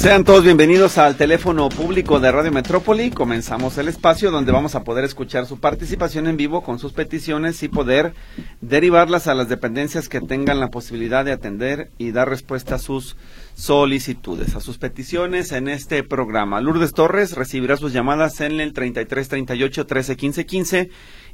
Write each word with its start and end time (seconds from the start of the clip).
Sean 0.00 0.24
todos 0.24 0.44
bienvenidos 0.44 0.96
al 0.96 1.16
teléfono 1.16 1.68
público 1.68 2.20
de 2.20 2.32
Radio 2.32 2.50
Metrópoli. 2.50 3.10
Comenzamos 3.10 3.76
el 3.76 3.86
espacio 3.86 4.30
donde 4.30 4.50
vamos 4.50 4.74
a 4.74 4.82
poder 4.82 5.04
escuchar 5.04 5.44
su 5.44 5.60
participación 5.60 6.26
en 6.26 6.38
vivo 6.38 6.62
con 6.62 6.78
sus 6.78 6.94
peticiones 6.94 7.62
y 7.62 7.68
poder 7.68 8.14
derivarlas 8.62 9.26
a 9.26 9.34
las 9.34 9.50
dependencias 9.50 10.08
que 10.08 10.22
tengan 10.22 10.58
la 10.58 10.70
posibilidad 10.70 11.22
de 11.22 11.32
atender 11.32 11.90
y 11.98 12.12
dar 12.12 12.30
respuesta 12.30 12.76
a 12.76 12.78
sus 12.78 13.18
solicitudes, 13.54 14.56
a 14.56 14.60
sus 14.60 14.78
peticiones 14.78 15.52
en 15.52 15.68
este 15.68 16.02
programa. 16.02 16.62
Lourdes 16.62 16.94
Torres 16.94 17.32
recibirá 17.32 17.76
sus 17.76 17.92
llamadas 17.92 18.40
en 18.40 18.58
el 18.58 18.72
33 18.72 19.28
38 19.28 19.86
13 19.86 20.16
15 20.16 20.46
15 20.46 20.90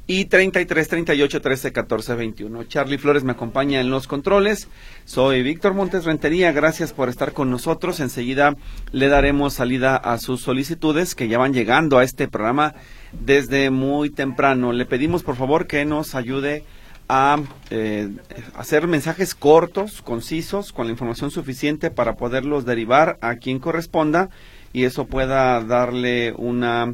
y 0.07 0.25
33 0.25 0.87
38 0.87 1.41
13 1.41 1.71
14 1.73 2.15
21. 2.15 2.63
Charlie 2.63 2.97
Flores 2.97 3.25
me 3.25 3.33
acompaña 3.33 3.81
en 3.81 3.89
los 3.89 4.07
controles. 4.07 4.69
Soy 5.03 5.43
Víctor 5.43 5.73
Montes 5.73 6.05
Rentería. 6.05 6.53
Gracias 6.53 6.93
por 6.93 7.09
estar 7.09 7.33
con 7.33 7.51
nosotros. 7.51 7.99
Enseguida 7.99 8.55
le 8.93 9.09
daremos 9.09 9.53
salida 9.53 9.97
a 9.97 10.17
sus 10.17 10.41
solicitudes 10.41 11.13
que 11.13 11.27
ya 11.27 11.37
van 11.37 11.53
llegando 11.53 11.97
a 11.97 12.05
este 12.05 12.29
programa 12.29 12.73
desde 13.11 13.69
muy 13.69 14.09
temprano. 14.09 14.71
Le 14.71 14.85
pedimos 14.85 15.23
por 15.23 15.35
favor 15.35 15.67
que 15.67 15.83
nos 15.83 16.15
ayude 16.15 16.63
a 17.09 17.41
eh, 17.69 18.09
hacer 18.55 18.87
mensajes 18.87 19.35
cortos, 19.35 20.01
concisos, 20.01 20.71
con 20.71 20.87
la 20.87 20.91
información 20.91 21.31
suficiente 21.31 21.91
para 21.91 22.15
poderlos 22.15 22.65
derivar 22.65 23.17
a 23.21 23.35
quien 23.35 23.59
corresponda 23.59 24.29
y 24.73 24.83
eso 24.83 25.05
pueda 25.05 25.61
darle 25.61 26.33
una 26.37 26.93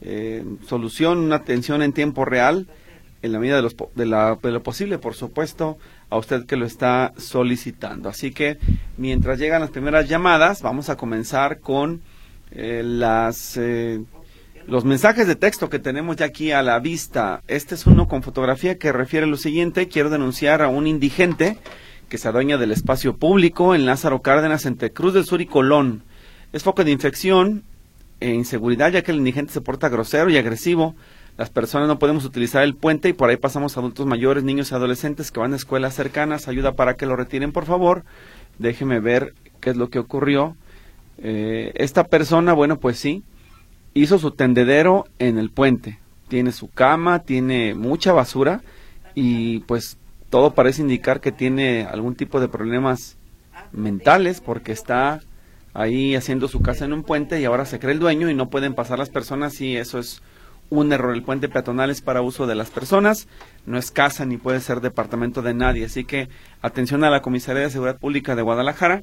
eh, 0.00 0.44
solución, 0.66 1.18
una 1.18 1.36
atención 1.36 1.82
en 1.82 1.92
tiempo 1.92 2.24
real, 2.24 2.66
en 3.22 3.32
la 3.32 3.38
medida 3.38 3.56
de, 3.56 3.62
los, 3.62 3.76
de, 3.94 4.06
la, 4.06 4.38
de, 4.40 4.50
lo 4.52 4.62
posible, 4.62 4.98
por 4.98 5.14
supuesto, 5.14 5.78
a 6.08 6.16
usted 6.16 6.46
que 6.46 6.56
lo 6.56 6.66
está 6.66 7.12
solicitando. 7.16 8.08
Así 8.08 8.30
que 8.30 8.58
mientras 8.96 9.38
llegan 9.38 9.60
las 9.60 9.70
primeras 9.70 10.08
llamadas, 10.08 10.62
vamos 10.62 10.88
a 10.88 10.96
comenzar 10.96 11.58
con 11.58 12.00
eh, 12.52 12.82
las, 12.84 13.56
eh, 13.56 14.00
los 14.66 14.84
mensajes 14.84 15.26
de 15.26 15.36
texto 15.36 15.68
que 15.68 15.78
tenemos 15.78 16.16
ya 16.16 16.26
aquí 16.26 16.52
a 16.52 16.62
la 16.62 16.78
vista. 16.78 17.42
Este 17.48 17.74
es 17.74 17.86
uno 17.86 18.06
con 18.06 18.22
fotografía 18.22 18.78
que 18.78 18.92
refiere 18.92 19.26
lo 19.26 19.36
siguiente. 19.36 19.88
Quiero 19.88 20.10
denunciar 20.10 20.62
a 20.62 20.68
un 20.68 20.86
indigente 20.86 21.58
que 22.08 22.18
se 22.18 22.28
adueña 22.28 22.56
del 22.56 22.70
espacio 22.70 23.16
público 23.16 23.74
en 23.74 23.84
Lázaro 23.84 24.22
Cárdenas, 24.22 24.64
entre 24.64 24.92
Cruz 24.92 25.12
del 25.12 25.26
Sur 25.26 25.40
y 25.40 25.46
Colón. 25.46 26.04
Es 26.52 26.62
foco 26.62 26.84
de 26.84 26.90
infección 26.90 27.64
e 28.20 28.30
inseguridad, 28.30 28.92
ya 28.92 29.02
que 29.02 29.12
el 29.12 29.18
indigente 29.18 29.52
se 29.52 29.60
porta 29.60 29.88
grosero 29.88 30.30
y 30.30 30.36
agresivo. 30.36 30.94
Las 31.36 31.50
personas 31.50 31.86
no 31.86 32.00
podemos 32.00 32.24
utilizar 32.24 32.64
el 32.64 32.74
puente 32.74 33.08
y 33.08 33.12
por 33.12 33.30
ahí 33.30 33.36
pasamos 33.36 33.76
adultos 33.76 34.06
mayores, 34.06 34.42
niños 34.42 34.72
y 34.72 34.74
adolescentes 34.74 35.30
que 35.30 35.38
van 35.38 35.52
a 35.52 35.56
escuelas 35.56 35.94
cercanas. 35.94 36.48
Ayuda 36.48 36.72
para 36.72 36.94
que 36.94 37.06
lo 37.06 37.14
retiren, 37.14 37.52
por 37.52 37.64
favor. 37.64 38.04
Déjeme 38.58 38.98
ver 38.98 39.34
qué 39.60 39.70
es 39.70 39.76
lo 39.76 39.88
que 39.88 40.00
ocurrió. 40.00 40.56
Eh, 41.18 41.72
esta 41.76 42.04
persona, 42.04 42.54
bueno, 42.54 42.80
pues 42.80 42.98
sí, 42.98 43.22
hizo 43.94 44.18
su 44.18 44.32
tendedero 44.32 45.06
en 45.20 45.38
el 45.38 45.50
puente. 45.50 46.00
Tiene 46.26 46.50
su 46.50 46.68
cama, 46.68 47.20
tiene 47.20 47.74
mucha 47.74 48.12
basura 48.12 48.62
y 49.14 49.60
pues 49.60 49.96
todo 50.30 50.54
parece 50.54 50.82
indicar 50.82 51.20
que 51.20 51.32
tiene 51.32 51.84
algún 51.84 52.14
tipo 52.14 52.40
de 52.40 52.48
problemas 52.48 53.16
mentales 53.72 54.40
porque 54.40 54.72
está 54.72 55.20
ahí 55.78 56.16
haciendo 56.16 56.48
su 56.48 56.60
casa 56.60 56.84
en 56.84 56.92
un 56.92 57.04
puente 57.04 57.40
y 57.40 57.44
ahora 57.44 57.64
se 57.64 57.78
cree 57.78 57.92
el 57.92 58.00
dueño 58.00 58.28
y 58.28 58.34
no 58.34 58.50
pueden 58.50 58.74
pasar 58.74 58.98
las 58.98 59.10
personas 59.10 59.60
y 59.60 59.76
eso 59.76 60.00
es 60.00 60.20
un 60.70 60.92
error. 60.92 61.14
El 61.14 61.22
puente 61.22 61.48
peatonal 61.48 61.90
es 61.90 62.00
para 62.00 62.20
uso 62.20 62.48
de 62.48 62.56
las 62.56 62.68
personas, 62.68 63.28
no 63.64 63.78
es 63.78 63.92
casa 63.92 64.24
ni 64.24 64.38
puede 64.38 64.58
ser 64.58 64.80
departamento 64.80 65.40
de 65.40 65.54
nadie. 65.54 65.84
Así 65.84 66.04
que 66.04 66.28
atención 66.62 67.04
a 67.04 67.10
la 67.10 67.22
Comisaría 67.22 67.62
de 67.62 67.70
Seguridad 67.70 67.96
Pública 67.96 68.34
de 68.34 68.42
Guadalajara 68.42 69.02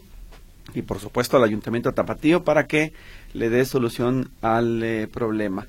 y 0.74 0.82
por 0.82 1.00
supuesto 1.00 1.38
al 1.38 1.46
Ayuntamiento 1.46 1.90
de 1.90 1.96
Tapatío 1.96 2.44
para 2.44 2.68
que 2.68 2.92
le 3.34 3.50
dé 3.50 3.64
solución 3.64 4.30
al 4.42 4.84
eh, 4.84 5.08
problema. 5.08 5.68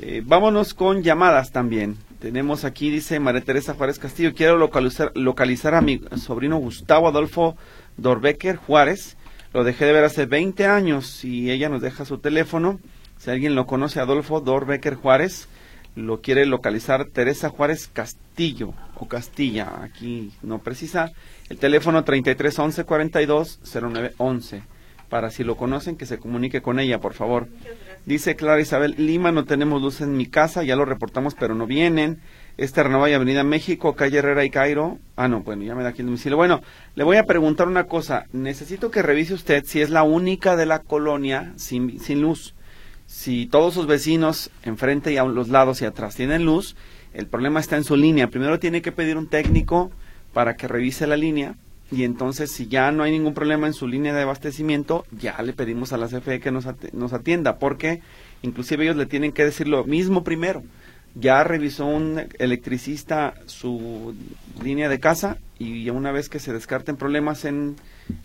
Eh, 0.00 0.24
vámonos 0.26 0.74
con 0.74 1.04
llamadas 1.04 1.52
también. 1.52 1.96
Tenemos 2.18 2.64
aquí, 2.64 2.90
dice 2.90 3.20
María 3.20 3.42
Teresa 3.42 3.74
Juárez 3.74 4.00
Castillo, 4.00 4.34
quiero 4.34 4.56
localizar, 4.56 5.12
localizar 5.14 5.76
a 5.76 5.82
mi 5.82 6.00
sobrino 6.16 6.56
Gustavo 6.56 7.06
Adolfo 7.06 7.56
Dorbecker 7.96 8.56
Juárez 8.56 9.16
lo 9.52 9.64
dejé 9.64 9.86
de 9.86 9.92
ver 9.92 10.04
hace 10.04 10.26
20 10.26 10.66
años 10.66 11.24
y 11.24 11.50
ella 11.50 11.68
nos 11.68 11.82
deja 11.82 12.04
su 12.04 12.18
teléfono. 12.18 12.80
Si 13.18 13.30
alguien 13.30 13.54
lo 13.54 13.66
conoce, 13.66 14.00
Adolfo 14.00 14.40
Dorbecker 14.40 14.94
Juárez, 14.94 15.48
lo 15.94 16.20
quiere 16.20 16.46
localizar 16.46 17.06
Teresa 17.06 17.50
Juárez 17.50 17.88
Castillo 17.92 18.72
o 18.96 19.06
Castilla, 19.06 19.82
aquí 19.82 20.32
no 20.42 20.58
precisa. 20.58 21.12
El 21.48 21.58
teléfono 21.58 22.02
3311 22.02 22.84
42 22.84 23.60
0911 23.62 24.62
para 25.12 25.30
si 25.30 25.44
lo 25.44 25.56
conocen 25.56 25.96
que 25.96 26.06
se 26.06 26.18
comunique 26.18 26.62
con 26.62 26.80
ella, 26.80 26.98
por 26.98 27.12
favor. 27.12 27.46
Dice 28.04 28.34
Clara 28.34 28.60
Isabel 28.60 28.96
Lima, 28.98 29.30
no 29.30 29.44
tenemos 29.44 29.80
luz 29.80 30.00
en 30.00 30.16
mi 30.16 30.26
casa, 30.26 30.64
ya 30.64 30.74
lo 30.74 30.84
reportamos, 30.84 31.36
pero 31.36 31.54
no 31.54 31.66
vienen. 31.66 32.20
Esta 32.56 32.82
y 33.08 33.12
Avenida 33.12 33.44
México, 33.44 33.94
calle 33.94 34.18
Herrera 34.18 34.44
y 34.44 34.50
Cairo. 34.50 34.98
Ah, 35.16 35.28
no, 35.28 35.40
bueno, 35.40 35.62
ya 35.62 35.74
me 35.76 35.84
da 35.84 35.90
aquí 35.90 36.00
el 36.00 36.06
domicilio. 36.06 36.36
Bueno, 36.36 36.62
le 36.96 37.04
voy 37.04 37.16
a 37.16 37.26
preguntar 37.26 37.68
una 37.68 37.84
cosa. 37.84 38.26
Necesito 38.32 38.90
que 38.90 39.02
revise 39.02 39.34
usted 39.34 39.64
si 39.64 39.80
es 39.80 39.88
la 39.88 40.02
única 40.02 40.56
de 40.56 40.66
la 40.66 40.80
colonia 40.80 41.52
sin, 41.56 42.00
sin 42.00 42.20
luz. 42.20 42.54
Si 43.06 43.46
todos 43.46 43.74
sus 43.74 43.86
vecinos 43.86 44.50
enfrente 44.64 45.12
y 45.12 45.16
a 45.16 45.24
los 45.24 45.48
lados 45.48 45.80
y 45.80 45.84
atrás 45.84 46.16
tienen 46.16 46.44
luz, 46.44 46.76
el 47.14 47.26
problema 47.26 47.60
está 47.60 47.76
en 47.76 47.84
su 47.84 47.96
línea. 47.96 48.28
Primero 48.28 48.58
tiene 48.58 48.82
que 48.82 48.92
pedir 48.92 49.16
un 49.16 49.28
técnico 49.28 49.92
para 50.32 50.56
que 50.56 50.66
revise 50.66 51.06
la 51.06 51.16
línea 51.16 51.54
y 51.92 52.04
entonces 52.04 52.50
si 52.50 52.66
ya 52.66 52.90
no 52.90 53.04
hay 53.04 53.12
ningún 53.12 53.34
problema 53.34 53.68
en 53.68 53.74
su 53.74 53.86
línea 53.86 54.12
de 54.14 54.22
abastecimiento, 54.22 55.04
ya 55.12 55.40
le 55.42 55.52
pedimos 55.52 55.92
a 55.92 55.98
la 55.98 56.08
CFE 56.08 56.40
que 56.40 56.50
nos, 56.50 56.66
nos 56.92 57.12
atienda, 57.12 57.58
porque 57.58 58.00
inclusive 58.42 58.84
ellos 58.84 58.96
le 58.96 59.06
tienen 59.06 59.32
que 59.32 59.44
decir 59.44 59.68
lo 59.68 59.84
mismo 59.84 60.24
primero 60.24 60.62
ya 61.14 61.44
revisó 61.44 61.86
un 61.86 62.22
electricista 62.38 63.34
su 63.46 64.14
línea 64.62 64.88
de 64.88 65.00
casa 65.00 65.38
y 65.58 65.88
una 65.90 66.10
vez 66.10 66.28
que 66.28 66.38
se 66.38 66.52
descarten 66.52 66.96
problemas 66.96 67.44
en 67.44 67.76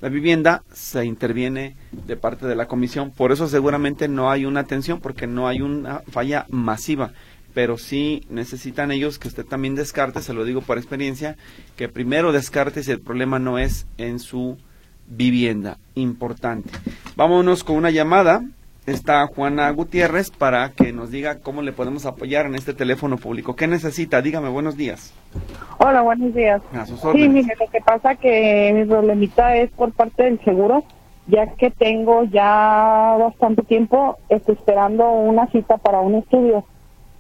la 0.02 0.10
vivienda, 0.10 0.64
se 0.74 1.06
interviene 1.06 1.76
de 1.92 2.16
parte 2.16 2.48
de 2.48 2.56
la 2.56 2.68
comisión. 2.68 3.12
Por 3.12 3.32
eso 3.32 3.48
seguramente 3.48 4.08
no 4.08 4.32
hay 4.32 4.46
una 4.46 4.62
atención 4.62 5.00
porque 5.02 5.28
no 5.28 5.48
hay 5.48 5.62
una 5.62 6.02
falla 6.10 6.46
masiva. 6.50 7.12
Pero 7.58 7.80
sí 7.80 8.22
necesitan 8.30 8.92
ellos 8.92 9.18
que 9.18 9.28
usted 9.28 9.44
también 9.44 9.74
descarte, 9.74 10.22
se 10.22 10.36
lo 10.36 10.46
digo 10.46 10.62
por 10.62 10.78
experiencia, 10.78 11.38
que 11.76 11.90
primero 11.90 12.32
descarte 12.32 12.84
si 12.84 12.92
el 12.92 13.02
problema 13.02 13.40
no 13.40 13.58
es 13.58 13.88
en 13.98 14.20
su 14.20 14.60
vivienda. 15.08 15.80
Importante. 15.96 16.70
Vámonos 17.16 17.64
con 17.64 17.78
una 17.78 17.90
llamada 17.90 18.44
está 18.86 19.26
Juana 19.26 19.72
Gutiérrez 19.72 20.30
para 20.30 20.70
que 20.70 20.94
nos 20.94 21.10
diga 21.10 21.40
cómo 21.40 21.64
le 21.64 21.72
podemos 21.72 22.06
apoyar 22.06 22.46
en 22.46 22.54
este 22.54 22.76
teléfono 22.76 23.18
público. 23.18 23.56
¿Qué 23.56 23.66
necesita? 23.66 24.22
Dígame, 24.22 24.50
buenos 24.50 24.78
días. 24.78 25.12
Hola, 25.80 26.04
buenos 26.04 26.36
días. 26.36 26.62
sí, 27.12 27.28
mire, 27.28 27.56
lo 27.60 27.72
que 27.72 27.82
pasa 27.82 28.14
que 28.18 28.72
mi 28.76 28.86
problemita 28.86 29.56
es 29.56 29.72
por 29.72 29.94
parte 29.94 30.26
del 30.26 30.40
seguro, 30.44 30.84
ya 31.26 31.48
que 31.56 31.72
tengo 31.72 32.24
ya 32.26 33.18
bastante 33.20 33.64
tiempo 33.64 34.20
estoy 34.30 34.54
esperando 34.54 35.10
una 35.12 35.48
cita 35.48 35.78
para 35.78 36.02
un 36.02 36.14
estudio 36.14 36.64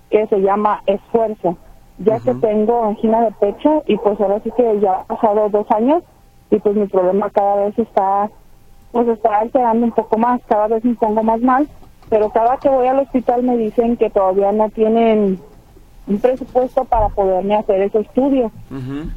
que 0.09 0.27
se 0.27 0.39
llama 0.39 0.81
Esfuerzo, 0.85 1.57
ya 1.97 2.19
que 2.19 2.33
tengo 2.35 2.83
angina 2.83 3.21
de 3.21 3.31
pecho 3.31 3.83
y 3.87 3.97
pues 3.97 4.19
ahora 4.19 4.39
sí 4.43 4.51
que 4.55 4.79
ya 4.79 5.01
ha 5.01 5.03
pasado 5.05 5.49
dos 5.49 5.69
años 5.71 6.03
y 6.49 6.59
pues 6.59 6.75
mi 6.75 6.87
problema 6.87 7.29
cada 7.29 7.65
vez 7.65 7.77
está 7.79 8.29
pues 8.91 9.07
está 9.09 9.39
alterando 9.39 9.85
un 9.85 9.91
poco 9.91 10.17
más, 10.17 10.41
cada 10.47 10.67
vez 10.67 10.83
me 10.83 10.95
pongo 10.95 11.21
más 11.21 11.41
mal, 11.41 11.67
pero 12.09 12.29
cada 12.29 12.57
que 12.57 12.69
voy 12.69 12.87
al 12.87 12.99
hospital 12.99 13.43
me 13.43 13.57
dicen 13.57 13.97
que 13.97 14.09
todavía 14.09 14.51
no 14.51 14.69
tienen 14.69 15.39
un 16.07 16.19
presupuesto 16.19 16.85
para 16.85 17.09
poderme 17.09 17.55
hacer 17.55 17.81
ese 17.81 17.99
estudio 17.99 18.51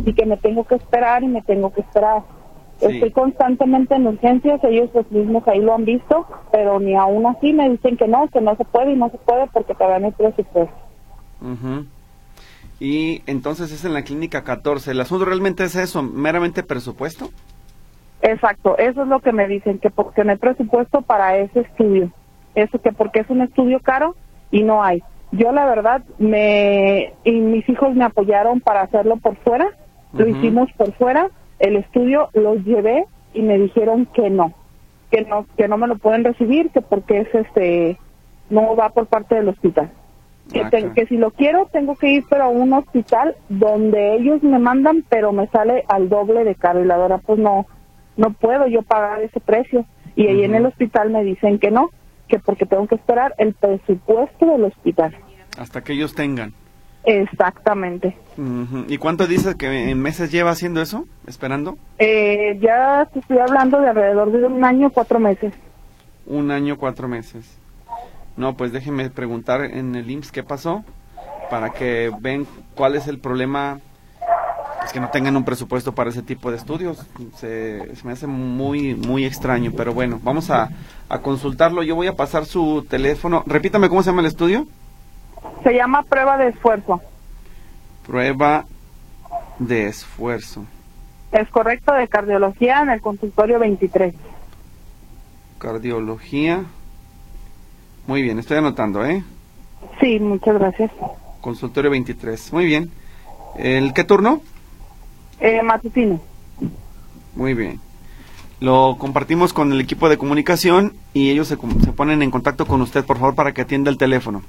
y 0.05 0.13
que 0.13 0.27
me 0.27 0.37
tengo 0.37 0.65
que 0.65 0.75
esperar 0.75 1.23
y 1.23 1.29
me 1.29 1.43
tengo 1.43 1.73
que 1.73 1.83
esperar. 1.83 2.23
Estoy 2.81 3.11
constantemente 3.11 3.95
en 3.95 4.07
urgencias, 4.07 4.63
ellos 4.65 4.91
pues 4.93 5.11
mismos 5.11 5.47
ahí 5.47 5.61
lo 5.61 5.75
han 5.75 5.85
visto, 5.85 6.27
pero 6.51 6.81
ni 6.81 6.95
aún 6.95 7.27
así 7.27 7.53
me 7.53 7.69
dicen 7.69 7.97
que 7.97 8.09
no, 8.09 8.29
que 8.29 8.41
no 8.41 8.57
se 8.57 8.65
puede 8.65 8.93
y 8.93 8.97
no 8.97 9.11
se 9.11 9.19
puede 9.19 9.47
porque 9.49 9.75
todavía 9.75 9.99
no 9.99 10.07
hay 10.07 10.13
presupuesto. 10.13 10.77
Y 12.79 13.23
entonces 13.27 13.71
es 13.73 13.85
en 13.85 13.93
la 13.93 14.03
clínica 14.03 14.43
14. 14.43 14.93
¿El 14.93 15.01
asunto 15.01 15.27
realmente 15.27 15.65
es 15.65 15.77
eso, 15.77 16.03
meramente 16.03 16.63
presupuesto? 16.63 17.29
Exacto, 18.23 18.77
eso 18.79 19.03
es 19.03 19.09
lo 19.09 19.21
que 19.21 19.33
me 19.33 19.49
dicen, 19.49 19.79
que 19.79 19.91
porque 19.91 20.25
no 20.25 20.33
hay 20.33 20.39
presupuesto 20.39 21.03
para 21.03 21.37
ese 21.37 21.61
estudio. 21.61 22.11
Eso 22.55 22.81
que 22.81 22.93
porque 22.93 23.21
es 23.21 23.31
un 23.31 23.43
estudio 23.43 23.81
caro 23.81 24.17
y 24.51 24.63
no 24.63 24.83
hay. 24.83 25.03
Yo 25.33 25.53
la 25.53 25.65
verdad 25.67 26.03
me 26.19 27.13
y 27.25 27.33
mis 27.33 27.69
hijos 27.69 27.95
me 27.95 28.05
apoyaron 28.05 28.61
para 28.61 28.83
hacerlo 28.83 29.17
por 29.17 29.37
fuera, 29.37 29.69
lo 30.13 30.27
hicimos 30.27 30.69
por 30.77 30.93
fuera, 30.95 31.29
el 31.61 31.77
estudio 31.77 32.31
los 32.35 32.65
llevé 32.65 33.05
y 33.33 33.43
me 33.43 33.59
dijeron 33.59 34.07
que 34.07 34.29
no, 34.31 34.53
que 35.11 35.23
no 35.23 35.47
que 35.57 35.69
no 35.69 35.77
me 35.77 35.87
lo 35.87 35.97
pueden 35.97 36.25
recibir, 36.25 36.71
que 36.71 36.81
porque 36.81 37.21
es 37.21 37.35
este 37.35 37.99
no 38.49 38.75
va 38.75 38.89
por 38.91 39.07
parte 39.07 39.37
del 39.37 39.49
hospital. 39.49 39.93
Que, 40.53 40.91
que 40.97 41.07
si 41.07 41.17
lo 41.17 41.31
quiero 41.31 41.69
tengo 41.71 41.95
que 41.95 42.09
ir 42.09 42.25
pero 42.29 42.45
a 42.45 42.49
un 42.49 42.73
hospital 42.73 43.37
donde 43.49 44.17
ellos 44.17 44.43
me 44.43 44.59
mandan 44.59 45.05
pero 45.09 45.31
me 45.31 45.47
sale 45.49 45.85
al 45.87 46.09
doble 46.09 46.43
de 46.43 46.57
caro. 46.57 46.83
Y 46.83 46.87
la 46.87 46.97
verdad 46.97 47.21
pues 47.25 47.39
no 47.39 47.67
no 48.17 48.33
puedo 48.33 48.67
yo 48.67 48.83
pagar 48.83 49.23
ese 49.23 49.39
precio. 49.39 49.85
Y 50.17 50.27
ahí 50.27 50.43
en 50.43 50.57
el 50.57 50.67
hospital 50.67 51.11
me 51.11 51.23
dicen 51.23 51.59
que 51.59 51.71
no 51.71 51.91
que 52.27 52.39
porque 52.39 52.67
tengo 52.67 52.87
que 52.89 52.97
esperar 52.97 53.35
el 53.39 53.55
presupuesto 53.55 54.47
del 54.47 54.65
hospital. 54.65 55.15
Hasta 55.59 55.83
que 55.83 55.93
ellos 55.93 56.15
tengan 56.15 56.55
exactamente 57.05 58.17
y 58.89 58.99
cuánto 58.99 59.27
dices 59.27 59.55
que 59.55 59.91
en 59.91 60.01
meses 60.01 60.31
lleva 60.31 60.51
haciendo 60.51 60.83
eso 60.83 61.07
esperando 61.27 61.79
eh, 61.99 62.59
ya 62.61 63.09
te 63.13 63.21
estoy 63.21 63.39
hablando 63.39 63.81
de 63.81 63.89
alrededor 63.89 64.33
de 64.33 64.47
un 64.47 64.65
año 64.65 64.91
cuatro 64.91 65.19
meses 65.19 65.55
un 66.27 66.51
año 66.51 66.77
cuatro 66.77 67.09
meses 67.09 67.61
no, 68.41 68.57
pues 68.57 68.73
déjenme 68.73 69.11
preguntar 69.11 69.63
en 69.65 69.95
el 69.95 70.11
IMSS 70.11 70.33
qué 70.33 70.43
pasó 70.43 70.83
para 71.51 71.71
que 71.71 72.11
ven 72.21 72.47
cuál 72.75 72.97
es 72.97 73.07
el 73.07 73.19
problema. 73.19 73.81
Es 74.83 74.95
que 74.95 75.01
no 75.01 75.11
tengan 75.11 75.37
un 75.37 75.45
presupuesto 75.45 75.95
para 75.95 76.09
ese 76.09 76.23
tipo 76.23 76.51
de 76.51 76.57
estudios. 76.57 77.07
Se, 77.37 77.93
me 78.03 78.13
hace 78.13 78.27
muy, 78.27 78.95
muy 78.95 79.27
extraño, 79.27 79.73
pero 79.77 79.93
bueno, 79.93 80.19
vamos 80.23 80.51
a, 80.51 80.71
a 81.11 81.19
consultarlo. 81.19 81.83
Yo 81.83 81.97
voy 81.97 82.07
a 82.07 82.17
pasar 82.17 82.47
su 82.47 82.87
teléfono. 82.89 83.45
Repítame 83.47 83.91
cómo 83.91 84.03
se 84.03 84.09
llama 84.09 84.23
el 84.23 84.29
estudio. 84.29 84.67
Se 85.63 85.73
llama 85.75 86.03
prueba 86.03 86.39
de 86.39 86.49
esfuerzo. 86.49 87.01
Prueba 88.07 88.65
de 89.59 89.89
esfuerzo. 89.89 90.65
Es 91.33 91.49
correcto, 91.51 91.93
de 91.95 92.09
cardiología 92.09 92.81
en 92.83 92.91
el 92.91 93.01
consultorio 93.01 93.59
23. 93.59 94.15
Cardiología 95.59 96.65
muy 98.11 98.23
bien, 98.23 98.41
estoy 98.41 98.57
anotando, 98.57 99.05
¿eh? 99.05 99.23
Sí, 100.01 100.19
muchas 100.19 100.59
gracias. 100.59 100.91
Consultorio 101.41 101.93
23. 101.93 102.53
Muy 102.53 102.67
bien. 102.67 102.91
¿El 103.57 103.93
qué 103.93 104.03
turno? 104.03 104.41
Eh, 105.39 105.63
matutino. 105.63 106.21
Muy 107.37 107.55
bien. 107.55 107.79
Lo 108.59 108.97
compartimos 108.99 109.53
con 109.53 109.73
el 109.73 109.81
equipo 109.81 110.09
de 110.09 110.19
comunicación 110.19 110.95
y 111.15 111.31
ellos 111.31 111.47
se, 111.47 111.57
se 111.57 111.93
ponen 111.93 112.23
en 112.23 112.33
contacto 112.33 112.67
con 112.67 112.83
usted, 112.83 113.05
por 113.05 113.19
favor, 113.19 113.37
para 113.37 113.53
que 113.55 113.63
atienda 113.63 113.91
el 113.91 113.97
teléfono. 113.97 114.43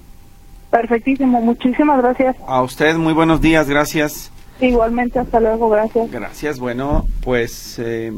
Perfectísimo, 0.71 1.41
muchísimas 1.41 2.01
gracias. 2.01 2.35
A 2.47 2.61
usted, 2.61 2.95
muy 2.95 3.13
buenos 3.13 3.41
días, 3.41 3.69
gracias. 3.69 4.31
Igualmente, 4.61 5.19
hasta 5.19 5.39
luego, 5.39 5.69
gracias. 5.69 6.09
Gracias, 6.09 6.59
bueno, 6.59 7.05
pues, 7.21 7.77
eh, 7.77 8.13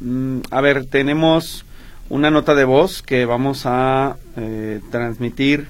mm, 0.00 0.38
a 0.50 0.60
ver, 0.60 0.86
tenemos 0.86 1.66
una 2.08 2.30
nota 2.30 2.54
de 2.54 2.64
voz 2.64 3.02
que 3.02 3.24
vamos 3.24 3.62
a 3.64 4.16
eh, 4.36 4.80
transmitir 4.90 5.68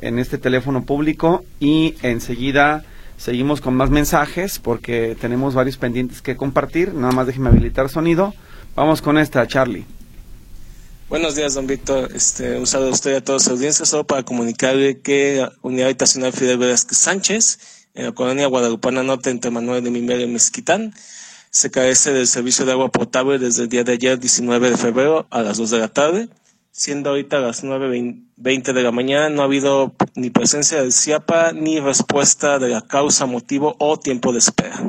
en 0.00 0.18
este 0.18 0.38
teléfono 0.38 0.84
público 0.84 1.44
y 1.58 1.94
enseguida 2.02 2.84
seguimos 3.16 3.60
con 3.60 3.74
más 3.74 3.90
mensajes 3.90 4.58
porque 4.58 5.16
tenemos 5.20 5.54
varios 5.54 5.78
pendientes 5.78 6.22
que 6.22 6.36
compartir. 6.36 6.94
Nada 6.94 7.12
más 7.12 7.26
déjeme 7.26 7.48
habilitar 7.48 7.88
sonido. 7.88 8.34
Vamos 8.76 9.02
con 9.02 9.18
esta, 9.18 9.46
Charlie. 9.46 9.84
Buenos 11.10 11.36
días, 11.36 11.52
don 11.52 11.66
Víctor. 11.66 12.10
Este, 12.14 12.58
un 12.58 12.66
saludo 12.66 12.88
a 12.88 12.92
usted 12.92 13.12
y 13.12 13.14
a 13.16 13.22
toda 13.22 13.38
su 13.38 13.50
audiencia. 13.50 13.84
Solo 13.84 14.06
para 14.06 14.22
comunicarle 14.22 15.02
que 15.02 15.46
Unidad 15.60 15.88
Habitacional 15.88 16.32
Fidel 16.32 16.56
Velázquez 16.56 16.96
Sánchez, 16.96 17.58
en 17.92 18.06
la 18.06 18.12
colonia 18.12 18.46
Guadalupana 18.46 19.02
Norte, 19.02 19.28
entre 19.28 19.50
Manuel 19.50 19.84
de 19.84 19.90
Mimero 19.90 20.22
y 20.22 20.26
Mezquitán, 20.26 20.94
se 21.50 21.70
carece 21.70 22.14
del 22.14 22.26
servicio 22.26 22.64
de 22.64 22.72
agua 22.72 22.90
potable 22.90 23.38
desde 23.38 23.64
el 23.64 23.68
día 23.68 23.84
de 23.84 23.92
ayer, 23.92 24.18
19 24.18 24.70
de 24.70 24.76
febrero, 24.78 25.26
a 25.28 25.42
las 25.42 25.58
2 25.58 25.70
de 25.70 25.78
la 25.78 25.88
tarde. 25.88 26.28
Siendo 26.72 27.10
ahorita 27.10 27.36
a 27.36 27.40
las 27.40 27.62
9.20 27.62 28.72
de 28.72 28.82
la 28.82 28.90
mañana, 28.90 29.28
no 29.28 29.42
ha 29.42 29.44
habido 29.44 29.94
ni 30.14 30.30
presencia 30.30 30.80
del 30.80 30.94
CIAPA 30.94 31.52
ni 31.52 31.80
respuesta 31.80 32.58
de 32.58 32.70
la 32.70 32.80
causa, 32.80 33.26
motivo 33.26 33.76
o 33.78 33.98
tiempo 33.98 34.32
de 34.32 34.38
espera. 34.38 34.80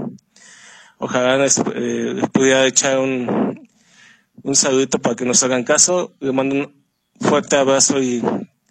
Ojalá 0.98 1.38
les, 1.38 1.62
eh, 1.76 2.22
pudiera 2.32 2.66
echar 2.66 3.00
un, 3.00 3.65
un 4.46 4.56
saludito 4.56 5.00
para 5.00 5.16
que 5.16 5.26
nos 5.26 5.42
hagan 5.44 5.64
caso. 5.64 6.14
Le 6.20 6.32
mando 6.32 6.56
un 6.56 6.86
fuerte 7.20 7.58
abrazo 7.58 8.02
y 8.02 8.22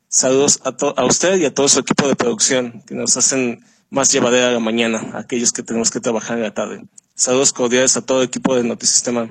saludos 0.08 0.60
a, 0.64 0.74
a 0.96 1.04
usted 1.04 1.36
y 1.38 1.44
a 1.44 1.52
todo 1.52 1.68
su 1.68 1.80
equipo 1.80 2.06
de 2.06 2.14
producción 2.14 2.82
que 2.86 2.94
nos 2.94 3.16
hacen 3.16 3.60
más 3.90 4.12
llevadera 4.12 4.52
la 4.52 4.60
mañana, 4.60 5.10
aquellos 5.14 5.52
que 5.52 5.62
tenemos 5.62 5.90
que 5.90 6.00
trabajar 6.00 6.38
en 6.38 6.44
la 6.44 6.54
tarde. 6.54 6.84
Saludos 7.16 7.52
cordiales 7.52 7.96
a 7.96 8.02
todo 8.02 8.22
el 8.22 8.28
equipo 8.28 8.54
de 8.54 8.64
Notisistema. 8.64 9.28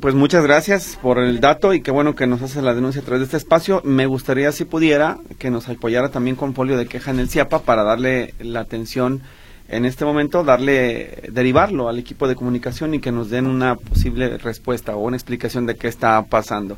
Pues 0.00 0.14
muchas 0.14 0.42
gracias 0.44 0.98
por 1.02 1.18
el 1.18 1.40
dato 1.40 1.74
y 1.74 1.82
qué 1.82 1.90
bueno 1.90 2.14
que 2.14 2.26
nos 2.26 2.40
hace 2.40 2.62
la 2.62 2.74
denuncia 2.74 3.02
a 3.02 3.04
través 3.04 3.20
de 3.20 3.24
este 3.24 3.36
espacio. 3.36 3.82
Me 3.84 4.06
gustaría, 4.06 4.50
si 4.52 4.64
pudiera, 4.64 5.18
que 5.38 5.50
nos 5.50 5.68
apoyara 5.68 6.10
también 6.10 6.36
con 6.36 6.54
folio 6.54 6.78
de 6.78 6.86
queja 6.86 7.10
en 7.10 7.20
el 7.20 7.28
CIAPA 7.28 7.62
para 7.62 7.82
darle 7.82 8.34
la 8.38 8.60
atención 8.60 9.22
en 9.68 9.84
este 9.84 10.04
momento, 10.04 10.44
darle, 10.44 11.22
derivarlo 11.32 11.88
al 11.88 11.98
equipo 11.98 12.28
de 12.28 12.36
comunicación 12.36 12.94
y 12.94 13.00
que 13.00 13.12
nos 13.12 13.30
den 13.30 13.46
una 13.46 13.74
posible 13.74 14.38
respuesta 14.38 14.94
o 14.94 15.00
una 15.00 15.16
explicación 15.16 15.66
de 15.66 15.76
qué 15.76 15.88
está 15.88 16.22
pasando. 16.22 16.76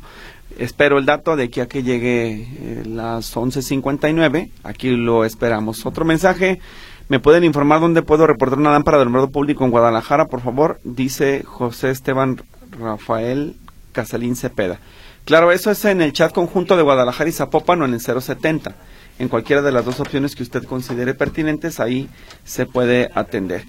Espero 0.57 0.97
el 0.97 1.05
dato 1.05 1.35
de 1.35 1.43
aquí 1.43 1.59
a 1.59 1.67
que 1.67 1.83
llegue 1.83 2.47
eh, 2.59 2.83
las 2.85 3.35
11.59. 3.35 4.49
Aquí 4.63 4.89
lo 4.89 5.23
esperamos. 5.23 5.85
Otro 5.85 6.05
mensaje. 6.05 6.59
¿Me 7.07 7.19
pueden 7.19 7.43
informar 7.43 7.79
dónde 7.79 8.01
puedo 8.01 8.27
reportar 8.27 8.59
una 8.59 8.71
lámpara 8.71 8.97
de 8.97 9.01
alumbrado 9.01 9.29
público 9.29 9.65
en 9.65 9.71
Guadalajara, 9.71 10.25
por 10.25 10.41
favor? 10.41 10.79
Dice 10.83 11.43
José 11.43 11.89
Esteban 11.91 12.41
Rafael 12.79 13.55
Casalín 13.91 14.35
Cepeda. 14.35 14.79
Claro, 15.25 15.51
eso 15.51 15.71
es 15.71 15.85
en 15.85 16.01
el 16.01 16.13
chat 16.13 16.31
conjunto 16.31 16.75
de 16.77 16.83
Guadalajara 16.83 17.29
y 17.29 17.33
Zapopan 17.33 17.81
o 17.81 17.85
en 17.85 17.93
el 17.93 17.99
070. 17.99 18.75
En 19.19 19.27
cualquiera 19.27 19.61
de 19.61 19.71
las 19.71 19.85
dos 19.85 19.99
opciones 19.99 20.35
que 20.35 20.43
usted 20.43 20.63
considere 20.63 21.13
pertinentes, 21.13 21.79
ahí 21.79 22.09
se 22.45 22.65
puede 22.65 23.09
atender. 23.13 23.63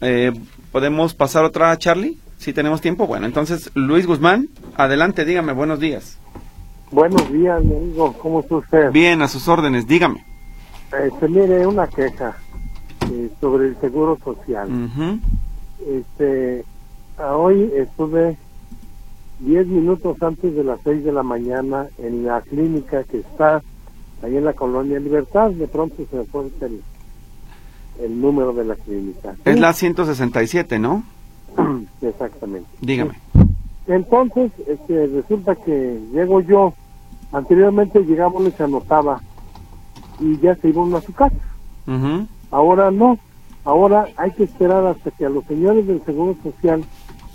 Eh, 0.00 0.32
¿Podemos 0.72 1.14
pasar 1.14 1.44
otra, 1.44 1.76
Charlie? 1.76 2.18
Si 2.38 2.52
tenemos 2.52 2.80
tiempo. 2.80 3.06
Bueno, 3.06 3.26
entonces, 3.26 3.70
Luis 3.74 4.06
Guzmán, 4.06 4.48
adelante, 4.76 5.24
dígame, 5.24 5.52
buenos 5.52 5.80
días. 5.80 6.18
Buenos 6.90 7.30
días, 7.30 7.62
mi 7.62 7.76
amigo, 7.76 8.14
¿cómo 8.14 8.40
está 8.40 8.56
usted? 8.56 8.90
Bien, 8.90 9.20
a 9.20 9.28
sus 9.28 9.48
órdenes, 9.48 9.86
dígame. 9.86 10.24
Este, 11.04 11.28
mire, 11.28 11.66
una 11.66 11.86
queja. 11.86 12.36
Eh, 13.12 13.30
sobre 13.40 13.68
el 13.68 13.80
seguro 13.80 14.18
social. 14.24 14.68
Este, 15.86 16.64
hoy 17.18 17.70
estuve 17.76 18.36
10 19.40 19.66
minutos 19.66 20.20
antes 20.22 20.54
de 20.54 20.64
las 20.64 20.80
6 20.82 21.04
de 21.04 21.12
la 21.12 21.22
mañana 21.22 21.86
en 21.98 22.24
la 22.24 22.40
clínica 22.40 23.04
que 23.04 23.18
está 23.18 23.62
ahí 24.22 24.36
en 24.36 24.44
la 24.44 24.52
colonia 24.52 24.98
Libertad. 24.98 25.50
De 25.50 25.68
pronto 25.68 25.96
se 26.10 26.16
me 26.16 26.24
fue 26.24 26.50
el, 26.60 26.82
el 28.00 28.20
número 28.20 28.52
de 28.52 28.64
la 28.64 28.74
clínica. 28.76 29.34
Es 29.44 29.58
la 29.58 29.72
167, 29.72 30.78
¿no? 30.78 31.04
Exactamente. 32.00 32.68
Dígame. 32.80 33.14
Entonces, 33.86 34.52
este, 34.66 35.06
resulta 35.06 35.54
que 35.54 36.00
llego 36.12 36.40
yo. 36.40 36.74
Anteriormente 37.32 38.00
llegamos 38.00 38.46
y 38.46 38.50
se 38.52 38.64
anotaba 38.64 39.20
y 40.20 40.38
ya 40.38 40.54
se 40.56 40.68
iba 40.68 40.82
uno 40.82 40.96
a 40.96 41.02
su 41.02 41.12
casa. 41.12 41.36
Ahora 42.50 42.90
no, 42.90 43.18
ahora 43.64 44.06
hay 44.16 44.30
que 44.32 44.44
esperar 44.44 44.86
hasta 44.86 45.10
que 45.10 45.26
a 45.26 45.28
los 45.28 45.44
señores 45.44 45.86
del 45.86 46.02
Seguro 46.04 46.36
Social 46.42 46.84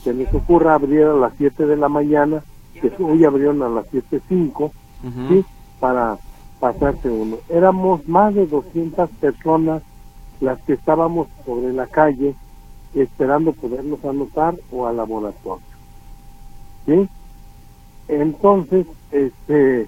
se 0.03 0.13
les 0.13 0.33
ocurra 0.33 0.75
abrir 0.75 1.03
a 1.03 1.13
las 1.13 1.33
7 1.37 1.65
de 1.65 1.77
la 1.77 1.89
mañana, 1.89 2.41
que 2.73 2.91
hoy 2.99 3.23
abrieron 3.23 3.61
a 3.61 3.69
las 3.69 3.85
7.05, 3.91 4.71
¿sí? 5.29 5.45
Para 5.79 6.17
pasarse 6.61 7.09
uno. 7.09 7.37
Éramos 7.49 8.07
más 8.07 8.33
de 8.35 8.45
200 8.45 9.09
personas 9.19 9.81
las 10.39 10.61
que 10.61 10.73
estábamos 10.73 11.27
sobre 11.43 11.73
la 11.73 11.87
calle 11.87 12.35
esperando 12.93 13.51
podernos 13.51 14.03
anotar 14.05 14.55
o 14.71 14.85
al 14.85 14.97
laboratorio. 14.97 15.65
¿Sí? 16.85 17.09
Entonces, 18.07 18.85
este, 19.11 19.87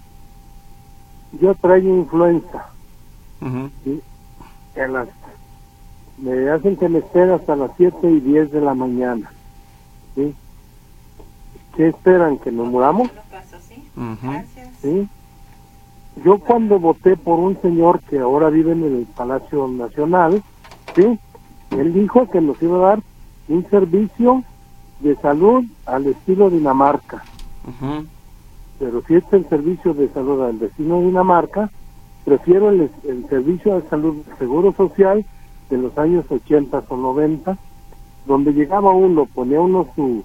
yo 1.39 1.53
traigo 1.55 1.89
influenza. 1.89 2.69
¿sí? 3.83 4.01
las, 4.75 5.07
me 6.17 6.49
hacen 6.49 6.75
que 6.75 6.89
me 6.89 6.99
espere 6.99 7.33
hasta 7.33 7.55
las 7.55 7.71
7 7.77 8.09
y 8.09 8.19
10 8.19 8.51
de 8.51 8.61
la 8.61 8.73
mañana. 8.73 9.31
¿sí? 10.15 10.33
¿Qué 11.75 11.89
esperan? 11.89 12.39
¿Que 12.39 12.51
nos 12.51 12.67
muramos? 12.67 13.09
¿Sí? 14.81 15.07
Yo 16.23 16.37
cuando 16.39 16.79
voté 16.79 17.17
por 17.17 17.39
un 17.39 17.59
señor 17.61 17.99
que 18.01 18.19
ahora 18.19 18.49
vive 18.49 18.73
en 18.73 18.83
el 18.83 19.07
Palacio 19.15 19.67
Nacional, 19.67 20.43
¿sí? 20.95 21.19
Él 21.71 21.93
dijo 21.93 22.29
que 22.29 22.39
nos 22.39 22.61
iba 22.61 22.77
a 22.77 22.89
dar 22.89 22.99
un 23.47 23.67
servicio 23.69 24.43
de 24.99 25.15
salud 25.17 25.65
al 25.85 26.05
estilo 26.05 26.49
Dinamarca. 26.49 27.25
Pero 28.79 29.01
si 29.07 29.15
este 29.15 29.37
es 29.37 29.43
el 29.43 29.49
servicio 29.49 29.93
de 29.93 30.09
salud 30.09 30.41
al 30.41 30.59
destino 30.59 30.99
Dinamarca, 31.01 31.69
prefiero 32.25 32.69
el, 32.69 32.89
servicio 33.29 33.79
de 33.79 33.89
salud 33.89 34.23
seguro 34.37 34.73
social 34.73 35.25
de 35.69 35.77
los 35.77 35.97
años 35.97 36.25
80 36.29 36.83
o 36.87 36.97
90, 36.97 37.57
donde 38.25 38.53
llegaba 38.53 38.91
uno, 38.91 39.25
ponía 39.25 39.61
uno 39.61 39.87
su, 39.95 40.23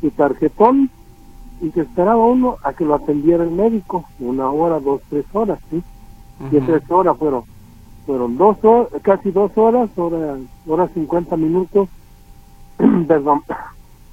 su 0.00 0.10
tarjetón 0.10 0.90
y 1.60 1.70
que 1.70 1.82
esperaba 1.82 2.24
uno 2.24 2.56
a 2.62 2.72
que 2.72 2.84
lo 2.84 2.94
atendiera 2.94 3.44
el 3.44 3.50
médico, 3.50 4.04
una 4.18 4.50
hora, 4.50 4.80
dos, 4.80 5.02
tres 5.08 5.26
horas, 5.32 5.58
¿sí? 5.70 5.82
Y 6.50 6.60
tres 6.60 6.82
horas 6.90 7.18
fueron, 7.18 7.44
fueron 8.06 8.38
dos 8.38 8.56
horas, 8.62 8.88
casi 9.02 9.30
dos 9.30 9.52
horas, 9.56 9.90
hora, 9.96 10.38
hora 10.66 10.88
cincuenta 10.88 11.36
minutos, 11.36 11.88
perdón, 13.06 13.42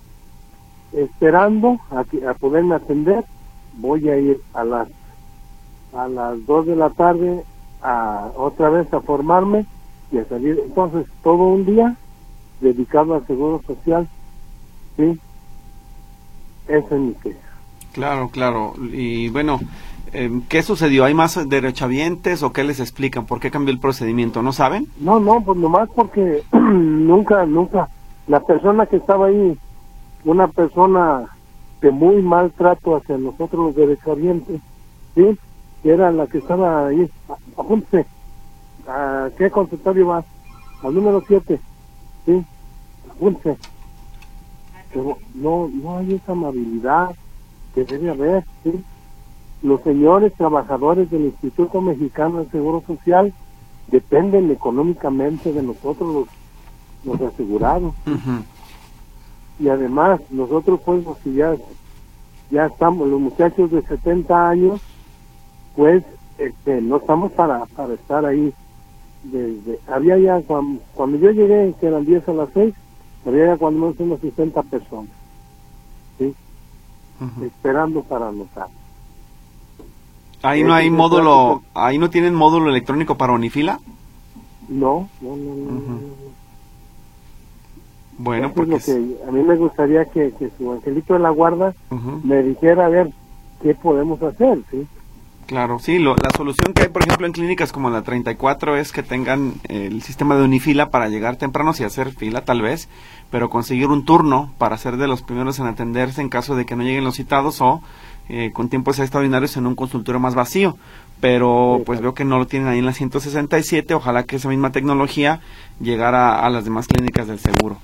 esperando 0.92 1.78
a, 1.90 2.04
que, 2.04 2.26
a 2.28 2.34
poderme 2.34 2.76
atender, 2.76 3.24
voy 3.78 4.10
a 4.10 4.18
ir 4.18 4.42
a 4.54 4.64
las 4.64 4.88
a 5.94 6.08
las 6.10 6.46
dos 6.46 6.66
de 6.66 6.76
la 6.76 6.90
tarde 6.90 7.44
a 7.82 8.30
otra 8.36 8.70
vez 8.70 8.94
a 8.94 9.00
formarme 9.00 9.66
y 10.12 10.18
a 10.18 10.26
salir. 10.26 10.62
Entonces 10.64 11.08
todo 11.24 11.48
un 11.48 11.66
día 11.66 11.96
dedicado 12.60 13.16
al 13.16 13.26
seguro 13.26 13.62
social 13.66 14.08
sí 14.98 15.18
eso 16.68 16.96
es 16.96 17.02
mi 17.02 17.14
queja 17.14 17.40
claro 17.94 18.30
claro 18.30 18.74
y 18.92 19.30
bueno 19.30 19.60
em, 20.14 20.42
¿Qué 20.48 20.64
sucedió? 20.64 21.04
¿Hay 21.04 21.14
más 21.14 21.38
derechohabientes 21.50 22.42
o 22.42 22.54
qué 22.54 22.64
les 22.64 22.80
explican? 22.80 23.26
¿Por 23.26 23.42
qué 23.42 23.52
cambió 23.52 23.74
el 23.74 23.80
procedimiento? 23.80 24.42
¿No 24.42 24.54
saben? 24.54 24.88
No, 25.02 25.20
no, 25.20 25.42
pues 25.44 25.58
nomás 25.58 25.90
porque 25.94 26.44
nunca, 26.54 27.46
nunca, 27.46 27.90
la 28.28 28.40
persona 28.40 28.86
que 28.86 28.98
estaba 28.98 29.28
ahí, 29.28 29.58
una 30.24 30.48
persona 30.48 31.26
de 31.82 31.92
muy 31.92 32.22
mal 32.22 32.52
trato 32.52 32.96
hacia 32.96 33.18
nosotros 33.18 33.68
los 33.68 33.76
derechohabientes, 33.76 34.62
¿sí? 35.16 35.38
Era 35.84 36.12
la 36.12 36.28
que 36.28 36.40
estaba 36.40 36.88
ahí, 36.88 37.10
apúntese, 37.58 38.06
¿a 38.88 39.30
qué 39.38 39.50
consultorio 39.52 40.08
va? 40.08 40.24
Al 40.84 40.94
número 40.94 41.24
7, 41.28 41.60
¿sí? 42.26 42.46
Apúntese. 43.10 43.58
Pero 44.98 45.18
no, 45.36 45.70
no 45.70 45.98
hay 45.98 46.16
esa 46.16 46.32
amabilidad 46.32 47.16
que 47.76 47.86
debe 47.86 48.10
haber, 48.10 48.44
¿sí? 48.64 48.84
Los 49.62 49.82
señores 49.82 50.34
trabajadores 50.34 51.10
del 51.12 51.26
Instituto 51.26 51.82
Mexicano 51.82 52.44
de 52.44 52.50
Seguro 52.50 52.84
Social 52.86 53.34
dependen 53.92 54.52
económicamente 54.52 55.54
de 55.54 55.64
nosotros 55.64 56.14
los 56.14 56.28
los 57.04 57.22
asegurados. 57.22 57.94
Y 59.60 59.70
además, 59.70 60.20
nosotros 60.30 60.80
pues, 60.86 61.04
si 61.24 61.34
ya, 61.34 61.56
ya 62.52 62.68
estamos, 62.68 63.08
los 63.08 63.20
muchachos 63.20 63.72
de 63.72 63.82
70 63.82 64.50
años, 64.50 64.82
pues 65.76 66.04
este, 66.38 66.82
no 66.82 66.98
estamos 66.98 67.32
para, 67.32 67.66
para 67.68 67.94
estar 67.94 68.26
ahí. 68.26 68.54
Desde, 69.24 69.80
había 69.88 70.18
ya, 70.18 70.42
cuando, 70.42 71.18
yo 71.18 71.32
llegué, 71.32 71.74
que 71.80 71.88
eran 71.88 72.06
10 72.06 72.30
a 72.30 72.34
las 72.34 72.50
6, 72.54 72.74
ya 73.26 73.58
cuando 73.58 73.80
menos 73.80 74.00
unos 74.00 74.20
60 74.22 74.64
personas, 74.64 75.12
¿sí? 76.18 76.34
Esperando 77.42 78.04
para 78.04 78.30
anotar. 78.30 78.68
Ahí 80.44 80.64
no 80.64 80.74
hay 80.74 80.90
módulo, 80.90 81.64
ahí 81.74 81.98
no 81.98 82.10
tienen 82.10 82.36
módulo 82.36 82.70
electrónico 82.70 83.16
para 83.16 83.34
Unifila. 83.34 83.80
No, 84.70 85.10
no, 85.22 85.36
no, 85.36 85.56
no. 85.56 86.00
Bueno, 88.20 88.52
porque 88.54 88.76
a 89.28 89.32
mí 89.32 89.44
me 89.44 89.56
gustaría 89.56 90.06
que, 90.06 90.34
su 90.58 90.72
angelito 90.72 91.14
de 91.14 91.20
la 91.20 91.30
guarda 91.30 91.74
me 92.24 92.42
dijera 92.44 92.86
a 92.86 92.90
ver 92.90 93.12
qué 93.62 93.76
podemos 93.76 94.22
hacer, 94.22 94.60
¿sí? 94.72 94.88
Claro, 95.48 95.80
sí, 95.80 95.98
la 95.98 96.14
solución 96.36 96.74
que 96.74 96.84
hay, 96.84 96.90
por 96.90 97.04
ejemplo, 97.04 97.26
en 97.26 97.32
clínicas 97.32 97.72
como 97.72 97.90
la 97.90 98.02
34 98.02 98.76
es 98.76 98.92
que 98.92 99.02
tengan 99.02 99.54
el 99.70 100.02
sistema 100.02 100.36
de 100.36 100.44
unifila 100.44 100.90
para 100.90 101.08
llegar 101.08 101.38
temprano 101.38 101.72
y 101.80 101.84
hacer 101.84 102.12
fila, 102.12 102.42
tal 102.42 102.62
vez, 102.62 102.90
pero 103.32 103.50
conseguir 103.50 103.88
un 103.88 104.04
turno 104.04 104.52
para 104.58 104.78
ser 104.78 104.98
de 104.98 105.08
los 105.08 105.22
primeros 105.22 105.58
en 105.60 105.68
atenderse 105.68 106.20
en 106.20 106.28
caso 106.28 106.58
de 106.58 106.66
que 106.66 106.76
no 106.76 106.84
lleguen 106.84 107.06
los 107.06 107.16
citados 107.16 107.62
o 107.62 107.82
eh, 108.28 108.52
con 108.52 108.68
tiempos 108.68 109.00
extraordinarios 109.00 109.56
en 109.56 109.68
un 109.68 109.76
consultorio 109.76 110.20
más 110.20 110.36
vacío. 110.36 110.76
Pero 111.22 111.82
pues 111.86 112.02
veo 112.02 112.14
que 112.14 112.26
no 112.26 112.38
lo 112.38 112.46
tienen 112.46 112.68
ahí 112.68 112.80
en 112.80 112.86
la 112.86 112.94
167, 112.94 113.94
ojalá 113.94 114.24
que 114.24 114.36
esa 114.36 114.50
misma 114.50 114.74
tecnología 114.74 115.40
llegara 115.80 116.42
a 116.42 116.50
las 116.50 116.66
demás 116.66 116.88
clínicas 116.88 117.26
del 117.26 117.40
seguro. 117.40 117.78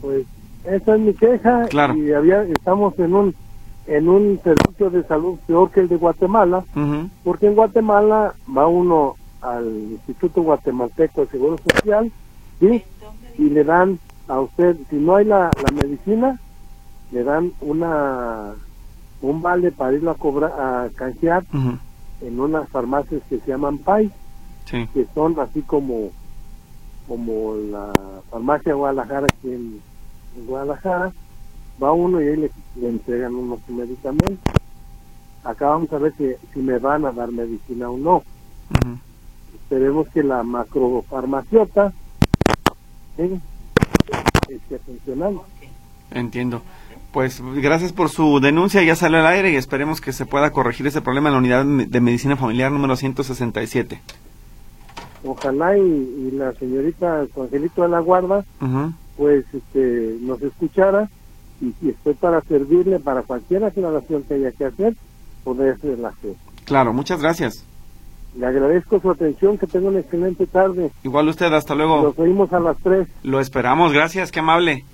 Pues 0.00 0.24
esa 0.64 0.94
es 0.94 1.00
mi 1.00 1.12
queja 1.12 1.66
y 1.96 2.12
había 2.12 2.42
estamos 2.44 2.96
en 3.00 3.14
un 3.14 3.34
en 3.86 4.08
un 4.08 4.40
servicio 4.42 4.90
de 4.90 5.04
salud 5.04 5.38
peor 5.46 5.70
que 5.70 5.80
el 5.80 5.88
de 5.88 5.96
Guatemala, 5.96 6.64
porque 7.24 7.46
en 7.46 7.54
Guatemala 7.54 8.34
va 8.56 8.66
uno 8.66 9.14
al 9.40 9.66
Instituto 9.92 10.42
Guatemalteco 10.42 11.22
de 11.22 11.26
Seguro 11.28 11.56
Social 11.58 12.10
y 12.60 13.50
le 13.50 13.64
dan 13.64 13.98
a 14.28 14.40
usted, 14.40 14.76
si 14.90 14.96
no 14.96 15.16
hay 15.16 15.24
la, 15.26 15.50
medicina, 15.74 16.38
le 17.12 17.22
dan 17.22 17.52
una 17.60 18.54
un 19.22 19.40
vale 19.40 19.72
para 19.72 19.94
irlo 19.94 20.10
a 20.10 20.14
cobrar 20.14 20.52
a 20.52 20.88
canjear 20.94 21.44
en 22.20 22.40
unas 22.40 22.68
farmacias 22.68 23.22
que 23.28 23.38
se 23.38 23.46
llaman 23.46 23.78
PAI, 23.78 24.10
que 24.70 25.06
son 25.14 25.38
así 25.40 25.62
como 25.62 26.10
como 27.08 27.54
la 27.70 27.92
farmacia 28.30 28.74
Guadalajara 28.74 29.26
aquí 29.26 29.52
en 29.52 29.80
en 30.36 30.46
Guadalajara, 30.46 31.12
va 31.82 31.92
uno 31.92 32.20
y 32.20 32.28
ahí 32.28 32.36
le, 32.36 32.50
entregan 32.88 33.34
unos 33.34 33.60
medicamentos. 33.68 34.38
Acá 35.44 35.68
vamos 35.68 35.92
a 35.92 35.98
ver 35.98 36.12
si, 36.16 36.32
si 36.52 36.60
me 36.60 36.78
van 36.78 37.04
a 37.04 37.12
dar 37.12 37.30
medicina 37.30 37.88
o 37.90 37.96
no. 37.96 38.22
Esperemos 39.54 40.08
que 40.08 40.22
la 40.22 40.42
macrofarmaciota 40.42 41.92
esté 44.48 44.78
funcionando. 44.78 45.44
Entiendo. 46.10 46.62
Pues 47.12 47.42
gracias 47.56 47.92
por 47.92 48.10
su 48.10 48.40
denuncia, 48.40 48.82
ya 48.82 48.94
sale 48.94 49.18
al 49.18 49.26
aire 49.26 49.50
y 49.50 49.56
esperemos 49.56 50.00
que 50.00 50.12
se 50.12 50.26
pueda 50.26 50.50
corregir 50.50 50.86
ese 50.86 51.00
problema 51.00 51.30
en 51.30 51.32
la 51.32 51.38
unidad 51.38 51.64
de 51.64 52.00
medicina 52.00 52.36
familiar 52.36 52.70
número 52.70 52.94
167. 52.94 54.00
Ojalá 55.24 55.78
y, 55.78 56.30
la 56.32 56.52
señorita 56.52 57.26
Angelito 57.36 57.82
de 57.82 57.88
la 57.88 58.00
Guarda 58.00 58.44
pues 59.16 59.46
este, 59.52 60.18
nos 60.20 60.42
escuchara 60.42 61.08
y, 61.60 61.72
si 61.80 61.90
estoy 61.90 62.14
para 62.14 62.40
servirle 62.42 63.00
para 63.00 63.22
cualquier 63.22 63.64
aclaración 63.64 64.22
que 64.24 64.34
haya 64.34 64.52
que 64.52 64.66
hacer, 64.66 64.94
poder 65.44 65.78
la 65.98 66.08
hacer. 66.08 66.34
Claro, 66.64 66.92
muchas 66.92 67.20
gracias. 67.20 67.64
Le 68.36 68.46
agradezco 68.46 69.00
su 69.00 69.10
atención, 69.10 69.56
que 69.56 69.66
tenga 69.66 69.88
una 69.88 70.00
excelente 70.00 70.46
tarde. 70.46 70.90
Igual 71.02 71.28
usted, 71.28 71.52
hasta 71.52 71.74
luego. 71.74 72.02
Nos 72.02 72.18
oímos 72.18 72.52
a 72.52 72.60
las 72.60 72.76
tres. 72.78 73.08
Lo 73.22 73.40
esperamos, 73.40 73.92
gracias, 73.92 74.30
qué 74.30 74.40
amable. 74.40 74.84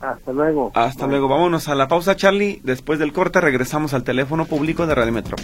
Hasta 0.00 0.32
luego. 0.32 0.70
Hasta 0.74 1.06
luego, 1.06 1.28
vámonos 1.28 1.68
a 1.68 1.74
la 1.74 1.88
pausa, 1.88 2.16
Charlie. 2.16 2.60
Después 2.62 2.98
del 2.98 3.12
corte 3.12 3.40
regresamos 3.40 3.94
al 3.94 4.04
teléfono 4.04 4.44
público 4.44 4.86
de 4.86 4.94
Radio 4.94 5.12
Metro. 5.12 5.36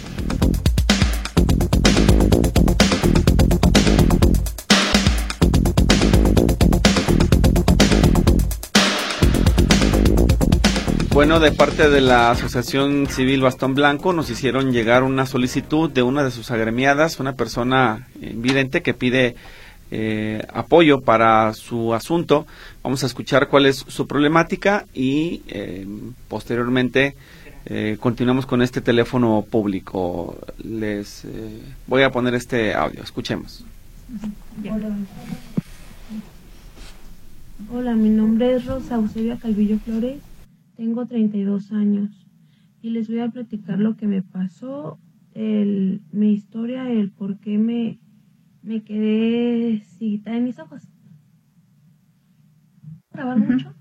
Bueno, 11.13 11.41
de 11.41 11.51
parte 11.51 11.89
de 11.89 11.99
la 11.99 12.31
Asociación 12.31 13.05
Civil 13.05 13.41
Bastón 13.41 13.75
Blanco 13.75 14.13
nos 14.13 14.29
hicieron 14.29 14.71
llegar 14.71 15.03
una 15.03 15.25
solicitud 15.25 15.89
de 15.89 16.03
una 16.03 16.23
de 16.23 16.31
sus 16.31 16.51
agremiadas, 16.51 17.19
una 17.19 17.33
persona 17.33 18.07
vidente 18.15 18.81
que 18.81 18.93
pide 18.93 19.35
eh, 19.91 20.41
apoyo 20.53 21.01
para 21.01 21.53
su 21.53 21.93
asunto. 21.93 22.47
Vamos 22.81 23.03
a 23.03 23.07
escuchar 23.07 23.49
cuál 23.49 23.65
es 23.65 23.75
su 23.75 24.07
problemática 24.07 24.85
y 24.93 25.41
eh, 25.49 25.85
posteriormente 26.29 27.15
eh, 27.65 27.97
continuamos 27.99 28.45
con 28.45 28.61
este 28.61 28.79
teléfono 28.79 29.45
público. 29.47 30.37
Les 30.63 31.27
voy 31.87 32.03
a 32.03 32.09
poner 32.09 32.35
este 32.35 32.73
audio. 32.73 33.03
Escuchemos. 33.03 33.65
Hola, 37.69 37.95
mi 37.95 38.09
nombre 38.09 38.55
es 38.55 38.65
Rosa 38.65 38.95
Eusebia 38.95 39.37
Calvillo 39.37 39.77
Flores 39.79 40.30
tengo 40.81 41.05
32 41.05 41.73
años 41.73 42.25
y 42.81 42.89
les 42.89 43.07
voy 43.07 43.19
a 43.19 43.29
platicar 43.29 43.77
lo 43.77 43.95
que 43.97 44.07
me 44.07 44.23
pasó, 44.23 44.97
el, 45.35 46.01
mi 46.11 46.31
historia, 46.31 46.89
el 46.91 47.11
por 47.11 47.37
qué 47.37 47.59
me, 47.59 47.99
me 48.63 48.81
quedé 48.81 49.81
cita 49.81 50.35
en 50.35 50.45
mis 50.45 50.57
ojos. 50.57 50.81
¿Grabar 53.13 53.37
mucho? 53.37 53.75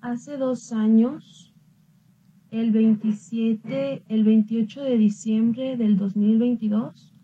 Hace 0.00 0.36
dos 0.36 0.72
años, 0.72 1.54
el 2.50 2.72
27, 2.72 4.02
el 4.08 4.24
28 4.24 4.82
de 4.82 4.98
diciembre 4.98 5.76
del 5.76 5.96
2022, 5.96 7.14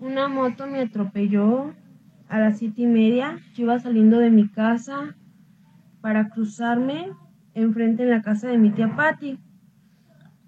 una 0.00 0.26
moto 0.26 0.66
me 0.66 0.80
atropelló 0.80 1.72
a 2.28 2.40
las 2.40 2.58
siete 2.58 2.82
y 2.82 2.86
media. 2.86 3.38
Yo 3.54 3.62
iba 3.62 3.78
saliendo 3.78 4.18
de 4.18 4.32
mi 4.32 4.48
casa 4.48 5.16
para 6.02 6.28
cruzarme 6.28 7.12
enfrente 7.54 8.02
en 8.02 8.10
la 8.10 8.20
casa 8.20 8.48
de 8.48 8.58
mi 8.58 8.70
tía 8.70 8.94
Patty. 8.94 9.38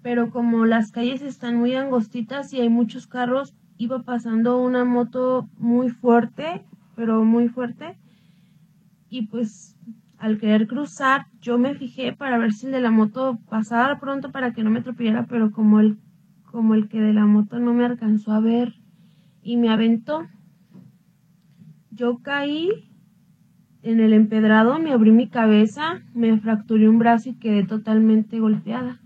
pero 0.03 0.29
como 0.29 0.65
las 0.65 0.91
calles 0.91 1.23
están 1.23 1.55
muy 1.55 1.73
angostitas 1.73 2.53
y 2.53 2.61
hay 2.61 2.69
muchos 2.69 3.07
carros, 3.07 3.55
iba 3.77 4.03
pasando 4.03 4.61
una 4.61 4.85
moto 4.85 5.49
muy 5.57 5.89
fuerte, 5.89 6.63
pero 6.95 7.23
muy 7.23 7.49
fuerte, 7.49 7.97
y 9.09 9.23
pues 9.23 9.75
al 10.19 10.37
querer 10.37 10.67
cruzar, 10.67 11.25
yo 11.41 11.57
me 11.57 11.73
fijé 11.73 12.13
para 12.13 12.37
ver 12.37 12.53
si 12.53 12.67
el 12.67 12.71
de 12.73 12.81
la 12.81 12.91
moto 12.91 13.39
pasaba 13.49 13.99
pronto 13.99 14.31
para 14.31 14.53
que 14.53 14.63
no 14.63 14.69
me 14.69 14.79
atropellara, 14.79 15.25
pero 15.25 15.51
como 15.51 15.79
el, 15.79 15.97
como 16.51 16.75
el 16.75 16.87
que 16.87 17.01
de 17.01 17.13
la 17.13 17.25
moto 17.25 17.59
no 17.59 17.73
me 17.73 17.85
alcanzó 17.85 18.31
a 18.31 18.39
ver 18.39 18.75
y 19.41 19.57
me 19.57 19.69
aventó, 19.69 20.27
yo 21.91 22.19
caí 22.19 22.94
en 23.85 23.99
el 23.99 24.13
empedrado, 24.13 24.79
me 24.79 24.93
abrí 24.93 25.11
mi 25.11 25.27
cabeza, 25.27 26.01
me 26.15 26.35
fracturé 26.39 26.89
un 26.89 26.97
brazo 26.97 27.29
y 27.29 27.33
quedé 27.35 27.63
totalmente 27.63 28.39
golpeada. 28.39 28.99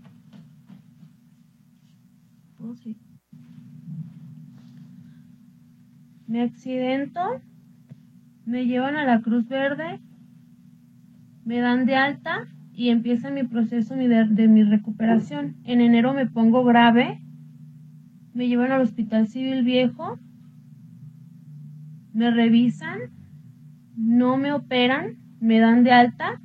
Me 6.26 6.42
accidento, 6.42 7.20
me 8.46 8.64
llevan 8.64 8.96
a 8.96 9.04
la 9.04 9.20
Cruz 9.20 9.46
Verde, 9.48 10.00
me 11.44 11.58
dan 11.58 11.84
de 11.84 11.96
alta 11.96 12.46
y 12.72 12.88
empieza 12.88 13.30
mi 13.30 13.42
proceso 13.42 13.94
de, 13.96 14.48
mi 14.48 14.62
recuperación. 14.62 15.56
En 15.64 15.82
enero 15.82 16.14
me 16.14 16.26
pongo 16.26 16.64
grave, 16.64 17.20
me 18.32 18.48
llevan 18.48 18.72
al 18.72 18.80
Hospital 18.80 19.26
Civil 19.26 19.62
Viejo, 19.62 20.18
me 22.14 22.30
revisan, 22.30 23.19
no 24.00 24.38
me 24.38 24.52
operan, 24.52 25.18
me 25.40 25.58
dan 25.60 25.84
de 25.84 25.92
alta. 25.92 26.40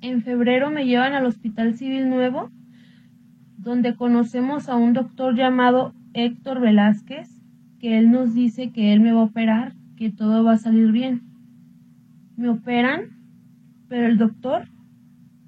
En 0.00 0.22
febrero 0.22 0.70
me 0.70 0.86
llevan 0.86 1.12
al 1.12 1.26
Hospital 1.26 1.74
Civil 1.74 2.08
Nuevo, 2.08 2.50
donde 3.58 3.96
conocemos 3.96 4.68
a 4.68 4.76
un 4.76 4.92
doctor 4.92 5.36
llamado 5.36 5.92
Héctor 6.14 6.60
Velázquez, 6.60 7.28
que 7.80 7.98
él 7.98 8.12
nos 8.12 8.32
dice 8.34 8.70
que 8.70 8.92
él 8.92 9.00
me 9.00 9.12
va 9.12 9.22
a 9.22 9.24
operar, 9.24 9.72
que 9.96 10.10
todo 10.10 10.44
va 10.44 10.52
a 10.52 10.58
salir 10.58 10.92
bien. 10.92 11.22
Me 12.36 12.48
operan, 12.48 13.18
pero 13.88 14.06
el 14.06 14.16
doctor 14.16 14.68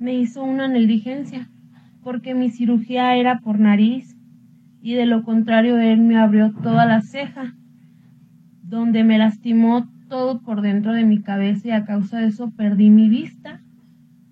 me 0.01 0.15
hizo 0.15 0.43
una 0.43 0.67
negligencia, 0.67 1.49
porque 2.03 2.35
mi 2.35 2.51
cirugía 2.51 3.17
era 3.17 3.39
por 3.39 3.61
nariz 3.61 4.17
y 4.83 4.95
de 4.95 5.07
lo 5.07 5.23
contrario 5.23 5.79
él 5.79 6.01
me 6.01 6.19
abrió 6.19 6.53
toda 6.53 6.87
la 6.87 7.03
ceja, 7.03 7.55
donde 8.63 9.05
me 9.05 9.17
lastimó 9.19 9.94
todo 10.09 10.41
por 10.41 10.61
dentro 10.61 10.93
de 10.93 11.05
mi 11.05 11.23
cabeza 11.23 11.69
y 11.69 11.71
a 11.71 11.85
causa 11.85 12.19
de 12.19 12.29
eso 12.29 12.51
perdí 12.51 12.91
mi 12.91 13.09
vista, 13.09 13.63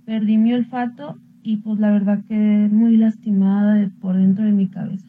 perdí 0.04 0.38
mi 0.38 0.52
olfato 0.52 1.18
y 1.42 1.58
pues 1.58 1.78
la 1.80 1.90
verdad 1.90 2.24
quedé 2.28 2.68
muy 2.68 2.96
lastimada 2.96 3.90
por 4.00 4.16
dentro 4.16 4.44
de 4.44 4.52
mi 4.52 4.68
cabeza. 4.68 5.08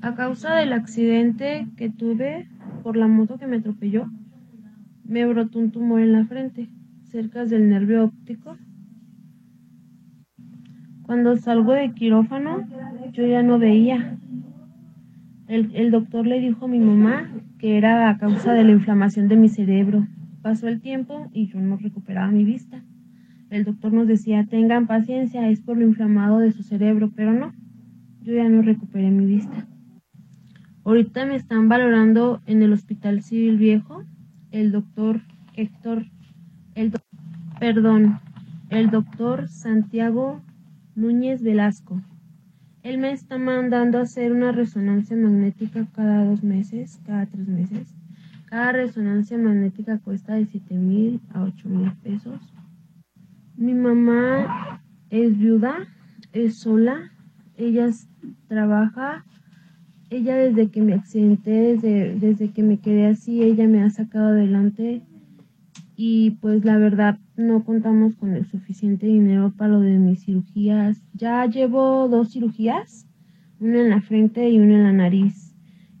A 0.00 0.14
causa 0.14 0.54
del 0.54 0.72
accidente 0.72 1.68
que 1.76 1.90
tuve 1.90 2.48
por 2.82 2.96
la 2.96 3.08
moto 3.08 3.38
que 3.38 3.46
me 3.46 3.56
atropelló, 3.56 4.08
me 5.04 5.26
brotó 5.26 5.58
un 5.58 5.70
tumor 5.70 6.00
en 6.00 6.12
la 6.12 6.24
frente, 6.24 6.70
cerca 7.04 7.44
del 7.44 7.68
nervio 7.68 8.04
óptico. 8.04 8.56
Cuando 11.02 11.36
salgo 11.36 11.72
de 11.72 11.92
quirófano, 11.92 12.64
yo 13.12 13.26
ya 13.26 13.42
no 13.42 13.58
veía. 13.58 14.16
El, 15.50 15.90
doctor 15.90 16.28
le 16.28 16.38
dijo 16.38 16.66
a 16.66 16.68
mi 16.68 16.78
mamá 16.78 17.28
que 17.58 17.76
era 17.76 18.08
a 18.08 18.18
causa 18.18 18.52
de 18.52 18.62
la 18.62 18.70
inflamación 18.70 19.26
de 19.26 19.34
mi 19.34 19.48
cerebro. 19.48 20.06
Pasó 20.42 20.68
el 20.68 20.80
tiempo 20.80 21.28
y 21.32 21.48
yo 21.48 21.58
no 21.58 21.76
recuperaba 21.76 22.30
mi 22.30 22.44
vista. 22.44 22.84
El 23.50 23.64
doctor 23.64 23.92
nos 23.92 24.06
decía, 24.06 24.46
tengan 24.46 24.86
paciencia, 24.86 25.48
es 25.48 25.60
por 25.60 25.76
lo 25.76 25.84
inflamado 25.84 26.38
de 26.38 26.52
su 26.52 26.62
cerebro, 26.62 27.10
pero 27.16 27.32
no 27.32 27.52
yo 28.22 28.32
ya 28.32 28.48
no 28.48 28.62
recuperé 28.62 29.10
mi 29.10 29.26
vista. 29.26 29.66
Ahorita 30.84 31.26
me 31.26 31.34
están 31.34 31.68
valorando 31.68 32.40
en 32.46 32.62
el 32.62 32.72
Hospital 32.72 33.20
Civil 33.20 33.58
Viejo 33.58 34.04
el 34.52 34.70
doctor 34.70 35.20
Héctor, 35.56 36.06
el 36.76 36.92
perdón, 37.58 38.20
el 38.68 38.90
doctor 38.90 39.48
Santiago 39.48 40.42
Núñez 40.94 41.42
Velasco. 41.42 42.00
Él 42.82 42.98
me 42.98 43.12
está 43.12 43.36
mandando 43.36 43.98
a 43.98 44.02
hacer 44.02 44.32
una 44.32 44.52
resonancia 44.52 45.16
magnética 45.16 45.86
cada 45.94 46.24
dos 46.24 46.42
meses, 46.42 46.98
cada 47.06 47.26
tres 47.26 47.46
meses. 47.46 47.94
Cada 48.46 48.72
resonancia 48.72 49.36
magnética 49.38 49.98
cuesta 49.98 50.34
de 50.34 50.46
7 50.46 50.74
mil 50.74 51.20
a 51.34 51.42
8 51.42 51.68
mil 51.68 51.92
pesos. 52.02 52.40
Mi 53.56 53.74
mamá 53.74 54.80
es 55.10 55.36
viuda, 55.38 55.86
es 56.32 56.56
sola, 56.56 57.12
ella 57.56 57.90
trabaja, 58.48 59.24
ella 60.08 60.36
desde 60.36 60.68
que 60.70 60.80
me 60.80 60.94
accidenté, 60.94 61.50
desde, 61.50 62.14
desde 62.18 62.50
que 62.50 62.62
me 62.62 62.78
quedé 62.78 63.06
así, 63.06 63.42
ella 63.42 63.68
me 63.68 63.82
ha 63.82 63.90
sacado 63.90 64.28
adelante 64.28 65.02
y 65.94 66.30
pues 66.40 66.64
la 66.64 66.78
verdad 66.78 67.18
no 67.40 67.64
contamos 67.64 68.14
con 68.16 68.34
el 68.34 68.46
suficiente 68.46 69.06
dinero 69.06 69.52
para 69.56 69.72
lo 69.72 69.80
de 69.80 69.98
mis 69.98 70.24
cirugías. 70.24 71.02
Ya 71.14 71.44
llevo 71.46 72.08
dos 72.08 72.32
cirugías, 72.32 73.06
una 73.58 73.80
en 73.80 73.90
la 73.90 74.00
frente 74.00 74.48
y 74.50 74.58
una 74.58 74.74
en 74.74 74.82
la 74.84 74.92
nariz. 74.92 75.54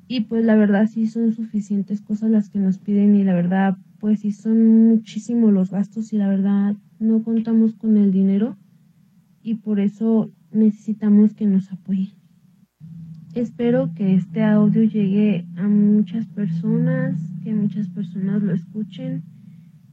Y 0.06 0.22
pues 0.22 0.44
la 0.44 0.54
verdad 0.54 0.86
sí 0.86 1.06
son 1.06 1.32
suficientes 1.32 2.00
cosas 2.00 2.30
las 2.30 2.48
que 2.50 2.58
nos 2.58 2.78
piden 2.78 3.14
y 3.14 3.24
la 3.24 3.34
verdad 3.34 3.76
pues 3.98 4.20
sí 4.20 4.32
son 4.32 4.88
muchísimos 4.88 5.52
los 5.52 5.70
gastos 5.70 6.12
y 6.12 6.16
la 6.16 6.28
verdad 6.28 6.74
no 6.98 7.22
contamos 7.22 7.74
con 7.74 7.96
el 7.96 8.10
dinero 8.10 8.56
y 9.42 9.56
por 9.56 9.78
eso 9.78 10.30
necesitamos 10.50 11.34
que 11.34 11.46
nos 11.46 11.70
apoyen. 11.70 12.10
Espero 13.34 13.92
que 13.94 14.14
este 14.14 14.42
audio 14.42 14.82
llegue 14.82 15.46
a 15.56 15.68
muchas 15.68 16.26
personas, 16.26 17.20
que 17.44 17.54
muchas 17.54 17.88
personas 17.88 18.42
lo 18.42 18.52
escuchen 18.52 19.22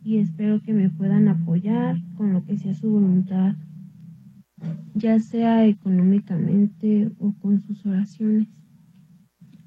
y 0.07 0.19
espero 0.19 0.61
que 0.61 0.71
me 0.71 0.89
puedan 0.89 1.27
apoyar 1.27 1.97
con 2.15 2.31
lo 2.31 2.45
que 2.45 2.57
sea 2.57 2.73
su 2.73 2.89
voluntad, 2.89 3.55
ya 4.95 5.19
sea 5.19 5.65
económicamente 5.65 7.11
o 7.19 7.33
con 7.33 7.59
sus 7.59 7.85
oraciones. 7.85 8.47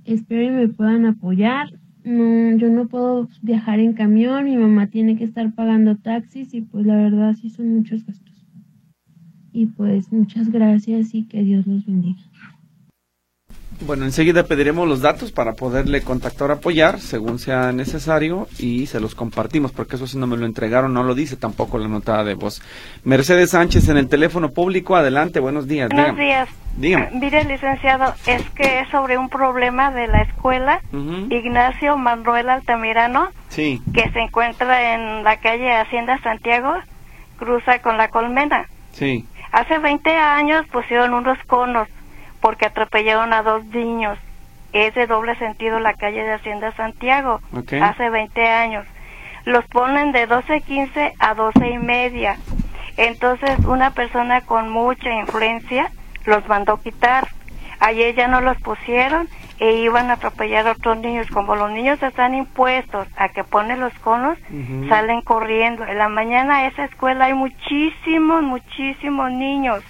Espero 0.07 0.49
que 0.49 0.67
me 0.67 0.69
puedan 0.69 1.05
apoyar. 1.05 1.79
No, 2.05 2.57
yo 2.57 2.71
no 2.71 2.89
puedo 2.89 3.29
viajar 3.43 3.81
en 3.81 3.93
camión, 3.93 4.47
mi 4.47 4.57
mamá 4.57 4.87
tiene 4.87 5.15
que 5.19 5.25
estar 5.25 5.55
pagando 5.55 5.97
taxis 5.97 6.55
y 6.55 6.63
pues 6.63 6.87
la 6.87 6.97
verdad 6.97 7.35
sí 7.35 7.51
son 7.51 7.75
muchos 7.75 8.07
gastos. 8.07 8.47
Y 9.53 9.67
pues 9.67 10.11
muchas 10.11 10.51
gracias 10.51 11.15
y 11.15 11.25
que 11.25 11.43
Dios 11.43 11.67
los 11.67 11.85
bendiga. 11.85 12.23
Bueno, 13.83 14.05
enseguida 14.05 14.45
pediremos 14.45 14.87
los 14.87 15.01
datos 15.01 15.33
para 15.33 15.55
poderle 15.55 16.03
contactar 16.03 16.51
apoyar 16.51 17.01
según 17.01 17.39
sea 17.39 17.73
necesario 17.73 18.47
y 18.59 18.87
se 18.87 19.01
los 19.01 19.15
compartimos 19.15 19.73
porque 19.73 19.97
eso 19.97 20.07
si 20.07 20.19
no 20.19 20.27
me 20.27 20.37
lo 20.37 20.45
entregaron 20.45 20.93
no 20.93 21.03
lo 21.03 21.15
dice 21.15 21.37
tampoco 21.37 21.79
la 21.79 21.89
nota 21.89 22.23
de 22.23 22.35
voz. 22.35 22.61
Mercedes 23.05 23.51
Sánchez 23.51 23.89
en 23.89 23.97
el 23.97 24.09
teléfono 24.09 24.51
público, 24.51 24.97
adelante, 24.97 25.41
buenos 25.41 25.67
días. 25.67 25.89
Buenos 25.91 26.17
días. 26.17 26.49
Dígame. 26.77 27.11
Mire, 27.15 27.45
licenciado, 27.45 28.15
es 28.27 28.43
que 28.51 28.81
es 28.81 28.89
sobre 28.91 29.19
un 29.19 29.29
problema 29.29 29.91
de 29.91 30.07
la 30.07 30.23
escuela 30.23 30.81
Ignacio 31.31 31.97
Manuel 31.97 32.49
Altamirano, 32.49 33.31
sí. 33.49 33.83
que 33.93 34.11
se 34.11 34.21
encuentra 34.21 34.95
en 34.95 35.25
la 35.25 35.39
calle 35.39 35.73
Hacienda 35.73 36.21
Santiago, 36.23 36.75
cruza 37.39 37.81
con 37.81 37.97
la 37.97 38.09
Colmena. 38.09 38.69
Sí. 38.93 39.27
Hace 39.53 39.79
20 39.79 40.11
años 40.11 40.67
pusieron 40.71 41.13
unos 41.15 41.39
conos 41.47 41.89
porque 42.41 42.67
atropellaron 42.67 43.33
a 43.33 43.43
dos 43.43 43.65
niños. 43.67 44.19
Es 44.73 44.95
de 44.95 45.07
doble 45.07 45.37
sentido 45.37 45.81
la 45.81 45.95
calle 45.95 46.23
de 46.23 46.33
Hacienda 46.33 46.73
Santiago. 46.73 47.41
Hace 47.83 48.09
20 48.09 48.49
años. 48.49 48.87
Los 49.45 49.65
ponen 49.67 50.13
de 50.13 50.29
12.15 50.29 51.15
a 51.19 51.35
12 51.35 51.69
y 51.69 51.79
media. 51.79 52.37
Entonces 52.97 53.59
una 53.65 53.93
persona 53.93 54.43
con 54.43 54.71
mucha 54.71 55.11
influencia 55.13 55.91
los 56.27 56.47
mandó 56.49 56.77
quitar. 56.77 57.29
Ayer 57.81 58.15
ya 58.15 58.29
no 58.29 58.41
los 58.43 58.59
pusieron 58.59 59.29
e 59.59 59.73
iban 59.77 60.11
a 60.11 60.15
atropellar 60.15 60.67
a 60.67 60.73
otros 60.73 60.99
niños. 60.99 61.27
Como 61.29 61.57
los 61.57 61.71
niños 61.71 62.03
están 62.03 62.35
impuestos 62.35 63.07
a 63.17 63.29
que 63.29 63.45
ponen 63.45 63.81
los 63.81 63.93
conos, 64.01 64.39
salen 64.89 65.23
corriendo. 65.23 65.85
En 65.87 65.99
la 65.99 66.09
mañana 66.09 66.67
esa 66.67 66.85
escuela 66.85 67.27
hay 67.27 67.35
muchísimos, 67.35 68.43
muchísimos 68.43 69.31
niños. 69.33 69.83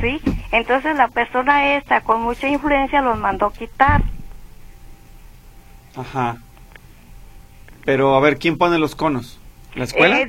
¿Sí? 0.00 0.20
Entonces 0.52 0.96
la 0.96 1.08
persona 1.08 1.74
esta 1.76 2.00
con 2.02 2.22
mucha 2.22 2.48
influencia 2.48 3.02
los 3.02 3.18
mandó 3.18 3.50
quitar. 3.50 4.02
Ajá. 5.96 6.36
Pero 7.84 8.14
a 8.14 8.20
ver, 8.20 8.38
¿quién 8.38 8.58
pone 8.58 8.78
los 8.78 8.94
conos? 8.94 9.40
¿La 9.74 9.84
escuela? 9.84 10.20
Eh, 10.20 10.26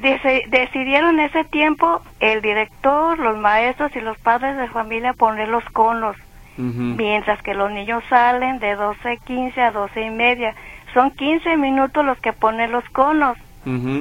decidieron 0.50 1.20
ese 1.20 1.44
tiempo 1.46 2.02
el 2.20 2.42
director, 2.42 3.20
los 3.20 3.38
maestros 3.38 3.96
y 3.96 4.02
los 4.02 4.18
padres 4.18 4.58
de 4.58 4.68
familia 4.70 5.14
poner 5.14 5.48
los 5.48 5.64
conos 5.66 6.16
mientras 6.60 7.42
que 7.42 7.54
los 7.54 7.72
niños 7.72 8.04
salen 8.10 8.60
de 8.60 8.78
12.15 8.78 9.58
a 9.60 9.72
12 9.72 10.02
y 10.02 10.10
media. 10.10 10.56
Son 10.94 11.12
15 11.12 11.56
minutos 11.58 12.06
los 12.06 12.20
que 12.20 12.34
ponen 12.34 12.72
los 12.72 12.84
conos. 12.90 13.38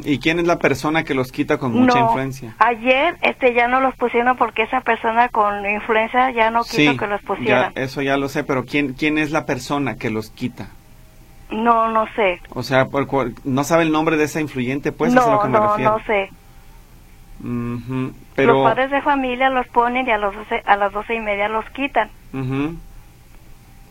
¿Y 0.04 0.18
quién 0.18 0.38
es 0.38 0.46
la 0.46 0.58
persona 0.58 1.04
que 1.04 1.14
los 1.14 1.32
quita 1.32 1.58
con 1.58 1.72
mucha 1.72 1.98
influencia? 1.98 2.54
Ayer 2.58 3.16
este 3.22 3.54
ya 3.54 3.68
no 3.68 3.80
los 3.80 3.94
pusieron 3.96 4.36
porque 4.36 4.62
esa 4.62 4.80
persona 4.80 5.28
con 5.28 5.68
influencia 5.68 6.30
ya 6.30 6.50
no 6.50 6.62
quiso 6.62 6.96
que 6.96 7.06
los 7.06 7.20
pusieran. 7.22 7.72
eso 7.74 8.02
ya 8.02 8.16
lo 8.16 8.28
sé, 8.28 8.44
pero 8.44 8.64
¿quién, 8.64 8.94
¿quién 8.94 9.18
es 9.18 9.30
la 9.30 9.44
persona 9.46 9.96
que 9.96 10.10
los 10.10 10.30
quita? 10.30 10.68
No, 11.50 11.90
no 11.90 12.06
sé. 12.14 12.40
O 12.50 12.62
sea, 12.62 12.86
¿no 13.44 13.64
sabe 13.64 13.82
el 13.82 13.92
nombre 13.92 14.16
de 14.16 14.24
esa 14.24 14.40
influyente? 14.40 14.92
Pues 14.92 15.12
no, 15.12 15.30
lo 15.30 15.40
que 15.40 15.48
me 15.48 15.58
no, 15.58 15.78
no 15.78 15.98
sé. 16.04 16.30
Pero... 18.34 18.54
Los 18.54 18.64
padres 18.64 18.90
de 18.90 19.02
familia 19.02 19.48
los 19.48 19.66
ponen 19.68 20.06
y 20.06 20.10
a, 20.10 20.18
los 20.18 20.34
a 20.64 20.76
las 20.76 20.92
doce 20.92 21.14
y 21.14 21.20
media 21.20 21.48
los 21.48 21.64
quitan. 21.70 22.10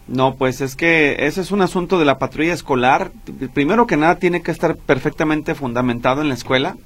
No, 0.08 0.36
pues 0.36 0.62
es 0.62 0.76
que 0.76 1.28
ese 1.28 1.42
es 1.42 1.52
un 1.52 1.62
asunto 1.62 2.00
de 2.00 2.06
la 2.06 2.18
patrulla 2.18 2.54
escolar. 2.54 3.12
Primero 3.54 3.88
que 3.88 3.98
nada 3.98 4.16
tiene 4.16 4.42
que 4.42 4.52
estar 4.52 4.78
perfectamente 4.78 5.54
fundamentado 5.54 6.22
en 6.22 6.30
la 6.30 6.34
escuela, 6.34 6.78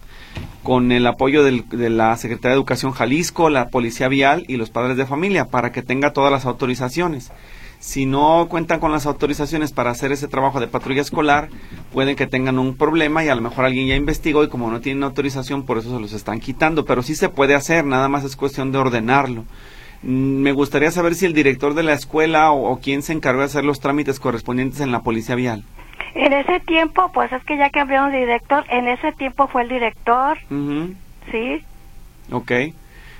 con 0.63 0.91
el 0.91 1.05
apoyo 1.05 1.43
de 1.43 1.89
la 1.89 2.17
Secretaría 2.17 2.51
de 2.51 2.55
Educación 2.55 2.91
Jalisco, 2.93 3.49
la 3.49 3.69
Policía 3.69 4.07
Vial 4.07 4.43
y 4.47 4.57
los 4.57 4.71
padres 4.71 4.97
de 4.97 5.05
familia, 5.05 5.45
para 5.45 5.71
que 5.71 5.83
tenga 5.83 6.13
todas 6.13 6.31
las 6.31 6.45
autorizaciones. 6.45 7.31
Si 7.79 8.05
no 8.05 8.47
cuentan 8.47 8.79
con 8.79 8.91
las 8.91 9.07
autorizaciones 9.07 9.71
para 9.71 9.89
hacer 9.89 10.11
ese 10.11 10.27
trabajo 10.27 10.59
de 10.59 10.67
patrulla 10.67 11.01
escolar, 11.01 11.49
pueden 11.91 12.15
que 12.15 12.27
tengan 12.27 12.59
un 12.59 12.75
problema 12.75 13.23
y 13.23 13.29
a 13.29 13.35
lo 13.35 13.41
mejor 13.41 13.65
alguien 13.65 13.87
ya 13.87 13.95
investigó 13.95 14.43
y 14.43 14.49
como 14.49 14.69
no 14.69 14.81
tienen 14.81 15.03
autorización, 15.03 15.63
por 15.63 15.79
eso 15.79 15.95
se 15.95 15.99
los 15.99 16.13
están 16.13 16.39
quitando. 16.39 16.85
Pero 16.85 17.01
sí 17.01 17.15
se 17.15 17.29
puede 17.29 17.55
hacer, 17.55 17.83
nada 17.85 18.07
más 18.07 18.23
es 18.23 18.35
cuestión 18.35 18.71
de 18.71 18.77
ordenarlo. 18.77 19.45
Mm, 20.03 20.41
me 20.41 20.51
gustaría 20.51 20.91
saber 20.91 21.15
si 21.15 21.25
el 21.25 21.33
director 21.33 21.73
de 21.73 21.83
la 21.83 21.93
escuela 21.93 22.51
o, 22.51 22.79
quién 22.79 23.01
se 23.01 23.13
encargó 23.13 23.41
de 23.41 23.45
hacer 23.45 23.63
los 23.63 23.79
trámites 23.79 24.19
correspondientes 24.19 24.79
en 24.81 24.91
la 24.91 25.01
policía 25.01 25.35
vial. 25.35 25.63
En 26.15 26.33
ese 26.33 26.59
tiempo, 26.61 27.11
pues 27.13 27.31
es 27.31 27.43
que 27.45 27.57
ya 27.57 27.69
cambiaron 27.69 28.11
de 28.11 28.19
director, 28.19 28.65
en 28.69 28.87
ese 28.87 29.11
tiempo 29.13 29.47
fue 29.47 29.63
el 29.63 29.69
director. 29.69 30.37
Sí. 31.31 31.63
Ok. 32.31 32.51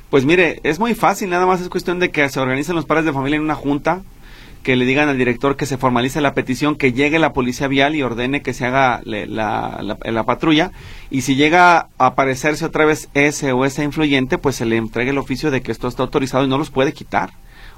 Pues 0.10 0.26
mire, 0.26 0.60
es 0.64 0.78
muy 0.80 0.94
fácil, 0.94 1.30
nada 1.30 1.46
más 1.46 1.62
es 1.62 1.70
cuestión 1.70 2.00
de 2.00 2.12
que 2.12 2.28
se 2.28 2.40
organicen 2.40 2.76
los 2.76 2.86
padres 2.86 3.06
de 3.06 3.14
familia 3.14 3.38
en 3.38 3.44
una 3.44 3.56
junta, 3.56 4.02
que 4.64 4.76
le 4.76 4.86
digan 4.86 5.10
al 5.10 5.18
director 5.18 5.56
que 5.56 5.66
se 5.66 5.78
formalice 5.78 6.22
la 6.22 6.34
petición, 6.34 6.76
que 6.76 6.94
llegue 6.94 7.20
la 7.20 7.34
policía 7.34 7.68
vial 7.68 7.96
y 7.96 8.04
ordene 8.04 8.42
que 8.42 8.54
se 8.54 8.66
haga 8.66 9.02
la, 9.04 9.82
la, 9.82 10.24
patrulla. 10.24 10.72
Y 11.10 11.22
si 11.22 11.36
llega 11.36 11.88
a 11.98 12.06
aparecerse 12.06 12.66
otra 12.66 12.86
vez 12.86 13.10
ese 13.14 13.52
o 13.54 13.66
esa 13.66 13.84
influyente, 13.84 14.38
pues 14.38 14.56
se 14.56 14.66
le 14.66 14.78
entregue 14.78 15.12
el 15.12 15.18
oficio 15.18 15.50
de 15.52 15.62
que 15.62 15.72
esto 15.72 15.88
está 15.88 16.04
autorizado 16.04 16.46
y 16.46 16.48
no 16.48 16.58
los 16.58 16.70
puede 16.70 16.94
quitar. 16.94 17.32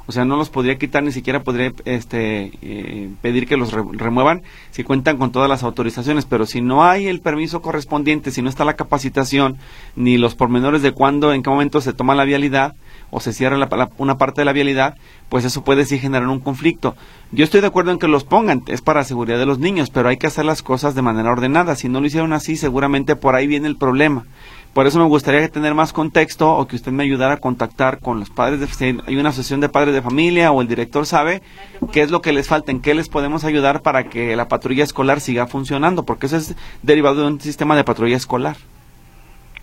O 0.05 0.11
sea, 0.11 0.25
no 0.25 0.35
los 0.35 0.49
podría 0.49 0.77
quitar, 0.77 1.01
ni 1.01 1.13
siquiera 1.13 1.43
podría 1.43 1.71
este, 1.85 2.51
eh, 2.61 3.09
pedir 3.21 3.47
que 3.47 3.55
los 3.55 3.71
remuevan 3.71 4.41
si 4.71 4.83
cuentan 4.83 5.17
con 5.17 5.31
todas 5.31 5.47
las 5.47 5.63
autorizaciones. 5.63 6.25
Pero 6.25 6.45
si 6.45 6.59
no 6.59 6.83
hay 6.83 7.07
el 7.07 7.21
permiso 7.21 7.61
correspondiente, 7.61 8.31
si 8.31 8.41
no 8.41 8.49
está 8.49 8.65
la 8.65 8.75
capacitación, 8.75 9.57
ni 9.95 10.17
los 10.17 10.35
pormenores 10.35 10.81
de 10.81 10.91
cuándo, 10.91 11.31
en 11.31 11.41
qué 11.41 11.49
momento 11.49 11.79
se 11.79 11.93
toma 11.93 12.15
la 12.15 12.25
vialidad, 12.25 12.75
o 13.11 13.21
se 13.21 13.31
cierra 13.31 13.57
una 13.97 14.17
parte 14.17 14.41
de 14.41 14.45
la 14.45 14.53
vialidad, 14.53 14.97
pues 15.33 15.45
eso 15.45 15.63
puede 15.63 15.85
sí 15.85 15.97
generar 15.97 16.27
un 16.27 16.39
conflicto. 16.39 16.95
Yo 17.31 17.43
estoy 17.43 17.61
de 17.61 17.65
acuerdo 17.65 17.89
en 17.89 17.97
que 17.97 18.07
los 18.07 18.23
pongan, 18.23 18.61
es 18.67 18.81
para 18.81 18.99
la 18.99 19.03
seguridad 19.03 19.39
de 19.39 19.47
los 19.47 19.57
niños, 19.57 19.89
pero 19.89 20.09
hay 20.09 20.17
que 20.17 20.27
hacer 20.27 20.45
las 20.45 20.61
cosas 20.61 20.93
de 20.93 21.01
manera 21.01 21.31
ordenada. 21.31 21.75
Si 21.75 21.89
no 21.89 22.01
lo 22.01 22.05
hicieron 22.05 22.33
así, 22.33 22.55
seguramente 22.55 23.15
por 23.15 23.33
ahí 23.33 23.47
viene 23.47 23.67
el 23.67 23.75
problema. 23.75 24.25
Por 24.73 24.85
eso 24.85 24.99
me 24.99 25.05
gustaría 25.05 25.49
tener 25.49 25.73
más 25.73 25.91
contexto 25.91 26.55
o 26.55 26.67
que 26.67 26.75
usted 26.75 26.91
me 26.91 27.01
ayudara 27.01 27.33
a 27.33 27.37
contactar 27.37 27.97
con 27.97 28.19
los 28.19 28.29
padres 28.29 28.59
de 28.59 28.67
si 28.67 28.95
hay 29.07 29.15
una 29.15 29.29
asociación 29.29 29.59
de 29.59 29.69
padres 29.69 29.95
de 29.95 30.03
familia 30.03 30.51
o 30.51 30.61
el 30.61 30.67
director 30.67 31.07
sabe 31.07 31.41
qué 31.91 32.03
es 32.03 32.11
lo 32.11 32.21
que 32.21 32.31
les 32.31 32.47
falta, 32.47 32.71
en 32.71 32.79
qué 32.79 32.93
les 32.93 33.09
podemos 33.09 33.43
ayudar 33.43 33.81
para 33.81 34.03
que 34.03 34.35
la 34.35 34.47
patrulla 34.47 34.83
escolar 34.83 35.19
siga 35.19 35.47
funcionando, 35.47 36.05
porque 36.05 36.27
eso 36.27 36.37
es 36.37 36.55
derivado 36.83 37.21
de 37.21 37.27
un 37.29 37.41
sistema 37.41 37.75
de 37.75 37.83
patrulla 37.83 38.17
escolar. 38.17 38.57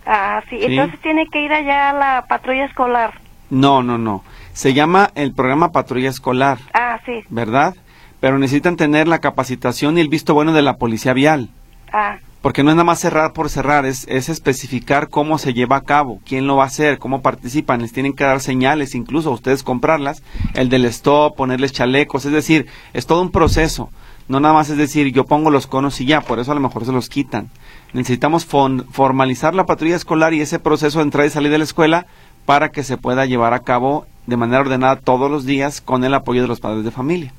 Ah, 0.05 0.43
sí, 0.49 0.57
entonces 0.59 0.99
tiene 0.99 1.27
que 1.27 1.41
ir 1.45 1.53
allá 1.53 1.91
a 1.91 1.93
la 1.93 2.25
patrulla 2.27 2.65
escolar. 2.65 3.13
No, 3.49 3.81
no, 3.83 3.97
no. 3.97 4.23
Se 4.53 4.73
llama 4.73 5.11
el 5.15 5.33
programa 5.33 5.71
Patrulla 5.71 6.09
Escolar. 6.09 6.59
Ah, 6.73 6.99
sí. 7.05 7.23
¿Verdad? 7.29 7.75
Pero 8.19 8.37
necesitan 8.37 8.75
tener 8.75 9.07
la 9.07 9.19
capacitación 9.19 9.97
y 9.97 10.01
el 10.01 10.09
visto 10.09 10.33
bueno 10.33 10.53
de 10.53 10.61
la 10.61 10.77
policía 10.77 11.13
vial. 11.13 11.49
Ah. 11.91 12.17
Porque 12.41 12.63
no 12.63 12.71
es 12.71 12.75
nada 12.75 12.85
más 12.85 12.99
cerrar 12.99 13.33
por 13.33 13.49
cerrar, 13.49 13.85
es, 13.85 14.07
es 14.07 14.27
especificar 14.27 15.09
cómo 15.09 15.37
se 15.37 15.53
lleva 15.53 15.75
a 15.75 15.83
cabo, 15.83 16.19
quién 16.25 16.47
lo 16.47 16.55
va 16.55 16.63
a 16.63 16.67
hacer, 16.67 16.97
cómo 16.97 17.21
participan, 17.21 17.81
les 17.81 17.93
tienen 17.93 18.13
que 18.13 18.23
dar 18.23 18.39
señales, 18.39 18.95
incluso 18.95 19.29
a 19.29 19.33
ustedes 19.33 19.61
comprarlas, 19.61 20.23
el 20.55 20.69
del 20.69 20.85
stop, 20.85 21.35
ponerles 21.35 21.71
chalecos, 21.71 22.25
es 22.25 22.31
decir, 22.31 22.65
es 22.93 23.05
todo 23.05 23.21
un 23.21 23.31
proceso. 23.31 23.91
No 24.27 24.39
nada 24.39 24.53
más 24.53 24.69
es 24.69 24.77
decir, 24.77 25.11
yo 25.11 25.25
pongo 25.25 25.51
los 25.51 25.67
conos 25.67 25.99
y 26.01 26.05
ya, 26.05 26.21
por 26.21 26.39
eso 26.39 26.51
a 26.51 26.55
lo 26.55 26.61
mejor 26.61 26.85
se 26.85 26.91
los 26.91 27.09
quitan. 27.09 27.49
Necesitamos 27.93 28.45
formalizar 28.45 29.53
la 29.53 29.65
patrulla 29.65 29.95
escolar 29.95 30.33
y 30.33 30.41
ese 30.41 30.57
proceso 30.57 30.99
de 30.99 31.03
entrada 31.03 31.27
y 31.27 31.31
salida 31.31 31.51
de 31.51 31.57
la 31.57 31.63
escuela 31.65 32.07
para 32.45 32.69
que 32.69 32.83
se 32.83 32.97
pueda 32.97 33.25
llevar 33.25 33.53
a 33.53 33.59
cabo 33.59 34.05
de 34.27 34.37
manera 34.37 34.61
ordenada 34.61 34.97
todos 34.97 35.29
los 35.29 35.45
días 35.45 35.81
con 35.81 36.03
el 36.03 36.13
apoyo 36.13 36.41
de 36.41 36.47
los 36.47 36.59
padres 36.59 36.83
de 36.83 36.91
familia. 36.91 37.33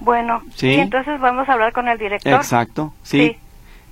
Bueno, 0.00 0.42
¿Sí? 0.54 0.68
y 0.68 0.74
entonces 0.74 1.20
vamos 1.20 1.48
a 1.48 1.54
hablar 1.54 1.72
con 1.72 1.88
el 1.88 1.98
director. 1.98 2.32
Exacto, 2.32 2.92
sí. 3.02 3.36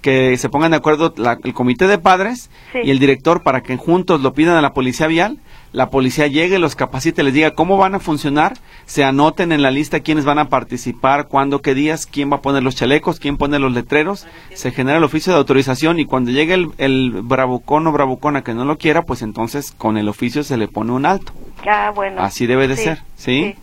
Que 0.02 0.37
se 0.37 0.50
pongan 0.50 0.72
de 0.72 0.76
acuerdo 0.76 1.14
el 1.44 1.54
comité 1.54 1.87
de 1.87 1.96
padres 1.96 2.50
y 2.74 2.90
el 2.90 2.98
director 2.98 3.42
para 3.42 3.62
que 3.62 3.76
juntos 3.78 4.20
lo 4.20 4.35
pidan 4.35 4.54
a 4.57 4.61
la 4.61 4.74
policía 4.74 5.07
vial 5.07 5.38
la 5.74 5.90
policía 5.90 6.28
llegue, 6.28 6.60
los 6.60 6.76
capacite, 6.76 7.24
les 7.24 7.34
diga 7.34 7.50
cómo 7.50 7.76
van 7.76 7.96
a 7.96 7.98
funcionar, 7.98 8.54
se 8.87 9.02
anoten 9.02 9.50
en 9.50 9.60
la 9.60 9.72
lista 9.72 10.00
quiénes 10.00 10.24
van 10.24 10.38
a 10.38 10.48
participar, 10.48 11.26
cuándo, 11.26 11.62
qué 11.62 11.74
días, 11.74 12.06
quién 12.06 12.30
va 12.30 12.37
a 12.37 12.42
poner 12.42 12.62
los 12.62 12.76
chalecos, 12.76 13.18
quién 13.18 13.37
pone 13.37 13.58
los 13.58 13.72
letreros, 13.72 14.24
se 14.54 14.70
genera 14.70 14.98
el 14.98 15.04
oficio 15.04 15.32
de 15.32 15.40
autorización 15.40 15.98
y 15.98 16.04
cuando 16.04 16.30
llegue 16.30 16.54
el, 16.54 16.68
el 16.78 17.10
bravucón 17.22 17.88
o 17.88 17.92
bravucona 17.92 18.44
que 18.44 18.54
no 18.54 18.64
lo 18.64 18.78
quiera, 18.78 19.02
pues 19.02 19.22
entonces 19.22 19.72
con 19.72 19.98
el 19.98 20.08
oficio 20.08 20.44
se 20.44 20.56
le 20.56 20.68
pone 20.68 20.92
un 20.92 21.06
alto. 21.06 21.32
Ah, 21.68 21.90
bueno. 21.92 22.22
Así 22.22 22.46
debe 22.46 22.68
de 22.68 22.76
ser, 22.76 23.02
¿sí? 23.16 23.56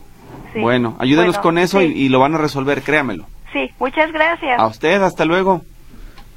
Bueno, 0.53 0.97
ayúdenos 0.99 1.37
con 1.37 1.57
eso 1.57 1.81
y, 1.81 1.85
y 1.93 2.09
lo 2.09 2.19
van 2.19 2.35
a 2.35 2.39
resolver, 2.39 2.81
créamelo. 2.81 3.25
Sí, 3.53 3.71
muchas 3.79 4.11
gracias. 4.11 4.59
A 4.59 4.67
usted, 4.67 5.01
hasta 5.01 5.23
luego. 5.23 5.61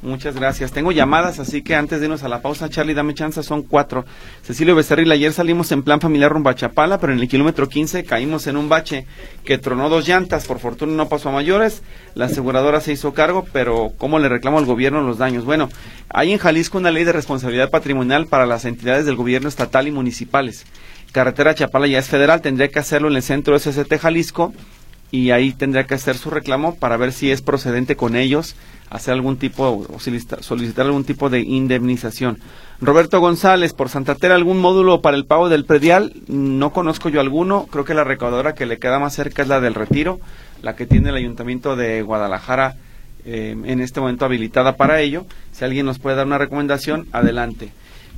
Muchas 0.05 0.35
gracias. 0.35 0.71
Tengo 0.71 0.93
llamadas, 0.93 1.38
así 1.38 1.62
que 1.62 1.75
antes 1.75 1.99
de 1.99 2.05
irnos 2.05 2.23
a 2.25 2.29
la 2.29 2.43
pausa, 2.43 2.69
Charlie, 2.69 2.93
dame 2.93 3.14
chance, 3.14 3.43
son 3.43 3.62
cuatro. 3.62 4.05
Cecilio 4.43 4.75
Becerril, 4.75 5.11
ayer 5.11 5.33
salimos 5.33 5.73
en 5.73 5.83
plan 5.83 5.99
familiar 5.99 6.31
rumbo 6.31 6.51
a 6.51 6.55
Chapala, 6.55 7.01
pero 7.01 7.14
en 7.14 7.21
el 7.21 7.27
kilómetro 7.27 7.71
15 7.71 8.05
caímos 8.05 8.47
en 8.47 8.59
un 8.59 8.69
bache 8.69 9.07
que 9.45 9.57
tronó 9.57 9.88
dos 9.88 10.07
llantas. 10.07 10.47
Por 10.47 10.59
fortuna 10.59 10.93
no 10.93 11.09
pasó 11.09 11.31
a 11.31 11.33
mayores. 11.33 11.83
La 12.14 12.27
aseguradora 12.27 12.83
se 12.83 12.93
hizo 12.93 13.14
cargo, 13.14 13.47
pero 13.51 13.93
¿cómo 13.97 14.19
le 14.19 14.29
reclamo 14.29 14.59
al 14.59 14.67
gobierno 14.67 15.01
los 15.01 15.17
daños? 15.17 15.47
Bueno, 15.47 15.71
hay 16.11 16.33
en 16.33 16.38
Jalisco 16.38 16.77
una 16.77 16.90
ley 16.90 17.05
de 17.05 17.12
responsabilidad 17.12 17.71
patrimonial 17.71 18.27
para 18.27 18.45
las 18.45 18.67
entidades 18.67 19.07
del 19.07 19.17
gobierno 19.17 19.49
estatal 19.49 19.88
y 19.88 19.90
municipales. 19.90 20.67
Carretera 21.12 21.55
Chapala 21.55 21.87
ya 21.87 21.99
es 21.99 22.09
federal, 22.09 22.43
tendría 22.43 22.69
que 22.69 22.79
hacerlo 22.79 23.09
en 23.09 23.17
el 23.17 23.23
centro 23.23 23.59
SST 23.59 23.97
Jalisco 23.99 24.53
y 25.14 25.31
ahí 25.31 25.53
tendría 25.53 25.85
que 25.85 25.94
hacer 25.94 26.16
su 26.16 26.29
reclamo 26.29 26.74
para 26.74 26.96
ver 26.96 27.12
si 27.12 27.31
es 27.31 27.40
procedente 27.40 27.94
con 27.94 28.16
ellos 28.16 28.57
hacer 28.90 29.14
algún 29.14 29.37
tipo 29.37 29.87
o 29.88 30.00
solicitar 30.00 30.87
algún 30.87 31.05
tipo 31.05 31.31
de 31.31 31.38
indemnización. 31.38 32.40
Roberto 32.81 33.20
González, 33.20 33.74
por 33.74 33.90
Santa 33.90 34.16
¿algún 34.35 34.59
módulo 34.59 35.03
para 35.03 35.16
el 35.16 35.24
pago 35.24 35.48
del 35.48 35.66
predial? 35.66 36.14
No 36.27 36.72
conozco 36.72 37.11
yo 37.11 37.20
alguno. 37.20 37.66
Creo 37.70 37.85
que 37.85 37.94
la 37.94 38.03
recaudadora 38.03 38.57
que 38.57 38.66
le 38.66 38.79
queda 38.79 38.98
más 38.98 39.14
cerca 39.14 39.42
es 39.42 39.48
la 39.48 39.61
del 39.61 39.74
Retiro, 39.74 40.18
la 40.62 40.74
que 40.74 40.85
tiene 40.85 41.11
el 41.11 41.14
Ayuntamiento 41.14 41.77
de 41.77 42.03
Guadalajara 42.03 42.74
eh, 43.24 43.57
en 43.64 43.81
este 43.81 44.00
momento 44.00 44.24
habilitada 44.24 44.77
para 44.77 45.00
ello. 45.00 45.27
Si 45.53 45.64
alguien 45.64 45.87
nos 45.87 46.00
puede 46.00 46.16
dar 46.16 46.27
una 46.27 46.38
recomendación, 46.38 47.07
adelante. 47.12 47.70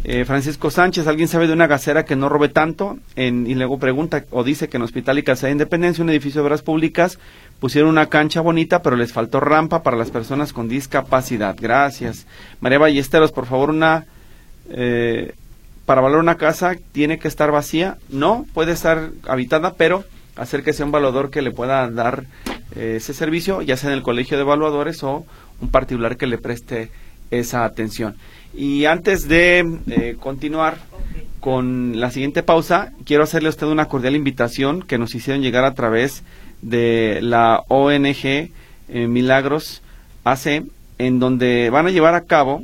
Eh, 0.05 0.25
Francisco 0.25 0.71
Sánchez, 0.71 1.07
¿alguien 1.07 1.27
sabe 1.27 1.47
de 1.49 1.53
una 1.53 1.67
gasera 1.67 2.05
que 2.05 2.15
no 2.15 2.29
robe 2.29 2.49
tanto? 2.49 2.99
y 3.17 3.55
luego 3.55 3.79
pregunta 3.79 4.25
o 4.31 4.45
dice 4.45 4.69
que 4.69 4.77
en 4.77 4.85
Hospital 4.85 5.19
y 5.19 5.23
Casa 5.23 5.47
de 5.47 5.53
Independencia, 5.53 6.05
un 6.05 6.11
edificio 6.11 6.41
de 6.41 6.47
obras 6.47 6.63
públicas, 6.63 7.19
pusieron 7.59 7.91
una 7.91 8.07
cancha 8.07 8.41
bonita, 8.41 8.83
pero 8.83 8.97
les 8.97 9.13
faltó 9.13 9.41
rampa 9.41 9.83
para 9.83 9.97
las 9.97 10.11
personas 10.11 10.53
con 10.53 10.69
discapacidad. 10.69 11.57
Gracias. 11.59 12.27
María 12.61 12.79
Ballesteros, 12.79 13.33
por 13.33 13.47
favor, 13.47 13.71
una... 13.71 14.07
Eh, 14.69 15.35
para 15.87 16.01
valorar 16.01 16.23
una 16.23 16.37
casa 16.37 16.75
tiene 16.93 17.19
que 17.19 17.29
estar 17.29 17.53
vacía. 17.53 17.97
No, 18.09 18.45
puede 18.53 18.73
estar 18.73 19.11
habitada, 19.29 19.75
pero 19.75 20.05
hacer 20.35 20.63
que 20.63 20.73
sea 20.73 20.85
un 20.85 20.91
evaluador 20.91 21.31
que 21.31 21.43
le 21.43 21.53
pueda 21.53 21.89
dar 21.89 22.25
eh, 22.75 22.95
ese 22.97 23.15
servicio, 23.15 23.63
ya 23.63 23.77
sea 23.77 23.91
en 23.91 23.97
el 23.97 24.03
colegio 24.03 24.37
de 24.37 24.43
evaluadores 24.43 25.03
o 25.03 25.25
un 25.61 25.71
particular 25.71 26.17
que 26.17 26.27
le 26.27 26.39
preste 26.39 26.91
esa 27.31 27.65
atención. 27.65 28.17
Y 28.57 28.87
antes 28.87 29.29
de 29.29 29.81
eh, 29.87 30.17
continuar 30.19 30.79
con 31.41 32.01
la 32.01 32.11
siguiente 32.11 32.43
pausa, 32.43 32.93
quiero 33.05 33.23
hacerle 33.23 33.49
a 33.49 33.51
usted 33.51 33.67
una 33.67 33.85
cordial 33.85 34.17
invitación 34.17 34.81
que 34.83 34.97
nos 34.97 35.15
hicieron 35.15 35.43
llegar 35.43 35.65
a 35.65 35.75
través 35.75 36.23
de 36.63 37.19
la 37.21 37.63
ONG 37.69 38.25
eh, 38.25 38.51
Milagros 38.89 39.83
AC, 40.25 40.65
en 40.99 41.19
donde 41.19 41.69
van 41.69 41.87
a 41.87 41.91
llevar 41.91 42.15
a 42.15 42.25
cabo 42.25 42.63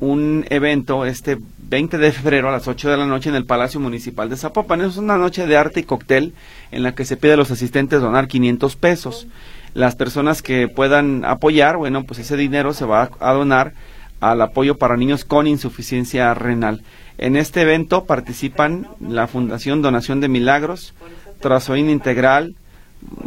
un 0.00 0.46
evento 0.50 1.06
este 1.06 1.38
20 1.58 1.98
de 1.98 2.10
febrero 2.12 2.48
a 2.48 2.52
las 2.52 2.66
8 2.66 2.90
de 2.90 2.96
la 2.96 3.06
noche 3.06 3.28
en 3.28 3.36
el 3.36 3.46
Palacio 3.46 3.78
Municipal 3.78 4.28
de 4.28 4.36
Zapopan. 4.36 4.80
Es 4.80 4.96
una 4.96 5.16
noche 5.16 5.46
de 5.46 5.56
arte 5.56 5.78
y 5.78 5.84
cóctel 5.84 6.34
en 6.72 6.82
la 6.82 6.96
que 6.96 7.04
se 7.04 7.16
pide 7.16 7.34
a 7.34 7.36
los 7.36 7.52
asistentes 7.52 8.00
donar 8.00 8.26
500 8.26 8.74
pesos. 8.74 9.28
Las 9.74 9.94
personas 9.94 10.42
que 10.42 10.66
puedan 10.66 11.24
apoyar, 11.24 11.76
bueno, 11.76 12.02
pues 12.02 12.18
ese 12.18 12.36
dinero 12.36 12.74
se 12.74 12.84
va 12.84 13.10
a 13.20 13.32
donar 13.32 13.74
al 14.20 14.42
apoyo 14.42 14.76
para 14.76 14.96
niños 14.96 15.24
con 15.24 15.46
insuficiencia 15.46 16.32
renal. 16.34 16.82
En 17.18 17.36
este 17.36 17.62
evento 17.62 18.04
participan 18.04 18.86
la 19.00 19.26
Fundación 19.26 19.82
Donación 19.82 20.20
de 20.20 20.28
Milagros, 20.28 20.94
Trazoín 21.40 21.90
Integral, 21.90 22.54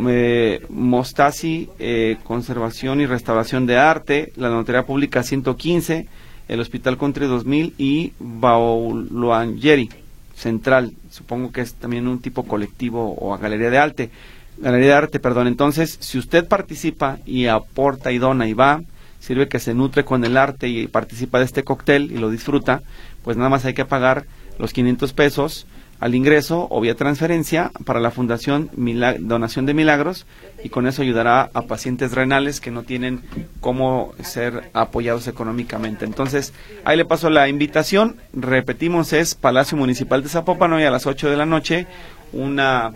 eh, 0.07 0.65
Mostasi 0.69 1.69
eh, 1.79 2.17
Conservación 2.23 3.01
y 3.01 3.05
Restauración 3.05 3.65
de 3.65 3.77
Arte, 3.77 4.31
la 4.35 4.49
Notaría 4.49 4.85
Pública 4.85 5.23
115, 5.23 6.07
el 6.47 6.59
Hospital 6.59 6.97
Country 6.97 7.27
2000 7.27 7.73
y 7.77 8.13
Bauloangeri 8.19 9.89
Central. 10.35 10.93
Supongo 11.09 11.51
que 11.51 11.61
es 11.61 11.73
también 11.73 12.07
un 12.07 12.19
tipo 12.19 12.43
colectivo 12.43 13.13
o 13.13 13.33
a 13.33 13.37
Galería 13.37 13.69
de 13.69 13.77
Arte. 13.77 14.09
Galería 14.57 14.87
de 14.87 14.93
Arte, 14.93 15.19
perdón. 15.19 15.47
Entonces, 15.47 15.97
si 15.99 16.17
usted 16.17 16.47
participa 16.47 17.17
y 17.25 17.47
aporta 17.47 18.11
y 18.11 18.19
dona 18.19 18.47
y 18.47 18.53
va, 18.53 18.81
sirve 19.23 19.47
que 19.47 19.59
se 19.59 19.73
nutre 19.73 20.03
con 20.03 20.25
el 20.25 20.35
arte 20.35 20.67
y 20.67 20.87
participa 20.87 21.39
de 21.39 21.45
este 21.45 21.63
cóctel 21.63 22.11
y 22.11 22.17
lo 22.17 22.29
disfruta, 22.29 22.83
pues 23.23 23.37
nada 23.37 23.49
más 23.49 23.63
hay 23.63 23.73
que 23.73 23.85
pagar 23.85 24.25
los 24.59 24.73
500 24.73 25.13
pesos 25.13 25.65
al 26.01 26.13
ingreso 26.13 26.67
o 26.69 26.81
vía 26.81 26.95
transferencia 26.95 27.71
para 27.85 28.01
la 28.01 28.11
Fundación 28.11 28.69
Donación 28.73 29.65
de 29.65 29.73
Milagros 29.73 30.25
y 30.61 30.67
con 30.67 30.87
eso 30.87 31.01
ayudará 31.01 31.49
a 31.53 31.61
pacientes 31.61 32.11
renales 32.11 32.59
que 32.59 32.69
no 32.69 32.83
tienen 32.83 33.21
cómo 33.61 34.13
ser 34.21 34.69
apoyados 34.73 35.29
económicamente. 35.29 36.03
Entonces, 36.03 36.53
ahí 36.83 36.97
le 36.97 37.05
paso 37.05 37.29
la 37.29 37.47
invitación. 37.47 38.17
Repetimos, 38.33 39.13
es 39.13 39.35
Palacio 39.35 39.77
Municipal 39.77 40.21
de 40.21 40.27
Zapopan 40.27 40.73
hoy 40.73 40.83
a 40.83 40.91
las 40.91 41.07
8 41.07 41.29
de 41.29 41.37
la 41.37 41.45
noche, 41.45 41.87
una, 42.33 42.91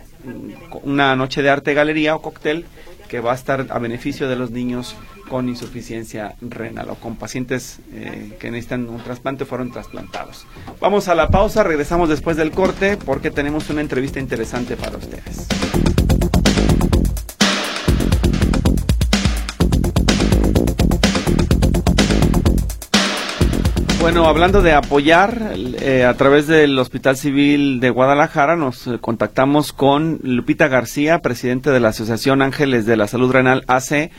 una 0.84 1.16
noche 1.16 1.42
de 1.42 1.50
arte 1.50 1.74
galería 1.74 2.18
o 2.18 2.22
cóctel 2.22 2.66
que 3.08 3.20
va 3.20 3.32
a 3.32 3.36
estar 3.36 3.66
a 3.70 3.80
beneficio 3.80 4.28
de 4.28 4.36
los 4.36 4.52
niños 4.52 4.96
con 5.30 5.50
insuficiencia 5.50 6.36
renal 6.42 6.90
o 6.90 6.96
con 6.96 7.16
pacientes 7.16 7.80
eh, 7.94 8.36
que 8.40 8.50
necesitan 8.50 8.88
un 8.88 9.02
trasplante 9.02 9.46
fueron 9.46 9.72
trasplantados. 9.72 10.46
Vamos 10.80 11.08
a 11.08 11.16
la 11.16 11.28
pausa, 11.30 11.64
regresamos 11.64 12.10
después 12.10 12.38
del 12.38 12.52
corte 12.52 12.98
porque 12.98 13.32
tenemos 13.32 13.70
una 13.70 13.82
entrevista 13.82 14.20
interesante 14.20 14.78
para 14.78 14.98
ustedes. 14.98 15.48
Bueno, 24.08 24.26
hablando 24.26 24.62
de 24.62 24.72
apoyar, 24.72 25.52
eh, 25.82 26.06
a 26.06 26.14
través 26.14 26.48
del 26.48 26.80
Hospital 26.80 27.18
Civil 27.18 27.82
de 27.82 27.90
Guadalajara 27.90 28.56
nos 28.56 28.88
eh, 28.88 29.00
contactamos 29.02 29.74
con 29.74 30.22
Lupita 30.24 30.70
García, 30.70 31.20
presidente 31.20 31.72
de 31.72 31.82
la 31.82 31.90
Asociación 31.90 32.42
Ángeles 32.42 32.86
de 32.86 32.96
la 32.96 33.10
Salud 33.10 33.30
Renal 33.34 33.66
AC, 33.68 34.10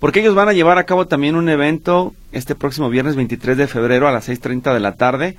porque 0.00 0.18
ellos 0.18 0.34
van 0.34 0.48
a 0.48 0.52
llevar 0.52 0.78
a 0.78 0.84
cabo 0.84 1.06
también 1.06 1.36
un 1.36 1.48
evento 1.48 2.12
este 2.32 2.56
próximo 2.56 2.90
viernes 2.90 3.14
23 3.14 3.56
de 3.56 3.68
febrero 3.68 4.08
a 4.08 4.10
las 4.10 4.28
6.30 4.28 4.74
de 4.74 4.80
la 4.80 4.96
tarde 4.96 5.36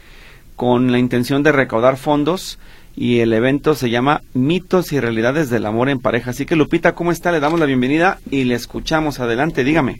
con 0.55 0.89
la 0.93 0.99
intención 0.99 1.43
de 1.43 1.51
recaudar 1.51 1.97
fondos 1.97 2.59
y 2.95 3.19
el 3.19 3.33
evento 3.33 3.75
se 3.75 3.89
llama 3.89 4.21
Mitos 4.33 4.93
y 4.93 5.01
Realidades 5.01 5.49
del 5.49 5.65
Amor 5.65 5.89
en 5.89 5.99
Pareja. 5.99 6.29
Así 6.29 6.45
que 6.45 6.55
Lupita, 6.55 6.95
¿cómo 6.95 7.11
está? 7.11 7.33
Le 7.33 7.41
damos 7.41 7.59
la 7.59 7.65
bienvenida 7.65 8.19
y 8.31 8.45
le 8.45 8.55
escuchamos. 8.55 9.19
Adelante, 9.19 9.65
dígame. 9.65 9.99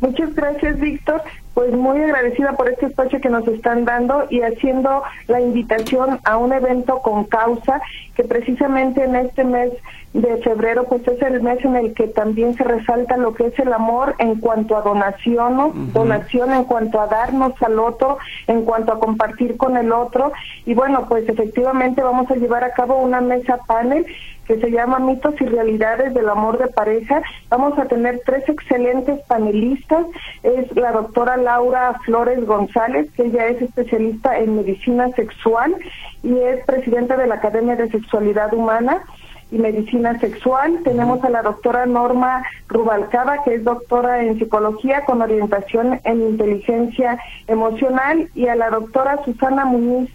Muchas 0.00 0.34
gracias, 0.34 0.78
Víctor. 0.80 1.22
Pues 1.52 1.72
muy 1.72 2.00
agradecida 2.00 2.52
por 2.52 2.68
este 2.68 2.86
espacio 2.86 3.20
que 3.20 3.28
nos 3.28 3.46
están 3.46 3.84
dando 3.84 4.26
y 4.30 4.40
haciendo 4.40 5.02
la 5.26 5.40
invitación 5.40 6.18
a 6.24 6.36
un 6.38 6.52
evento 6.52 7.00
con 7.02 7.24
causa 7.24 7.82
que 8.14 8.24
precisamente 8.24 9.04
en 9.04 9.16
este 9.16 9.44
mes 9.44 9.72
de 10.14 10.38
febrero 10.38 10.84
pues 10.84 11.06
es 11.06 11.20
el 11.22 11.42
mes 11.42 11.64
en 11.64 11.76
el 11.76 11.94
que 11.94 12.08
también 12.08 12.54
se 12.54 12.64
resalta 12.64 13.16
lo 13.16 13.34
que 13.34 13.46
es 13.46 13.58
el 13.58 13.72
amor 13.72 14.14
en 14.18 14.40
cuanto 14.40 14.76
a 14.76 14.82
donación, 14.82 15.92
donación 15.92 16.52
en 16.52 16.64
cuanto 16.64 17.00
a 17.00 17.06
darnos 17.06 17.52
al 17.62 17.78
otro, 17.78 18.18
en 18.46 18.64
cuanto 18.64 18.92
a 18.92 18.98
compartir 18.98 19.56
con 19.56 19.76
el 19.76 19.92
otro. 19.92 20.32
Y 20.66 20.74
bueno 20.74 21.06
pues 21.08 21.28
efectivamente 21.28 22.02
vamos 22.02 22.30
a 22.30 22.36
llevar 22.36 22.64
a 22.64 22.72
cabo 22.72 22.98
una 22.98 23.20
mesa 23.20 23.58
panel 23.66 24.06
que 24.50 24.58
se 24.58 24.72
llama 24.72 24.98
Mitos 24.98 25.40
y 25.40 25.44
Realidades 25.44 26.12
del 26.12 26.28
Amor 26.28 26.58
de 26.58 26.66
Pareja. 26.66 27.22
Vamos 27.50 27.78
a 27.78 27.84
tener 27.84 28.20
tres 28.26 28.48
excelentes 28.48 29.20
panelistas. 29.28 30.04
Es 30.42 30.74
la 30.74 30.90
doctora 30.90 31.36
Laura 31.36 31.94
Flores 32.04 32.44
González, 32.44 33.08
que 33.12 33.26
ella 33.26 33.46
es 33.46 33.62
especialista 33.62 34.36
en 34.40 34.56
medicina 34.56 35.08
sexual 35.10 35.76
y 36.24 36.36
es 36.36 36.64
presidenta 36.64 37.16
de 37.16 37.28
la 37.28 37.36
Academia 37.36 37.76
de 37.76 37.90
Sexualidad 37.90 38.52
Humana 38.52 39.04
y 39.52 39.58
Medicina 39.58 40.18
Sexual. 40.18 40.80
Tenemos 40.82 41.22
a 41.22 41.30
la 41.30 41.42
doctora 41.42 41.86
Norma 41.86 42.42
Rubalcaba, 42.66 43.44
que 43.44 43.54
es 43.54 43.62
doctora 43.62 44.24
en 44.24 44.36
psicología 44.36 45.04
con 45.04 45.22
orientación 45.22 46.00
en 46.02 46.22
inteligencia 46.22 47.20
emocional, 47.46 48.28
y 48.34 48.48
a 48.48 48.56
la 48.56 48.70
doctora 48.70 49.24
Susana 49.24 49.64
Muñiz 49.64 50.10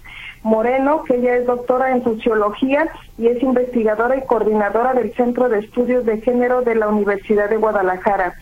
Moreno, 0.46 1.02
que 1.04 1.16
ella 1.16 1.38
es 1.38 1.48
doctora 1.48 1.92
en 1.92 2.04
sociología 2.04 2.88
y 3.18 3.26
es 3.26 3.42
investigadora 3.42 4.16
y 4.16 4.26
coordinadora 4.28 4.94
del 4.94 5.12
Centro 5.16 5.50
de 5.50 5.58
Estudios 5.58 6.06
de 6.06 6.22
Género 6.22 6.62
de 6.62 6.76
la 6.76 6.88
Universidad 6.88 7.50
de 7.50 7.58
Guadalajara. 7.58 8.36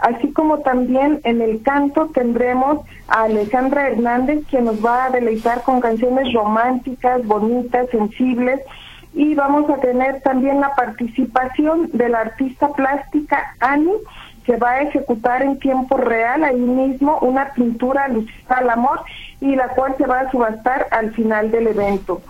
Así 0.00 0.32
como 0.32 0.58
también 0.58 1.20
en 1.22 1.40
el 1.40 1.62
canto 1.62 2.08
tendremos 2.12 2.80
a 3.06 3.22
Alejandra 3.22 3.86
Hernández, 3.86 4.44
que 4.50 4.60
nos 4.60 4.84
va 4.84 5.04
a 5.04 5.10
deleitar 5.10 5.62
con 5.62 5.80
canciones 5.80 6.32
románticas, 6.32 7.24
bonitas, 7.24 7.88
sensibles, 7.88 8.60
y 9.12 9.36
vamos 9.36 9.70
a 9.70 9.76
tener 9.76 10.22
también 10.22 10.60
la 10.60 10.74
participación 10.74 11.88
de 11.92 12.08
la 12.08 12.22
artista 12.22 12.72
plástica 12.72 13.54
Ani, 13.60 13.92
que 14.44 14.56
va 14.56 14.72
a 14.72 14.82
ejecutar 14.82 15.42
en 15.42 15.60
tiempo 15.60 15.96
real 15.96 16.42
ahí 16.42 16.56
mismo 16.56 17.18
una 17.20 17.52
pintura 17.52 18.08
lucida 18.08 18.56
al 18.56 18.70
amor 18.70 19.00
y 19.44 19.56
la 19.56 19.68
cual 19.68 19.94
se 19.98 20.06
va 20.06 20.20
a 20.20 20.30
subastar 20.30 20.86
al 20.90 21.12
final 21.12 21.50
del 21.50 21.66
evento. 21.66 22.22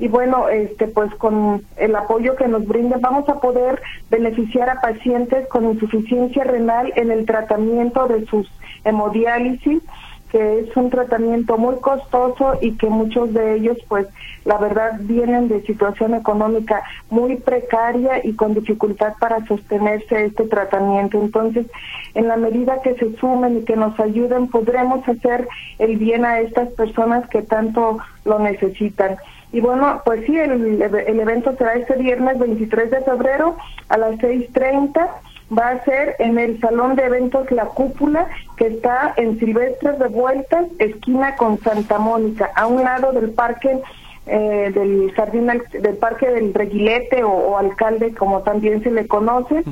Y 0.00 0.08
bueno, 0.08 0.48
este 0.48 0.88
pues 0.88 1.14
con 1.14 1.62
el 1.76 1.94
apoyo 1.94 2.34
que 2.34 2.48
nos 2.48 2.66
brinden 2.66 3.00
vamos 3.00 3.28
a 3.28 3.40
poder 3.40 3.80
beneficiar 4.10 4.68
a 4.68 4.80
pacientes 4.80 5.46
con 5.48 5.64
insuficiencia 5.64 6.42
renal 6.42 6.92
en 6.96 7.12
el 7.12 7.26
tratamiento 7.26 8.08
de 8.08 8.26
sus 8.26 8.50
hemodiálisis 8.84 9.82
que 10.30 10.60
es 10.60 10.76
un 10.76 10.90
tratamiento 10.90 11.56
muy 11.56 11.76
costoso 11.76 12.58
y 12.60 12.72
que 12.76 12.88
muchos 12.88 13.32
de 13.32 13.56
ellos 13.56 13.78
pues 13.88 14.06
la 14.44 14.58
verdad 14.58 14.92
vienen 15.00 15.48
de 15.48 15.62
situación 15.62 16.14
económica 16.14 16.82
muy 17.10 17.36
precaria 17.36 18.24
y 18.24 18.34
con 18.34 18.54
dificultad 18.54 19.14
para 19.18 19.44
sostenerse 19.46 20.26
este 20.26 20.44
tratamiento. 20.44 21.20
Entonces, 21.20 21.66
en 22.14 22.28
la 22.28 22.36
medida 22.36 22.80
que 22.82 22.94
se 22.94 23.16
sumen 23.16 23.58
y 23.58 23.64
que 23.64 23.76
nos 23.76 23.98
ayuden, 24.00 24.48
podremos 24.48 25.06
hacer 25.08 25.48
el 25.78 25.96
bien 25.96 26.24
a 26.24 26.40
estas 26.40 26.68
personas 26.70 27.28
que 27.28 27.42
tanto 27.42 27.98
lo 28.24 28.38
necesitan. 28.38 29.16
Y 29.50 29.60
bueno, 29.60 30.02
pues 30.04 30.26
sí, 30.26 30.36
el, 30.36 30.82
el 30.82 31.20
evento 31.20 31.56
será 31.56 31.74
este 31.74 31.94
viernes 31.96 32.38
23 32.38 32.90
de 32.90 33.00
febrero 33.00 33.56
a 33.88 33.96
las 33.96 34.12
6.30 34.16 35.08
va 35.56 35.70
a 35.70 35.84
ser 35.84 36.16
en 36.18 36.38
el 36.38 36.60
Salón 36.60 36.96
de 36.96 37.04
Eventos 37.04 37.50
La 37.50 37.66
Cúpula, 37.66 38.28
que 38.56 38.66
está 38.66 39.14
en 39.16 39.38
Silvestres 39.38 39.98
de 39.98 40.08
Vueltas, 40.08 40.66
esquina 40.78 41.36
con 41.36 41.58
Santa 41.60 41.98
Mónica, 41.98 42.50
a 42.54 42.66
un 42.66 42.82
lado 42.82 43.12
del 43.12 43.30
parque 43.30 43.80
eh, 44.26 44.70
del 44.74 45.10
jardín 45.12 45.46
del 45.46 45.96
parque 45.96 46.28
del 46.28 46.52
Reguilete 46.52 47.24
o, 47.24 47.56
alcalde, 47.56 48.14
como 48.14 48.42
también 48.42 48.82
se 48.82 48.90
le 48.90 49.06
conoce. 49.06 49.64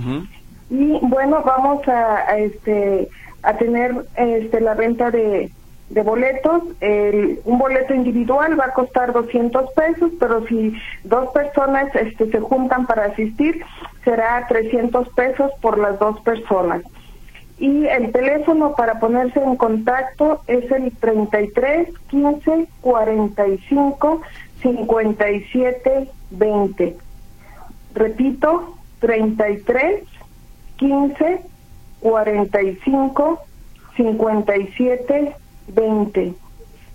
Y 0.71 0.99
bueno, 1.03 1.43
vamos 1.45 1.87
a, 1.89 2.39
este 2.39 3.09
a 3.43 3.57
tener 3.59 3.95
este 4.17 4.61
la 4.61 4.75
venta 4.75 5.11
de 5.11 5.51
de 5.90 6.03
boletos. 6.03 6.62
El, 6.81 7.40
un 7.44 7.59
boleto 7.59 7.94
individual 7.94 8.59
va 8.59 8.66
a 8.66 8.72
costar 8.72 9.12
200 9.12 9.72
pesos, 9.72 10.12
pero 10.18 10.46
si 10.46 10.75
dos 11.05 11.31
personas 11.33 11.94
este, 11.94 12.31
se 12.31 12.40
juntan 12.40 12.87
para 12.87 13.07
asistir, 13.07 13.64
será 14.05 14.46
300 14.49 15.09
pesos 15.11 15.53
por 15.61 15.79
las 15.79 15.99
dos 15.99 16.20
personas. 16.20 16.83
Y 17.59 17.87
el 17.87 18.12
teléfono 18.12 18.75
para 18.75 19.01
ponerse 19.01 19.42
en 19.42 19.57
contacto 19.57 20.42
es 20.46 20.70
el 20.70 20.92
33 20.92 21.88
15 22.09 22.68
45 22.83 24.20
57 24.62 26.11
20. 26.31 26.96
Repito, 27.94 28.75
33 29.01 30.05
15 30.77 31.40
45 32.01 33.40
57 33.96 35.05
20. 35.09 35.46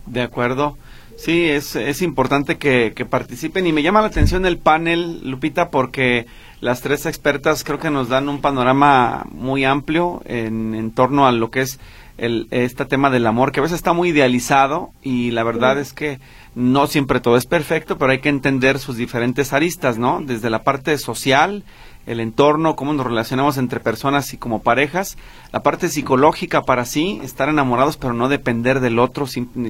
De 0.05 0.21
acuerdo. 0.21 0.77
Sí, 1.17 1.43
es, 1.43 1.75
es 1.75 2.01
importante 2.01 2.57
que, 2.57 2.93
que, 2.95 3.05
participen 3.05 3.67
y 3.67 3.73
me 3.73 3.83
llama 3.83 4.01
la 4.01 4.07
atención 4.07 4.45
el 4.45 4.57
panel, 4.57 5.21
Lupita, 5.29 5.69
porque 5.69 6.25
las 6.61 6.81
tres 6.81 7.05
expertas 7.05 7.63
creo 7.63 7.77
que 7.77 7.91
nos 7.91 8.09
dan 8.09 8.27
un 8.27 8.41
panorama 8.41 9.25
muy 9.29 9.63
amplio 9.63 10.23
en, 10.25 10.73
en 10.73 10.89
torno 10.91 11.27
a 11.27 11.31
lo 11.31 11.51
que 11.51 11.61
es 11.61 11.79
el, 12.17 12.47
este 12.51 12.85
tema 12.85 13.09
del 13.09 13.27
amor, 13.27 13.51
que 13.51 13.59
a 13.59 13.63
veces 13.63 13.77
está 13.77 13.93
muy 13.93 14.09
idealizado 14.09 14.91
y 15.01 15.31
la 15.31 15.43
verdad 15.43 15.79
es 15.79 15.93
que 15.93 16.19
no 16.55 16.87
siempre 16.87 17.19
todo 17.19 17.37
es 17.37 17.45
perfecto, 17.45 17.97
pero 17.97 18.11
hay 18.11 18.19
que 18.19 18.29
entender 18.29 18.79
sus 18.79 18.97
diferentes 18.97 19.53
aristas, 19.53 19.97
¿no? 19.97 20.21
Desde 20.21 20.49
la 20.49 20.63
parte 20.63 20.97
social, 20.97 21.63
el 22.05 22.19
entorno, 22.19 22.75
cómo 22.75 22.93
nos 22.93 23.05
relacionamos 23.05 23.57
entre 23.57 23.79
personas 23.79 24.33
y 24.33 24.37
como 24.37 24.61
parejas, 24.61 25.17
la 25.51 25.63
parte 25.63 25.89
psicológica 25.89 26.63
para 26.63 26.85
sí, 26.85 27.19
estar 27.23 27.49
enamorados 27.49 27.97
pero 27.97 28.13
no 28.13 28.29
depender 28.29 28.79
del 28.79 28.99
otro, 28.99 29.25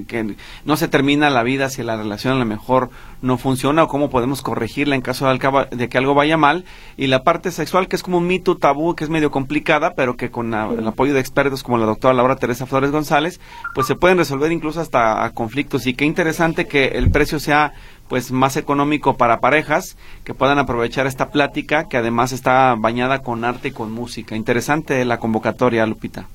que 0.07 0.35
no 0.65 0.77
se 0.77 0.87
termina 0.87 1.29
la 1.29 1.43
vida 1.43 1.69
si 1.69 1.83
la 1.83 1.97
relación 1.97 2.35
a 2.35 2.39
lo 2.39 2.45
mejor 2.45 2.89
no 3.21 3.37
funciona 3.37 3.83
o 3.83 3.87
cómo 3.87 4.09
podemos 4.09 4.41
corregirla 4.41 4.95
en 4.95 5.01
caso 5.01 5.27
de 5.71 5.89
que 5.89 5.97
algo 5.97 6.13
vaya 6.13 6.37
mal, 6.37 6.65
y 6.97 7.07
la 7.07 7.23
parte 7.23 7.51
sexual 7.51 7.87
que 7.87 7.95
es 7.95 8.03
como 8.03 8.17
un 8.17 8.27
mito 8.27 8.57
tabú 8.57 8.95
que 8.95 9.03
es 9.03 9.09
medio 9.09 9.31
complicada, 9.31 9.93
pero 9.95 10.15
que 10.15 10.31
con 10.31 10.53
el 10.53 10.87
apoyo 10.87 11.13
de 11.13 11.19
expertos 11.19 11.63
como 11.63 11.77
la 11.77 11.85
doctora 11.85 12.13
Laura 12.13 12.35
Teresa 12.35 12.65
Flores 12.65 12.91
González, 12.91 13.39
pues 13.73 13.87
se 13.87 13.95
pueden 13.95 14.17
resolver 14.17 14.51
incluso 14.51 14.81
hasta 14.81 15.29
conflictos. 15.33 15.85
Y 15.87 15.93
qué 15.93 16.05
interesante 16.05 16.67
que 16.67 16.85
el 16.85 17.11
precio 17.11 17.39
sea 17.39 17.73
pues 18.11 18.33
más 18.33 18.57
económico 18.57 19.15
para 19.15 19.39
parejas 19.39 19.95
que 20.25 20.33
puedan 20.33 20.59
aprovechar 20.59 21.07
esta 21.07 21.29
plática 21.29 21.87
que 21.87 21.95
además 21.95 22.33
está 22.33 22.75
bañada 22.77 23.19
con 23.19 23.45
arte 23.45 23.69
y 23.69 23.71
con 23.71 23.89
música. 23.93 24.35
Interesante 24.35 25.05
la 25.05 25.17
convocatoria, 25.17 25.85
Lupita. 25.85 26.25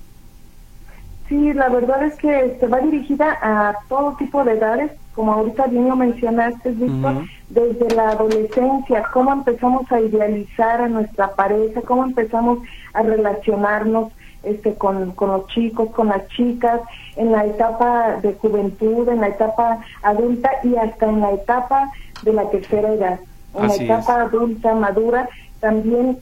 Sí, 1.28 1.52
la 1.52 1.68
verdad 1.68 2.02
es 2.04 2.14
que 2.14 2.56
se 2.58 2.66
va 2.66 2.80
dirigida 2.80 3.38
a 3.42 3.74
todo 3.90 4.16
tipo 4.16 4.42
de 4.42 4.52
edades, 4.52 4.90
como 5.14 5.34
ahorita 5.34 5.66
bien 5.66 5.86
lo 5.86 5.96
mencionaste, 5.96 6.70
Víctor, 6.70 7.26
desde 7.50 7.94
la 7.94 8.08
adolescencia, 8.12 9.02
cómo 9.12 9.34
empezamos 9.34 9.92
a 9.92 10.00
idealizar 10.00 10.80
a 10.80 10.88
nuestra 10.88 11.34
pareja, 11.34 11.82
cómo 11.82 12.04
empezamos 12.04 12.60
a 12.94 13.02
relacionarnos 13.02 14.12
este, 14.44 14.72
con, 14.76 15.10
con 15.10 15.28
los 15.28 15.46
chicos, 15.48 15.90
con 15.90 16.08
las 16.08 16.26
chicas, 16.28 16.80
en 17.16 17.32
la 17.32 17.44
etapa 17.44 18.18
de 18.22 18.34
juventud, 18.34 19.08
en 19.08 19.20
la 19.20 19.28
etapa 19.28 19.80
adulta 20.02 20.50
y 20.62 20.76
hasta 20.76 21.06
en 21.08 21.20
la 21.20 21.32
etapa 21.32 21.90
de 22.22 22.32
la 22.32 22.48
tercera 22.50 22.92
edad. 22.92 23.20
En 23.54 23.68
la 23.68 23.74
etapa 23.74 24.22
adulta, 24.22 24.74
madura, 24.74 25.28
también 25.60 26.18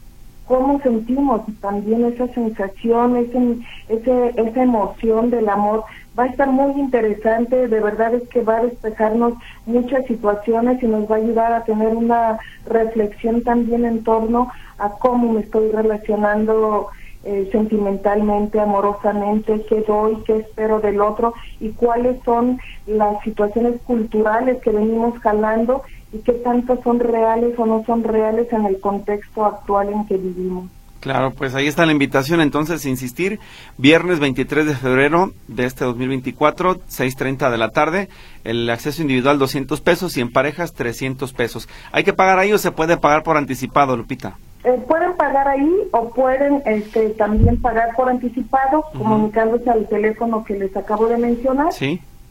cómo 0.46 0.80
sentimos 0.80 1.42
también 1.60 2.04
esa 2.04 2.28
sensación, 2.28 3.16
ese, 3.16 3.58
ese, 3.88 4.34
esa 4.36 4.62
emoción 4.62 5.30
del 5.30 5.48
amor. 5.48 5.84
Va 6.18 6.24
a 6.24 6.28
estar 6.28 6.48
muy 6.48 6.80
interesante, 6.80 7.66
de 7.66 7.80
verdad 7.80 8.14
es 8.14 8.28
que 8.28 8.42
va 8.42 8.58
a 8.58 8.62
despejarnos 8.64 9.34
muchas 9.66 10.06
situaciones 10.06 10.82
y 10.82 10.86
nos 10.86 11.10
va 11.10 11.16
a 11.16 11.18
ayudar 11.18 11.52
a 11.52 11.64
tener 11.64 11.88
una 11.88 12.38
reflexión 12.66 13.42
también 13.42 13.84
en 13.84 14.04
torno 14.04 14.50
a 14.78 14.90
cómo 14.90 15.32
me 15.32 15.40
estoy 15.40 15.70
relacionando 15.70 16.88
eh, 17.24 17.48
sentimentalmente, 17.52 18.60
amorosamente, 18.60 19.64
qué 19.68 19.80
doy, 19.82 20.18
qué 20.26 20.36
espero 20.36 20.80
del 20.80 21.00
otro 21.00 21.32
y 21.60 21.70
cuáles 21.70 22.22
son 22.24 22.58
las 22.86 23.22
situaciones 23.22 23.80
culturales 23.86 24.60
que 24.62 24.70
venimos 24.70 25.18
jalando 25.20 25.82
y 26.12 26.18
qué 26.18 26.32
tanto 26.32 26.80
son 26.82 27.00
reales 27.00 27.58
o 27.58 27.66
no 27.66 27.82
son 27.86 28.04
reales 28.04 28.52
en 28.52 28.66
el 28.66 28.78
contexto 28.78 29.44
actual 29.44 29.88
en 29.88 30.06
que 30.06 30.16
vivimos. 30.16 30.70
Claro, 31.00 31.32
pues 31.32 31.54
ahí 31.54 31.66
está 31.66 31.84
la 31.84 31.92
invitación. 31.92 32.40
Entonces, 32.40 32.86
insistir, 32.86 33.38
viernes 33.76 34.20
23 34.20 34.64
de 34.64 34.74
febrero 34.74 35.32
de 35.48 35.66
este 35.66 35.84
2024, 35.84 36.76
6.30 36.76 37.50
de 37.50 37.58
la 37.58 37.68
tarde, 37.70 38.08
el 38.42 38.70
acceso 38.70 39.02
individual 39.02 39.38
200 39.38 39.82
pesos 39.82 40.16
y 40.16 40.22
en 40.22 40.32
parejas 40.32 40.72
300 40.72 41.34
pesos. 41.34 41.68
¿Hay 41.92 42.04
que 42.04 42.14
pagar 42.14 42.38
ahí 42.38 42.54
o 42.54 42.58
se 42.58 42.70
puede 42.70 42.96
pagar 42.96 43.22
por 43.22 43.36
anticipado, 43.36 43.98
Lupita? 43.98 44.38
Eh, 44.64 44.82
pueden 44.88 45.14
pagar 45.14 45.46
ahí 45.46 45.70
o 45.92 46.08
pueden 46.08 46.62
este, 46.64 47.10
también 47.10 47.60
pagar 47.60 47.94
por 47.94 48.08
anticipado, 48.08 48.82
comunicándose 48.96 49.68
al 49.68 49.86
teléfono 49.88 50.42
que 50.42 50.54
les 50.54 50.74
acabo 50.74 51.06
de 51.06 51.18
mencionar. 51.18 51.68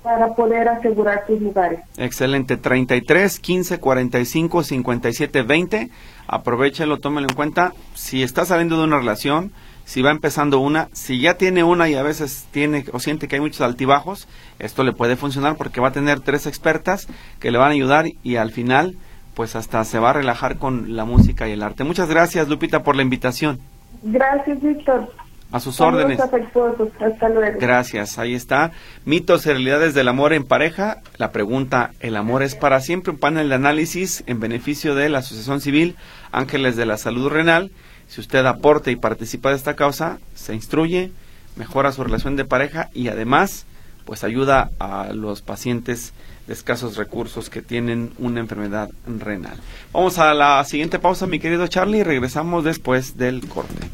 Para 0.02 0.36
poder 0.36 0.67
asegurar 0.67 1.24
sus 1.26 1.41
lugares. 1.41 1.80
Excelente. 1.96 2.58
33 2.58 3.39
15 3.39 3.80
45 3.80 4.63
57 4.63 5.43
20. 5.43 5.89
Aprovechelo, 6.28 7.00
tómelo 7.00 7.28
en 7.30 7.36
cuenta. 7.36 7.72
Si 7.93 8.22
está 8.22 8.43
saliendo 8.43 8.78
de 8.78 8.84
una 8.84 8.98
relación, 8.98 9.54
si 9.86 10.02
va 10.02 10.12
empezando 10.12 10.60
una, 10.60 10.89
si 10.91 11.22
ya 11.22 11.36
tiene 11.36 11.63
una 11.63 11.89
y 11.89 11.96
a 11.96 12.04
veces 12.04 12.48
tiene 12.52 12.84
o 12.91 13.00
siente 13.00 13.28
que 13.28 13.36
hay 13.36 13.41
muchos 13.41 13.62
altibajos, 13.62 14.28
esto 14.60 14.84
le 14.84 14.91
puede 14.91 15.15
funcionar 15.15 15.56
porque 15.56 15.80
va 15.82 15.89
a 15.89 15.93
tener 15.93 16.19
tres 16.19 16.48
expertas 16.48 17.08
que 17.39 17.52
le 17.52 17.58
van 17.58 17.69
a 17.69 17.74
ayudar 17.74 18.08
y 18.24 18.36
al 18.38 18.52
final 18.52 18.98
pues 19.36 19.56
hasta 19.56 19.84
se 19.84 20.00
va 20.00 20.12
a 20.12 20.13
relajar 20.13 20.58
con 20.58 20.96
la 20.96 21.06
música 21.06 21.48
y 21.48 21.52
el 21.54 21.63
arte. 21.63 21.84
Muchas 21.84 22.10
gracias, 22.10 22.48
Lupita, 22.48 22.84
por 22.84 22.96
la 22.96 23.02
invitación. 23.02 23.60
Gracias, 24.04 24.62
Víctor. 24.62 25.12
A 25.52 25.60
sus 25.60 25.80
órdenes. 25.82 26.19
Hasta 26.19 27.30
luego. 27.30 27.60
Gracias, 27.60 28.17
ahí 28.17 28.34
está. 28.34 28.72
Mitos 29.06 29.46
y 29.46 29.50
realidades 29.50 29.93
del 29.93 30.08
amor 30.08 30.34
en 30.34 30.46
pareja. 30.46 31.02
La 31.17 31.32
pregunta, 31.32 31.91
¿el 32.00 32.15
amor 32.15 32.41
es 32.41 32.56
para 32.56 32.80
siempre? 32.80 33.12
Un 33.12 33.19
panel 33.19 33.50
de 33.50 33.56
análisis 33.56 34.24
en 34.26 34.39
beneficio 34.39 34.96
de 34.96 35.10
la 35.10 35.19
Asociación 35.19 35.62
Civil 35.62 35.96
Ángeles 36.32 36.76
de 36.76 36.88
la 36.88 36.98
Salud 36.98 37.30
Renal. 37.30 37.72
Si 38.08 38.19
usted 38.19 38.46
aporta 38.46 38.89
y 38.89 38.96
participa 38.96 39.50
de 39.50 39.56
esta 39.56 39.76
causa, 39.76 40.17
se 40.34 40.56
instruye, 40.56 41.12
mejora 41.56 41.91
su 41.91 42.04
relación 42.04 42.36
de 42.36 42.46
pareja 42.46 42.89
y 42.93 43.08
además, 43.10 43.67
pues 44.06 44.24
ayuda 44.24 44.72
a 44.80 45.13
los 45.13 45.43
pacientes 45.43 46.13
de 46.48 46.54
escasos 46.54 46.98
recursos 46.98 47.50
que 47.50 47.62
tienen 47.62 48.12
una 48.18 48.40
enfermedad 48.40 48.90
renal. 49.06 49.58
Vamos 49.92 50.20
a 50.20 50.34
la 50.34 50.64
siguiente 50.66 51.00
pausa, 51.00 51.28
mi 51.28 51.40
querido 51.40 51.68
Charlie, 51.68 52.00
y 52.00 52.04
regresamos 52.04 52.64
después 52.64 53.18
del 53.18 53.48
corte. 53.48 53.88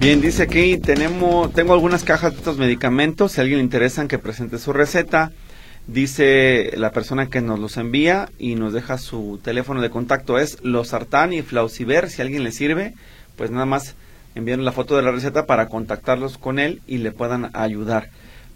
Bien, 0.00 0.22
dice 0.22 0.44
aquí, 0.44 0.78
tenemos, 0.78 1.52
tengo 1.52 1.74
algunas 1.74 2.04
cajas 2.04 2.32
de 2.32 2.38
estos 2.38 2.56
medicamentos, 2.56 3.32
si 3.32 3.40
a 3.40 3.42
alguien 3.42 3.58
le 3.58 3.64
interesan 3.64 4.08
que 4.08 4.18
presente 4.18 4.56
su 4.56 4.72
receta, 4.72 5.30
Dice 5.86 6.72
la 6.76 6.92
persona 6.92 7.26
que 7.26 7.40
nos 7.40 7.58
los 7.58 7.76
envía 7.76 8.28
y 8.38 8.54
nos 8.54 8.72
deja 8.72 8.98
su 8.98 9.40
teléfono 9.42 9.80
de 9.80 9.90
contacto 9.90 10.38
es 10.38 10.58
Losartán 10.62 11.32
y 11.32 11.42
Flauciver. 11.42 12.10
Si 12.10 12.22
alguien 12.22 12.44
le 12.44 12.52
sirve, 12.52 12.94
pues 13.36 13.50
nada 13.50 13.66
más 13.66 13.96
envíen 14.34 14.64
la 14.64 14.72
foto 14.72 14.96
de 14.96 15.02
la 15.02 15.10
receta 15.10 15.46
para 15.46 15.68
contactarlos 15.68 16.38
con 16.38 16.58
él 16.58 16.80
y 16.86 16.98
le 16.98 17.12
puedan 17.12 17.50
ayudar. 17.54 18.10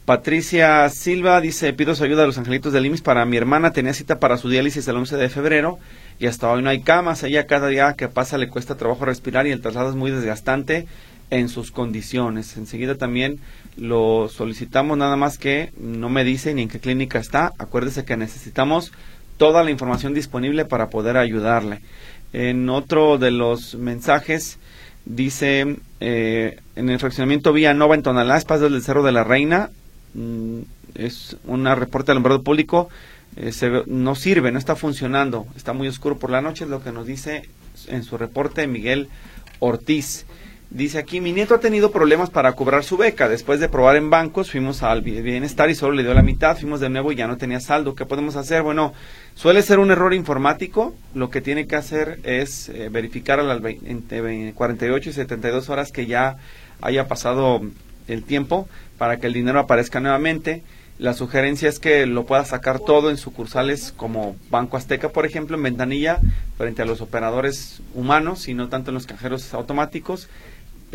Patricia 0.04 0.86
Silva 0.90 1.40
dice, 1.40 1.72
pido 1.72 1.94
su 1.94 2.04
ayuda 2.04 2.24
a 2.24 2.26
los 2.26 2.36
angelitos 2.36 2.74
de 2.74 2.80
Limis 2.82 3.00
para 3.00 3.24
mi 3.24 3.38
hermana. 3.38 3.70
Tenía 3.70 3.94
cita 3.94 4.20
para 4.20 4.36
su 4.36 4.50
diálisis 4.50 4.86
el 4.86 4.96
11 4.96 5.16
de 5.16 5.30
febrero 5.30 5.78
y 6.18 6.26
hasta 6.26 6.50
hoy 6.50 6.62
no 6.62 6.68
hay 6.68 6.82
camas. 6.82 7.22
Ella 7.22 7.46
cada 7.46 7.68
día 7.68 7.94
que 7.94 8.08
pasa 8.08 8.36
le 8.36 8.50
cuesta 8.50 8.76
trabajo 8.76 9.06
respirar 9.06 9.46
y 9.46 9.50
el 9.50 9.62
traslado 9.62 9.88
es 9.88 9.96
muy 9.96 10.10
desgastante 10.10 10.86
en 11.30 11.48
sus 11.48 11.70
condiciones. 11.70 12.58
Enseguida 12.58 12.96
también 12.96 13.40
lo 13.76 14.28
solicitamos, 14.28 14.96
nada 14.96 15.16
más 15.16 15.38
que 15.38 15.72
no 15.78 16.08
me 16.08 16.24
dice 16.24 16.54
ni 16.54 16.62
en 16.62 16.68
qué 16.68 16.80
clínica 16.80 17.18
está. 17.18 17.52
Acuérdese 17.58 18.04
que 18.04 18.16
necesitamos 18.16 18.92
toda 19.36 19.64
la 19.64 19.70
información 19.70 20.14
disponible 20.14 20.64
para 20.64 20.90
poder 20.90 21.16
ayudarle. 21.16 21.80
En 22.32 22.68
otro 22.68 23.18
de 23.18 23.30
los 23.30 23.74
mensajes 23.74 24.58
dice 25.04 25.76
eh, 26.00 26.58
en 26.76 26.88
el 26.88 26.98
fraccionamiento 26.98 27.52
Vía 27.52 27.74
Nova 27.74 27.94
en 27.94 28.02
Tonalá, 28.02 28.36
espacio 28.36 28.68
del 28.68 28.82
Cerro 28.82 29.02
de 29.02 29.12
la 29.12 29.24
Reina, 29.24 29.70
mm, 30.14 30.60
es 30.94 31.36
una 31.44 31.74
reporte 31.74 32.06
del 32.06 32.16
alumbrado 32.16 32.42
público, 32.42 32.88
eh, 33.36 33.52
no 33.86 34.14
sirve, 34.14 34.52
no 34.52 34.58
está 34.58 34.76
funcionando, 34.76 35.46
está 35.56 35.72
muy 35.72 35.88
oscuro 35.88 36.18
por 36.18 36.30
la 36.30 36.40
noche, 36.40 36.64
es 36.64 36.70
lo 36.70 36.82
que 36.82 36.92
nos 36.92 37.06
dice 37.06 37.48
en 37.88 38.04
su 38.04 38.16
reporte 38.16 38.66
Miguel 38.66 39.08
Ortiz. 39.58 40.26
Dice 40.74 40.98
aquí, 40.98 41.20
mi 41.20 41.30
nieto 41.30 41.54
ha 41.54 41.60
tenido 41.60 41.92
problemas 41.92 42.30
para 42.30 42.54
cobrar 42.54 42.82
su 42.82 42.96
beca. 42.96 43.28
Después 43.28 43.60
de 43.60 43.68
probar 43.68 43.94
en 43.94 44.10
bancos, 44.10 44.50
fuimos 44.50 44.82
al 44.82 45.02
bienestar 45.02 45.70
y 45.70 45.76
solo 45.76 45.94
le 45.94 46.02
dio 46.02 46.12
la 46.14 46.22
mitad. 46.22 46.58
Fuimos 46.58 46.80
de 46.80 46.88
nuevo 46.88 47.12
y 47.12 47.14
ya 47.14 47.28
no 47.28 47.36
tenía 47.36 47.60
saldo. 47.60 47.94
¿Qué 47.94 48.06
podemos 48.06 48.34
hacer? 48.34 48.64
Bueno, 48.64 48.92
suele 49.36 49.62
ser 49.62 49.78
un 49.78 49.92
error 49.92 50.12
informático. 50.12 50.92
Lo 51.14 51.30
que 51.30 51.40
tiene 51.40 51.68
que 51.68 51.76
hacer 51.76 52.18
es 52.24 52.70
eh, 52.70 52.88
verificar 52.90 53.38
a 53.38 53.44
las 53.44 53.62
entre 53.84 54.52
48 54.52 55.10
y 55.10 55.12
72 55.12 55.68
horas 55.68 55.92
que 55.92 56.06
ya 56.06 56.38
haya 56.80 57.06
pasado 57.06 57.62
el 58.08 58.24
tiempo 58.24 58.68
para 58.98 59.18
que 59.18 59.28
el 59.28 59.32
dinero 59.32 59.60
aparezca 59.60 60.00
nuevamente. 60.00 60.64
La 60.98 61.14
sugerencia 61.14 61.68
es 61.68 61.78
que 61.78 62.04
lo 62.06 62.26
pueda 62.26 62.44
sacar 62.44 62.80
todo 62.80 63.10
en 63.10 63.16
sucursales 63.16 63.92
como 63.96 64.34
Banco 64.50 64.76
Azteca, 64.76 65.10
por 65.10 65.24
ejemplo, 65.24 65.56
en 65.56 65.62
ventanilla, 65.62 66.20
frente 66.56 66.82
a 66.82 66.84
los 66.84 67.00
operadores 67.00 67.80
humanos 67.94 68.48
y 68.48 68.54
no 68.54 68.68
tanto 68.68 68.90
en 68.90 68.94
los 68.94 69.06
cajeros 69.06 69.54
automáticos 69.54 70.28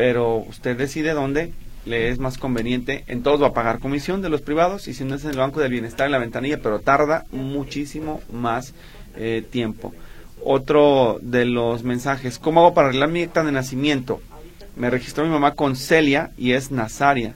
pero 0.00 0.36
usted 0.36 0.78
decide 0.78 1.12
dónde 1.12 1.52
le 1.84 2.08
es 2.08 2.18
más 2.18 2.38
conveniente. 2.38 3.04
En 3.06 3.22
todos 3.22 3.42
va 3.42 3.48
a 3.48 3.52
pagar 3.52 3.80
comisión 3.80 4.22
de 4.22 4.30
los 4.30 4.40
privados 4.40 4.88
y 4.88 4.94
si 4.94 5.04
no 5.04 5.14
es 5.14 5.24
en 5.24 5.32
el 5.32 5.36
Banco 5.36 5.60
del 5.60 5.72
Bienestar 5.72 6.06
en 6.06 6.12
la 6.12 6.18
ventanilla, 6.18 6.62
pero 6.62 6.78
tarda 6.78 7.26
muchísimo 7.32 8.22
más 8.32 8.72
eh, 9.14 9.44
tiempo. 9.50 9.92
Otro 10.42 11.18
de 11.20 11.44
los 11.44 11.82
mensajes, 11.82 12.38
¿cómo 12.38 12.60
hago 12.60 12.72
para 12.72 12.88
arreglar 12.88 13.10
mi 13.10 13.24
acta 13.24 13.44
de 13.44 13.52
nacimiento? 13.52 14.22
Me 14.74 14.88
registró 14.88 15.22
mi 15.22 15.30
mamá 15.30 15.52
con 15.52 15.76
Celia 15.76 16.30
y 16.38 16.52
es 16.52 16.70
Nazaria. 16.70 17.34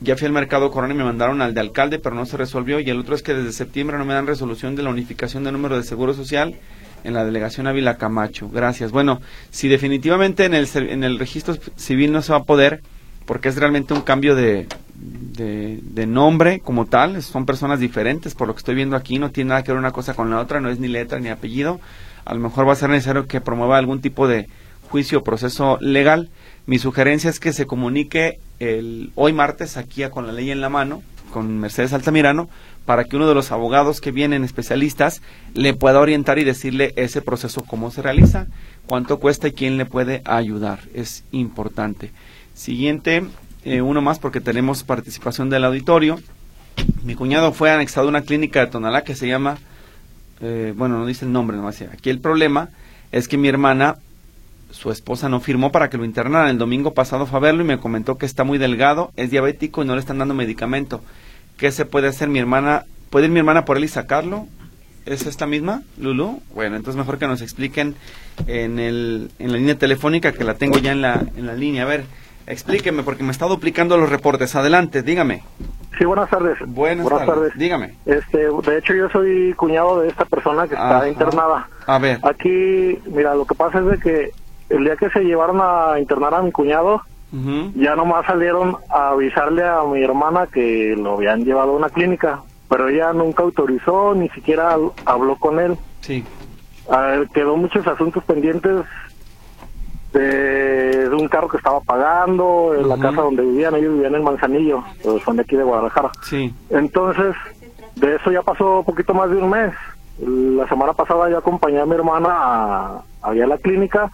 Ya 0.00 0.16
fui 0.16 0.26
al 0.26 0.32
mercado 0.32 0.72
Corona 0.72 0.94
y 0.94 0.96
me 0.96 1.04
mandaron 1.04 1.42
al 1.42 1.54
de 1.54 1.60
alcalde, 1.60 2.00
pero 2.00 2.16
no 2.16 2.26
se 2.26 2.36
resolvió. 2.36 2.80
Y 2.80 2.90
el 2.90 2.98
otro 2.98 3.14
es 3.14 3.22
que 3.22 3.34
desde 3.34 3.52
septiembre 3.52 3.98
no 3.98 4.04
me 4.04 4.14
dan 4.14 4.26
resolución 4.26 4.74
de 4.74 4.82
la 4.82 4.90
unificación 4.90 5.44
de 5.44 5.52
número 5.52 5.76
de 5.76 5.84
seguro 5.84 6.12
social 6.12 6.56
en 7.04 7.14
la 7.14 7.24
delegación 7.24 7.66
Ávila 7.66 7.96
Camacho. 7.96 8.48
Gracias. 8.48 8.92
Bueno, 8.92 9.20
si 9.50 9.68
definitivamente 9.68 10.44
en 10.44 10.54
el, 10.54 10.68
en 10.74 11.04
el 11.04 11.18
registro 11.18 11.56
civil 11.76 12.12
no 12.12 12.22
se 12.22 12.32
va 12.32 12.38
a 12.38 12.44
poder, 12.44 12.82
porque 13.26 13.48
es 13.48 13.56
realmente 13.56 13.94
un 13.94 14.02
cambio 14.02 14.34
de, 14.34 14.66
de, 14.94 16.06
nombre 16.06 16.60
como 16.60 16.86
tal, 16.86 17.22
son 17.22 17.46
personas 17.46 17.80
diferentes, 17.80 18.34
por 18.34 18.48
lo 18.48 18.54
que 18.54 18.58
estoy 18.58 18.74
viendo 18.74 18.96
aquí, 18.96 19.18
no 19.18 19.30
tiene 19.30 19.50
nada 19.50 19.62
que 19.62 19.72
ver 19.72 19.78
una 19.78 19.92
cosa 19.92 20.14
con 20.14 20.30
la 20.30 20.40
otra, 20.40 20.60
no 20.60 20.70
es 20.70 20.78
ni 20.78 20.88
letra 20.88 21.18
ni 21.18 21.28
apellido, 21.28 21.80
a 22.24 22.34
lo 22.34 22.40
mejor 22.40 22.68
va 22.68 22.72
a 22.72 22.76
ser 22.76 22.90
necesario 22.90 23.26
que 23.26 23.40
promueva 23.40 23.78
algún 23.78 24.00
tipo 24.00 24.28
de 24.28 24.48
juicio 24.88 25.20
o 25.20 25.24
proceso 25.24 25.78
legal. 25.80 26.30
Mi 26.66 26.78
sugerencia 26.78 27.30
es 27.30 27.40
que 27.40 27.52
se 27.52 27.66
comunique 27.66 28.38
el, 28.60 29.10
hoy 29.14 29.32
martes 29.32 29.76
aquí 29.76 30.02
con 30.10 30.26
la 30.26 30.32
ley 30.32 30.50
en 30.50 30.60
la 30.60 30.68
mano, 30.68 31.02
con 31.32 31.58
Mercedes 31.58 31.92
Altamirano, 31.92 32.48
para 32.84 33.04
que 33.04 33.16
uno 33.16 33.28
de 33.28 33.34
los 33.34 33.52
abogados 33.52 34.00
que 34.00 34.10
vienen 34.10 34.44
especialistas 34.44 35.22
le 35.54 35.74
pueda 35.74 36.00
orientar 36.00 36.38
y 36.38 36.44
decirle 36.44 36.92
ese 36.96 37.22
proceso 37.22 37.62
cómo 37.62 37.90
se 37.90 38.02
realiza, 38.02 38.46
cuánto 38.86 39.18
cuesta 39.18 39.48
y 39.48 39.52
quién 39.52 39.78
le 39.78 39.86
puede 39.86 40.22
ayudar. 40.24 40.80
Es 40.94 41.24
importante. 41.30 42.10
Siguiente, 42.54 43.24
eh, 43.64 43.82
uno 43.82 44.02
más 44.02 44.18
porque 44.18 44.40
tenemos 44.40 44.82
participación 44.82 45.50
del 45.50 45.64
auditorio. 45.64 46.20
Mi 47.04 47.14
cuñado 47.14 47.52
fue 47.52 47.70
anexado 47.70 48.06
a 48.06 48.10
una 48.10 48.22
clínica 48.22 48.60
de 48.60 48.66
Tonalá 48.66 49.04
que 49.04 49.14
se 49.14 49.28
llama, 49.28 49.58
eh, 50.40 50.74
bueno, 50.76 50.98
no 50.98 51.06
dice 51.06 51.24
el 51.24 51.32
nombre, 51.32 51.56
nomás 51.56 51.80
aquí 51.82 52.10
el 52.10 52.18
problema 52.18 52.70
es 53.12 53.28
que 53.28 53.36
mi 53.36 53.48
hermana, 53.48 53.96
su 54.70 54.90
esposa 54.90 55.28
no 55.28 55.38
firmó 55.38 55.70
para 55.70 55.90
que 55.90 55.98
lo 55.98 56.04
internaran. 56.04 56.48
El 56.48 56.58
domingo 56.58 56.94
pasado 56.94 57.26
fue 57.26 57.38
a 57.38 57.42
verlo 57.42 57.62
y 57.62 57.66
me 57.66 57.78
comentó 57.78 58.16
que 58.16 58.26
está 58.26 58.42
muy 58.42 58.56
delgado, 58.56 59.12
es 59.16 59.30
diabético 59.30 59.82
y 59.82 59.86
no 59.86 59.94
le 59.94 60.00
están 60.00 60.18
dando 60.18 60.34
medicamento. 60.34 61.02
¿Qué 61.62 61.70
se 61.70 61.84
puede 61.84 62.08
hacer 62.08 62.28
mi 62.28 62.40
hermana? 62.40 62.86
¿Puede 63.08 63.26
ir 63.26 63.30
mi 63.30 63.38
hermana 63.38 63.64
por 63.64 63.76
él 63.76 63.84
y 63.84 63.88
sacarlo? 63.88 64.48
¿Es 65.06 65.26
esta 65.26 65.46
misma, 65.46 65.82
Lulu? 65.96 66.42
Bueno, 66.56 66.74
entonces 66.74 66.98
mejor 66.98 67.18
que 67.18 67.28
nos 67.28 67.40
expliquen 67.40 67.94
en, 68.48 68.80
el, 68.80 69.30
en 69.38 69.52
la 69.52 69.58
línea 69.58 69.78
telefónica 69.78 70.32
que 70.32 70.42
la 70.42 70.54
tengo 70.54 70.78
ya 70.78 70.90
en 70.90 71.02
la, 71.02 71.24
en 71.36 71.46
la 71.46 71.54
línea. 71.54 71.84
A 71.84 71.86
ver, 71.86 72.04
explíqueme 72.48 73.04
porque 73.04 73.22
me 73.22 73.30
está 73.30 73.46
duplicando 73.46 73.96
los 73.96 74.10
reportes. 74.10 74.56
Adelante, 74.56 75.02
dígame. 75.02 75.44
Sí, 75.96 76.04
buenas 76.04 76.28
tardes. 76.30 76.58
Buenas, 76.66 77.06
tardes. 77.06 77.52
Dígame. 77.54 77.94
Este, 78.06 78.38
de 78.38 78.78
hecho, 78.78 78.94
yo 78.94 79.08
soy 79.10 79.52
cuñado 79.52 80.00
de 80.00 80.08
esta 80.08 80.24
persona 80.24 80.66
que 80.66 80.74
está 80.74 81.08
internada. 81.08 81.68
A 81.86 81.98
ver. 82.00 82.18
Aquí, 82.24 82.98
mira, 83.06 83.36
lo 83.36 83.44
que 83.44 83.54
pasa 83.54 83.78
es 83.78 83.86
de 83.86 83.98
que 83.98 84.30
el 84.68 84.82
día 84.82 84.96
que 84.96 85.10
se 85.10 85.20
llevaron 85.20 85.60
a 85.62 86.00
internar 86.00 86.34
a 86.34 86.42
mi 86.42 86.50
cuñado, 86.50 87.02
ya 87.74 87.96
nomás 87.96 88.26
salieron 88.26 88.76
a 88.90 89.10
avisarle 89.10 89.64
a 89.64 89.82
mi 89.84 90.02
hermana 90.02 90.46
que 90.46 90.94
lo 90.96 91.14
habían 91.14 91.44
llevado 91.44 91.72
a 91.72 91.76
una 91.76 91.88
clínica, 91.88 92.42
pero 92.68 92.88
ella 92.88 93.12
nunca 93.14 93.42
autorizó, 93.42 94.14
ni 94.14 94.28
siquiera 94.30 94.76
habló 95.06 95.36
con 95.36 95.58
él. 95.58 95.76
Sí. 96.00 96.24
quedó 97.32 97.56
muchos 97.56 97.86
asuntos 97.86 98.22
pendientes 98.24 98.84
de, 100.12 101.08
un 101.18 101.26
carro 101.28 101.48
que 101.48 101.56
estaba 101.56 101.80
pagando, 101.80 102.74
en 102.78 102.86
la 102.86 102.98
casa 102.98 103.22
donde 103.22 103.42
vivían, 103.42 103.74
ellos 103.76 103.94
vivían 103.94 104.14
en 104.14 104.24
Manzanillo, 104.24 104.84
son 105.24 105.36
de 105.36 105.42
aquí 105.42 105.56
de 105.56 105.64
Guadalajara. 105.64 106.10
Sí. 106.22 106.54
Entonces, 106.68 107.34
de 107.96 108.16
eso 108.16 108.30
ya 108.30 108.42
pasó 108.42 108.82
poquito 108.84 109.14
más 109.14 109.30
de 109.30 109.36
un 109.36 109.48
mes. 109.48 109.72
La 110.18 110.68
semana 110.68 110.92
pasada 110.92 111.30
ya 111.30 111.38
acompañé 111.38 111.80
a 111.80 111.86
mi 111.86 111.94
hermana 111.94 112.28
a, 112.30 113.02
a 113.22 113.34
la 113.34 113.56
clínica 113.56 114.10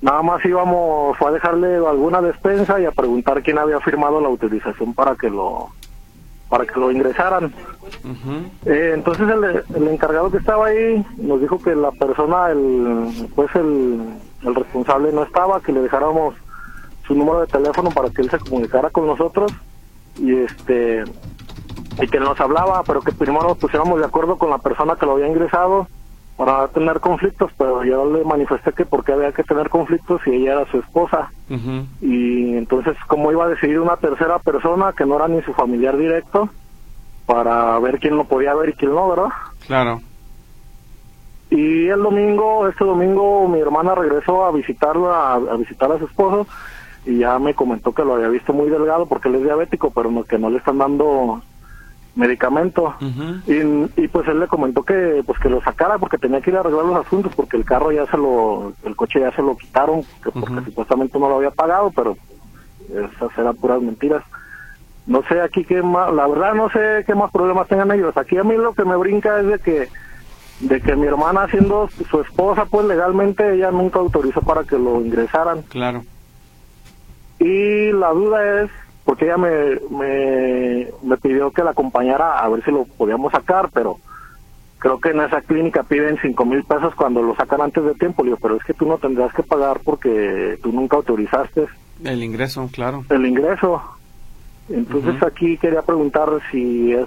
Nada 0.00 0.22
más 0.22 0.44
íbamos, 0.44 1.16
fue 1.18 1.28
a 1.28 1.32
dejarle 1.32 1.76
alguna 1.76 2.20
despensa 2.22 2.80
y 2.80 2.84
a 2.84 2.92
preguntar 2.92 3.42
quién 3.42 3.58
había 3.58 3.80
firmado 3.80 4.20
la 4.20 4.28
autorización 4.28 4.94
para 4.94 5.16
que 5.16 5.28
lo 5.28 5.68
para 6.48 6.64
que 6.64 6.80
lo 6.80 6.90
ingresaran. 6.90 7.52
Eh, 8.64 8.92
entonces 8.94 9.28
el, 9.28 9.88
encargado 9.88 10.30
que 10.30 10.38
estaba 10.38 10.68
ahí 10.68 11.04
nos 11.18 11.40
dijo 11.40 11.60
que 11.60 11.74
la 11.74 11.90
persona, 11.90 12.50
el 12.50 13.28
pues 13.34 13.54
el, 13.54 14.00
el 14.42 14.54
responsable 14.54 15.12
no 15.12 15.24
estaba, 15.24 15.60
que 15.60 15.72
le 15.72 15.82
dejáramos 15.82 16.34
su 17.06 17.14
número 17.14 17.40
de 17.40 17.48
teléfono 17.48 17.90
para 17.90 18.08
que 18.10 18.22
él 18.22 18.30
se 18.30 18.38
comunicara 18.38 18.88
con 18.90 19.06
nosotros 19.06 19.52
y 20.16 20.34
este 20.36 21.04
y 22.00 22.06
que 22.06 22.20
nos 22.20 22.40
hablaba, 22.40 22.82
pero 22.84 23.00
que 23.00 23.12
primero 23.12 23.48
nos 23.48 23.58
pusiéramos 23.58 23.98
de 23.98 24.06
acuerdo 24.06 24.38
con 24.38 24.50
la 24.50 24.58
persona 24.58 24.96
que 24.96 25.04
lo 25.04 25.12
había 25.12 25.26
ingresado 25.26 25.88
para 26.38 26.68
tener 26.68 27.00
conflictos, 27.00 27.50
pero 27.58 27.82
yo 27.82 28.08
le 28.12 28.22
manifesté 28.22 28.72
que 28.72 28.86
porque 28.86 29.12
había 29.12 29.32
que 29.32 29.42
tener 29.42 29.68
conflictos 29.68 30.20
si 30.24 30.30
ella 30.30 30.52
era 30.52 30.70
su 30.70 30.78
esposa. 30.78 31.32
Y 32.00 32.56
entonces, 32.56 32.96
¿cómo 33.08 33.32
iba 33.32 33.44
a 33.44 33.48
decidir 33.48 33.80
una 33.80 33.96
tercera 33.96 34.38
persona 34.38 34.92
que 34.96 35.04
no 35.04 35.16
era 35.16 35.26
ni 35.26 35.42
su 35.42 35.52
familiar 35.52 35.96
directo 35.96 36.48
para 37.26 37.76
ver 37.80 37.98
quién 37.98 38.16
lo 38.16 38.22
podía 38.22 38.54
ver 38.54 38.68
y 38.68 38.74
quién 38.74 38.94
no, 38.94 39.08
verdad? 39.08 39.30
Claro. 39.66 40.00
Y 41.50 41.88
el 41.88 42.00
domingo, 42.04 42.68
este 42.68 42.84
domingo, 42.84 43.48
mi 43.48 43.58
hermana 43.58 43.96
regresó 43.96 44.44
a 44.44 44.52
visitarlo, 44.52 45.12
a, 45.12 45.34
a 45.34 45.56
visitar 45.56 45.90
a 45.90 45.98
su 45.98 46.04
esposo 46.04 46.46
y 47.04 47.18
ya 47.18 47.36
me 47.40 47.52
comentó 47.54 47.92
que 47.92 48.04
lo 48.04 48.14
había 48.14 48.28
visto 48.28 48.52
muy 48.52 48.70
delgado 48.70 49.06
porque 49.06 49.28
él 49.28 49.34
es 49.34 49.42
diabético, 49.42 49.90
pero 49.90 50.08
no, 50.08 50.22
que 50.22 50.38
no 50.38 50.50
le 50.50 50.58
están 50.58 50.78
dando 50.78 51.42
medicamento. 52.14 52.94
Y, 53.46 54.08
pues 54.08 54.28
él 54.28 54.40
le 54.40 54.48
comentó 54.48 54.82
que 54.82 55.22
pues 55.24 55.38
que 55.38 55.48
lo 55.48 55.62
sacara 55.62 55.98
porque 55.98 56.18
tenía 56.18 56.40
que 56.40 56.50
ir 56.50 56.56
a 56.56 56.60
arreglar 56.60 56.84
los 56.84 57.06
asuntos 57.06 57.32
porque 57.34 57.56
el 57.56 57.64
carro 57.64 57.92
ya 57.92 58.06
se 58.06 58.16
lo 58.16 58.72
el 58.84 58.96
coche 58.96 59.20
ya 59.20 59.30
se 59.32 59.42
lo 59.42 59.56
quitaron 59.56 60.02
porque 60.22 60.64
supuestamente 60.64 61.18
no 61.18 61.28
lo 61.28 61.36
había 61.36 61.50
pagado 61.50 61.92
pero 61.94 62.16
esas 62.88 63.38
eran 63.38 63.56
puras 63.56 63.80
mentiras. 63.80 64.24
No 65.06 65.22
sé 65.22 65.40
aquí 65.40 65.64
qué 65.64 65.82
más 65.82 66.12
la 66.12 66.26
verdad 66.26 66.54
no 66.54 66.68
sé 66.70 67.04
qué 67.06 67.14
más 67.14 67.30
problemas 67.30 67.68
tengan 67.68 67.92
ellos. 67.92 68.16
Aquí 68.16 68.36
a 68.36 68.44
mí 68.44 68.56
lo 68.56 68.74
que 68.74 68.84
me 68.84 68.96
brinca 68.96 69.40
es 69.40 69.46
de 69.46 69.58
que 69.58 69.88
de 70.60 70.80
que 70.80 70.96
mi 70.96 71.06
hermana 71.06 71.46
siendo 71.48 71.88
su 72.10 72.20
esposa 72.20 72.64
pues 72.64 72.84
legalmente 72.86 73.54
ella 73.54 73.70
nunca 73.70 74.00
autorizó 74.00 74.42
para 74.42 74.64
que 74.64 74.76
lo 74.76 75.00
ingresaran. 75.00 75.62
Claro. 75.62 76.02
Y 77.38 77.92
la 77.92 78.10
duda 78.10 78.62
es 78.62 78.70
porque 79.08 79.24
ella 79.24 79.38
me, 79.38 79.80
me, 81.02 81.16
pidió 81.16 81.50
que 81.50 81.64
la 81.64 81.70
acompañara 81.70 82.40
a 82.40 82.48
ver 82.50 82.62
si 82.62 82.70
lo 82.70 82.84
podíamos 82.84 83.32
sacar, 83.32 83.70
pero 83.72 83.96
creo 84.78 85.00
que 85.00 85.08
en 85.08 85.20
esa 85.22 85.40
clínica 85.40 85.82
piden 85.82 86.18
cinco 86.20 86.44
mil 86.44 86.62
pesos 86.62 86.94
cuando 86.94 87.22
lo 87.22 87.34
sacan 87.34 87.62
antes 87.62 87.82
de 87.82 87.94
tiempo. 87.94 88.22
Le 88.22 88.32
digo, 88.32 88.38
pero 88.42 88.56
es 88.56 88.64
que 88.64 88.74
tú 88.74 88.84
no 88.84 88.98
tendrás 88.98 89.32
que 89.32 89.42
pagar 89.42 89.80
porque 89.82 90.58
tú 90.62 90.72
nunca 90.72 90.98
autorizaste. 90.98 91.68
El 92.04 92.22
ingreso, 92.22 92.68
claro. 92.70 93.02
El 93.08 93.24
ingreso. 93.24 93.80
Entonces 94.68 95.22
aquí 95.22 95.56
quería 95.56 95.80
preguntar 95.80 96.28
si 96.50 96.92
es 96.92 97.06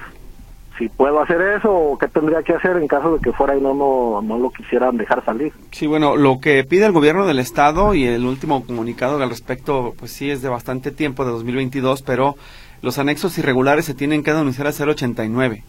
si 0.77 0.89
puedo 0.89 1.21
hacer 1.21 1.41
eso 1.41 1.71
o 1.71 1.97
qué 1.97 2.07
tendría 2.07 2.41
que 2.43 2.53
hacer 2.53 2.77
en 2.77 2.87
caso 2.87 3.15
de 3.15 3.21
que 3.21 3.31
fuera 3.31 3.55
y 3.57 3.61
no, 3.61 3.73
no, 3.73 4.21
no 4.21 4.37
lo 4.37 4.51
quisieran 4.51 4.97
dejar 4.97 5.23
salir. 5.23 5.53
Sí, 5.71 5.87
bueno, 5.87 6.15
lo 6.15 6.39
que 6.39 6.63
pide 6.63 6.85
el 6.85 6.91
gobierno 6.91 7.25
del 7.25 7.39
estado 7.39 7.93
y 7.93 8.05
el 8.05 8.25
último 8.25 8.65
comunicado 8.65 9.21
al 9.21 9.29
respecto, 9.29 9.93
pues 9.97 10.11
sí 10.11 10.29
es 10.29 10.41
de 10.41 10.49
bastante 10.49 10.91
tiempo, 10.91 11.25
de 11.25 11.31
2022, 11.31 12.01
pero 12.01 12.35
los 12.81 12.97
anexos 12.97 13.37
irregulares 13.37 13.85
se 13.85 13.93
tienen 13.93 14.23
que 14.23 14.33
denunciar 14.33 14.67
a 14.67 14.71
089 14.71 15.63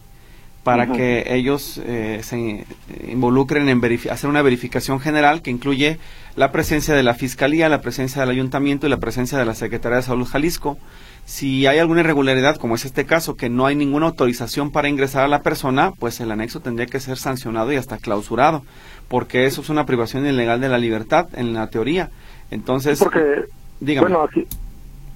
para 0.63 0.93
que 0.93 1.25
ellos 1.27 1.79
eh, 1.85 2.21
se 2.23 2.65
involucren 3.05 3.67
en 3.67 3.81
hacer 4.09 4.29
una 4.29 4.41
verificación 4.41 5.01
general 5.01 5.41
que 5.41 5.51
incluye 5.51 5.99
la 6.37 6.53
presencia 6.53 6.95
de 6.95 7.03
la 7.03 7.13
Fiscalía, 7.13 7.67
la 7.67 7.81
presencia 7.81 8.21
del 8.21 8.29
Ayuntamiento 8.29 8.87
y 8.87 8.89
la 8.89 8.97
presencia 8.97 9.37
de 9.37 9.45
la 9.45 9.55
Secretaría 9.55 9.97
de 9.97 10.03
Salud 10.03 10.25
Jalisco. 10.25 10.77
Si 11.25 11.65
hay 11.67 11.79
alguna 11.79 12.01
irregularidad, 12.01 12.57
como 12.57 12.75
es 12.75 12.85
este 12.85 13.05
caso, 13.05 13.35
que 13.35 13.49
no 13.49 13.65
hay 13.65 13.75
ninguna 13.75 14.07
autorización 14.07 14.71
para 14.71 14.89
ingresar 14.89 15.23
a 15.23 15.29
la 15.29 15.41
persona, 15.41 15.91
pues 15.97 16.19
el 16.19 16.31
anexo 16.31 16.59
tendría 16.59 16.87
que 16.87 16.99
ser 16.99 17.17
sancionado 17.17 17.71
y 17.71 17.77
hasta 17.77 17.97
clausurado, 17.97 18.63
porque 19.07 19.45
eso 19.45 19.61
es 19.61 19.69
una 19.69 19.85
privación 19.85 20.25
ilegal 20.25 20.59
de 20.59 20.69
la 20.69 20.77
libertad 20.77 21.27
en 21.33 21.53
la 21.53 21.67
teoría. 21.67 22.09
Entonces, 22.51 22.99
porque, 22.99 23.45
dígame. 23.79 24.09
bueno, 24.09 24.23
aquí, 24.23 24.45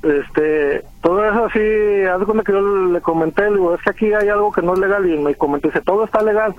este, 0.01 0.85
todo 1.01 1.25
eso 1.25 1.45
así, 1.45 2.03
haz 2.05 2.23
cuenta 2.23 2.43
que 2.43 2.53
yo 2.53 2.61
le 2.61 3.01
comenté, 3.01 3.43
le 3.43 3.57
digo, 3.57 3.75
es 3.75 3.81
que 3.81 3.89
aquí 3.89 4.13
hay 4.13 4.29
algo 4.29 4.51
que 4.51 4.61
no 4.61 4.73
es 4.73 4.79
legal 4.79 5.09
y 5.09 5.17
me 5.17 5.35
comenté, 5.35 5.67
dice, 5.67 5.81
todo 5.81 6.05
está 6.05 6.21
legal 6.21 6.55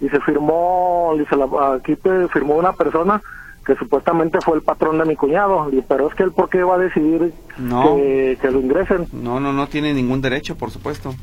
y 0.00 0.08
se 0.08 0.20
firmó, 0.20 1.14
dice, 1.18 1.36
aquí 1.74 1.96
firmó 2.32 2.56
una 2.56 2.72
persona 2.74 3.22
que 3.70 3.76
supuestamente 3.76 4.38
fue 4.40 4.56
el 4.56 4.62
patrón 4.62 4.98
de 4.98 5.04
mi 5.04 5.14
cuñado, 5.14 5.70
pero 5.86 6.08
es 6.08 6.14
que 6.16 6.24
él 6.24 6.32
por 6.32 6.48
qué 6.50 6.64
va 6.64 6.74
a 6.74 6.78
decidir 6.78 7.32
que, 7.56 8.36
que, 8.40 8.50
lo 8.50 8.58
ingresen. 8.58 9.06
No, 9.12 9.38
no, 9.38 9.52
no 9.52 9.68
tiene 9.68 9.94
ningún 9.94 10.20
derecho, 10.20 10.56
por 10.56 10.72
supuesto. 10.72 11.14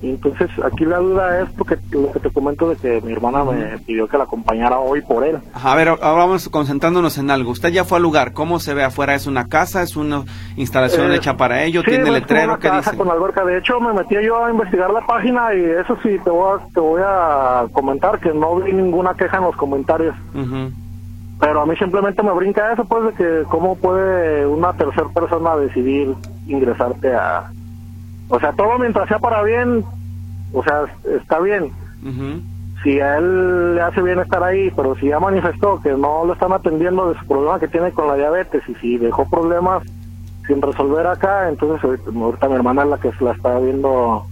Y 0.00 0.08
entonces 0.08 0.48
aquí 0.64 0.86
la 0.86 0.96
duda 0.96 1.42
es 1.42 1.50
porque 1.50 1.76
lo 1.90 2.10
que 2.12 2.20
te 2.20 2.30
comento 2.30 2.70
de 2.70 2.76
que 2.76 3.02
mi 3.02 3.12
hermana 3.12 3.44
me 3.44 3.76
pidió 3.80 4.08
que 4.08 4.16
la 4.16 4.24
acompañara 4.24 4.78
hoy 4.78 5.02
por 5.02 5.22
él. 5.22 5.38
a 5.52 5.74
ver, 5.74 5.88
ahora 5.88 6.24
vamos 6.24 6.48
concentrándonos 6.48 7.18
en 7.18 7.30
algo. 7.30 7.50
Usted 7.50 7.68
ya 7.68 7.84
fue 7.84 7.98
al 7.98 8.04
lugar, 8.04 8.32
¿cómo 8.32 8.58
se 8.58 8.72
ve 8.72 8.82
afuera? 8.82 9.14
¿Es 9.14 9.26
una 9.26 9.48
casa? 9.48 9.82
¿Es 9.82 9.96
una 9.96 10.24
instalación 10.56 11.12
eh, 11.12 11.16
hecha 11.16 11.36
para 11.36 11.62
ello? 11.64 11.82
¿Tiene 11.82 12.10
letrero? 12.10 12.54
Una 12.54 12.58
casa 12.58 12.96
con 12.96 13.10
alberca. 13.10 13.44
De 13.44 13.58
hecho, 13.58 13.78
me 13.80 13.92
metí 13.92 14.14
yo 14.24 14.42
a 14.42 14.50
investigar 14.50 14.90
la 14.90 15.06
página 15.06 15.52
y 15.52 15.62
eso 15.62 15.98
sí, 16.02 16.16
te 16.24 16.30
voy 16.30 16.58
a, 16.58 16.66
te 16.72 16.80
voy 16.80 17.02
a 17.04 17.66
comentar 17.70 18.18
que 18.18 18.32
no 18.32 18.56
vi 18.56 18.72
ninguna 18.72 19.12
queja 19.12 19.36
en 19.36 19.44
los 19.44 19.56
comentarios. 19.56 20.14
Pero 21.40 21.62
a 21.62 21.66
mí 21.66 21.74
simplemente 21.76 22.22
me 22.22 22.32
brinca 22.32 22.72
eso, 22.72 22.84
pues, 22.84 23.04
de 23.06 23.12
que 23.14 23.44
cómo 23.48 23.74
puede 23.76 24.46
una 24.46 24.74
tercera 24.74 25.08
persona 25.08 25.56
decidir 25.56 26.14
ingresarte 26.46 27.14
a... 27.14 27.50
O 28.28 28.38
sea, 28.38 28.52
todo 28.52 28.78
mientras 28.78 29.08
sea 29.08 29.18
para 29.18 29.42
bien, 29.42 29.84
o 30.52 30.62
sea, 30.62 30.84
está 31.18 31.40
bien. 31.40 31.72
si 32.82 33.00
a 33.00 33.18
él 33.18 33.74
le 33.74 33.82
hace 33.82 34.02
bien 34.02 34.20
estar 34.20 34.42
ahí, 34.42 34.70
pero 34.76 34.94
si 34.96 35.08
ya 35.08 35.18
manifestó 35.18 35.80
que 35.82 35.90
no 35.90 36.24
lo 36.24 36.34
están 36.34 36.52
atendiendo 36.52 37.12
de 37.12 37.18
su 37.18 37.26
problema 37.26 37.58
que 37.58 37.68
tiene 37.68 37.92
con 37.92 38.06
la 38.06 38.16
diabetes 38.16 38.62
y 38.68 38.74
si 38.76 38.98
dejó 38.98 39.28
problemas 39.28 39.82
sin 40.46 40.62
resolver 40.62 41.06
acá, 41.06 41.48
entonces 41.48 41.82
ahorita 41.84 42.48
mi 42.48 42.54
hermana 42.54 42.82
es 42.82 42.88
la 42.88 42.98
que 42.98 43.12
se 43.12 43.24
la 43.24 43.32
está 43.32 43.58
viendo 43.58 44.26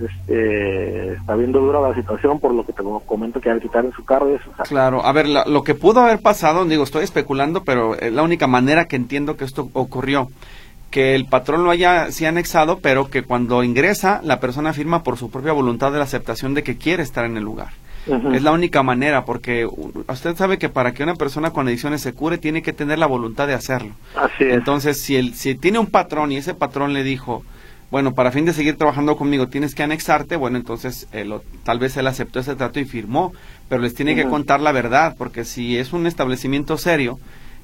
este, 0.00 1.14
está 1.14 1.34
viendo 1.34 1.60
dura 1.60 1.80
la 1.80 1.94
situación 1.94 2.40
por 2.40 2.54
lo 2.54 2.64
que 2.64 2.72
te 2.72 2.82
comento 3.06 3.40
que 3.40 3.50
al 3.50 3.60
quitar 3.60 3.84
en 3.84 3.92
su 3.92 4.04
carro. 4.04 4.28
Eso, 4.28 4.50
Claro, 4.64 5.04
a 5.04 5.12
ver, 5.12 5.28
lo 5.28 5.62
que 5.62 5.74
pudo 5.74 6.00
haber 6.00 6.20
pasado, 6.20 6.64
digo, 6.64 6.84
estoy 6.84 7.04
especulando, 7.04 7.64
pero 7.64 7.94
es 7.94 8.12
la 8.12 8.22
única 8.22 8.46
manera 8.46 8.86
que 8.86 8.96
entiendo 8.96 9.36
que 9.36 9.44
esto 9.44 9.68
ocurrió 9.72 10.28
que 10.90 11.14
el 11.14 11.26
patrón 11.26 11.64
lo 11.64 11.70
haya 11.70 12.10
sí 12.10 12.24
anexado, 12.24 12.78
pero 12.78 13.10
que 13.10 13.22
cuando 13.22 13.62
ingresa 13.62 14.20
la 14.24 14.40
persona 14.40 14.72
firma 14.72 15.02
por 15.02 15.18
su 15.18 15.30
propia 15.30 15.52
voluntad 15.52 15.92
de 15.92 15.98
la 15.98 16.04
aceptación 16.04 16.54
de 16.54 16.62
que 16.62 16.78
quiere 16.78 17.02
estar 17.02 17.24
en 17.24 17.36
el 17.36 17.44
lugar. 17.44 17.68
Es 18.32 18.42
la 18.42 18.52
única 18.52 18.82
manera, 18.82 19.26
porque 19.26 19.66
usted 19.66 20.34
sabe 20.34 20.56
que 20.56 20.70
para 20.70 20.94
que 20.94 21.02
una 21.02 21.16
persona 21.16 21.50
con 21.50 21.68
adicciones 21.68 22.00
se 22.00 22.14
cure 22.14 22.38
tiene 22.38 22.62
que 22.62 22.72
tener 22.72 22.98
la 22.98 23.04
voluntad 23.04 23.46
de 23.46 23.52
hacerlo. 23.52 23.90
Así 24.16 24.44
es. 24.44 24.54
Entonces, 24.54 25.02
si, 25.02 25.16
el, 25.16 25.34
si 25.34 25.54
tiene 25.56 25.78
un 25.78 25.88
patrón 25.88 26.32
y 26.32 26.38
ese 26.38 26.54
patrón 26.54 26.94
le 26.94 27.02
dijo, 27.02 27.44
bueno, 27.90 28.14
para 28.14 28.30
fin 28.30 28.44
de 28.44 28.52
seguir 28.52 28.76
trabajando 28.76 29.16
conmigo 29.16 29.48
tienes 29.48 29.74
que 29.74 29.82
anexarte, 29.82 30.36
bueno, 30.36 30.58
entonces 30.58 31.08
tal 31.64 31.78
vez 31.78 31.96
él 31.96 32.06
aceptó 32.06 32.40
ese 32.40 32.54
trato 32.54 32.80
y 32.80 32.84
firmó, 32.84 33.32
pero 33.68 33.80
les 33.80 33.94
tiene 33.94 34.14
que 34.14 34.24
contar 34.24 34.60
la 34.60 34.72
verdad, 34.72 35.14
porque 35.16 35.44
si 35.44 35.78
es 35.78 35.92
un 35.92 36.06
establecimiento 36.06 36.76
serio, 36.76 37.18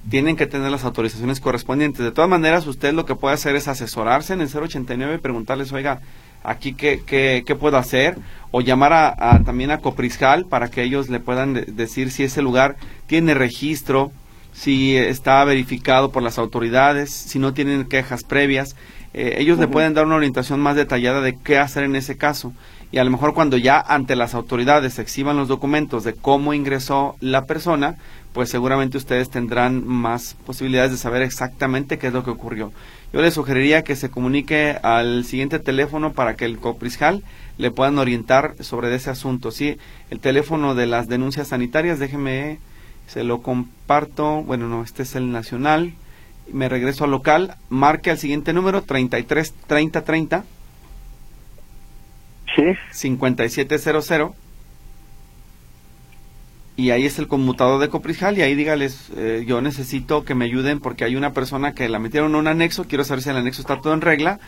tienen 0.08 0.36
que 0.36 0.46
tener 0.46 0.70
las 0.70 0.84
autorizaciones 0.84 1.40
correspondientes. 1.40 2.04
De 2.04 2.12
todas 2.12 2.28
maneras, 2.28 2.66
usted 2.66 2.92
lo 2.92 3.06
que 3.06 3.14
puede 3.14 3.34
hacer 3.34 3.56
es 3.56 3.68
asesorarse 3.68 4.32
en 4.34 4.40
el 4.40 4.48
089 4.48 5.14
y 5.14 5.18
preguntarles, 5.18 5.72
oiga, 5.72 6.00
aquí 6.42 6.74
qué, 6.74 7.02
qué, 7.04 7.42
qué 7.46 7.54
puedo 7.54 7.76
hacer, 7.78 8.18
o 8.50 8.60
llamar 8.60 8.92
a, 8.92 9.42
también 9.44 9.70
a 9.70 9.78
Copriscal 9.78 10.46
para 10.46 10.70
que 10.70 10.82
ellos 10.82 11.08
le 11.08 11.20
puedan 11.20 11.54
decir 11.54 12.10
si 12.10 12.22
ese 12.22 12.42
lugar 12.42 12.76
tiene 13.06 13.34
registro, 13.34 14.12
si 14.52 14.96
está 14.96 15.42
verificado 15.44 16.12
por 16.12 16.22
las 16.22 16.38
autoridades, 16.38 17.10
si 17.10 17.38
no 17.38 17.54
tienen 17.54 17.86
quejas 17.86 18.22
previas. 18.22 18.76
Eh, 19.14 19.36
ellos 19.38 19.58
le 19.58 19.68
pueden 19.68 19.94
dar 19.94 20.06
una 20.06 20.16
orientación 20.16 20.60
más 20.60 20.74
detallada 20.74 21.20
de 21.20 21.38
qué 21.38 21.58
hacer 21.58 21.84
en 21.84 21.96
ese 21.96 22.16
caso. 22.16 22.52
Y 22.90 22.98
a 22.98 23.04
lo 23.04 23.10
mejor 23.10 23.32
cuando 23.34 23.56
ya 23.56 23.80
ante 23.80 24.16
las 24.16 24.34
autoridades 24.34 24.94
se 24.94 25.02
exhiban 25.02 25.36
los 25.36 25.48
documentos 25.48 26.04
de 26.04 26.14
cómo 26.14 26.52
ingresó 26.52 27.16
la 27.20 27.44
persona, 27.44 27.96
pues 28.32 28.50
seguramente 28.50 28.98
ustedes 28.98 29.30
tendrán 29.30 29.86
más 29.86 30.36
posibilidades 30.44 30.90
de 30.90 30.96
saber 30.96 31.22
exactamente 31.22 31.98
qué 31.98 32.08
es 32.08 32.12
lo 32.12 32.24
que 32.24 32.30
ocurrió. 32.30 32.72
Yo 33.12 33.22
les 33.22 33.34
sugeriría 33.34 33.82
que 33.82 33.94
se 33.94 34.10
comunique 34.10 34.76
al 34.82 35.24
siguiente 35.24 35.60
teléfono 35.60 36.12
para 36.12 36.34
que 36.34 36.44
el 36.44 36.58
copriscal 36.58 37.22
le 37.58 37.70
puedan 37.70 37.98
orientar 37.98 38.56
sobre 38.60 38.92
ese 38.92 39.10
asunto. 39.10 39.52
Sí, 39.52 39.76
el 40.10 40.18
teléfono 40.18 40.74
de 40.74 40.86
las 40.86 41.06
denuncias 41.06 41.48
sanitarias, 41.48 42.00
déjeme, 42.00 42.58
se 43.06 43.22
lo 43.22 43.40
comparto. 43.40 44.42
Bueno, 44.42 44.68
no, 44.68 44.82
este 44.82 45.04
es 45.04 45.14
el 45.14 45.30
nacional. 45.30 45.94
Me 46.53 46.68
regreso 46.68 47.05
al 47.05 47.11
local. 47.11 47.57
Marque 47.68 48.11
al 48.11 48.18
siguiente 48.18 48.53
número 48.53 48.82
33 48.82 49.55
30 49.66 50.05
30. 50.05 50.45
Sí. 52.55 52.62
5700 52.92 54.32
y 56.76 56.90
ahí 56.90 57.07
es 57.07 57.18
el 57.18 57.28
conmutador 57.28 57.80
de 57.80 57.88
Coprisjal 57.88 58.36
y 58.36 58.42
ahí 58.42 58.55
dígales, 58.57 59.11
eh, 59.16 59.45
yo 59.47 59.61
necesito 59.61 60.24
que 60.24 60.34
me 60.34 60.45
ayuden 60.45 60.80
porque 60.80 61.05
hay 61.05 61.14
una 61.14 61.32
persona 61.32 61.72
que 61.72 61.88
la 61.88 62.01
metieron 62.01 62.32
en 62.32 62.36
un 62.36 62.49
anexo, 62.49 62.84
quiero 62.84 63.05
saber 63.05 63.22
si 63.22 63.30
el 63.30 63.36
anexo 63.36 63.61
está 63.61 63.80
todo 63.80 63.95
en 63.95 64.01
regla 64.01 64.40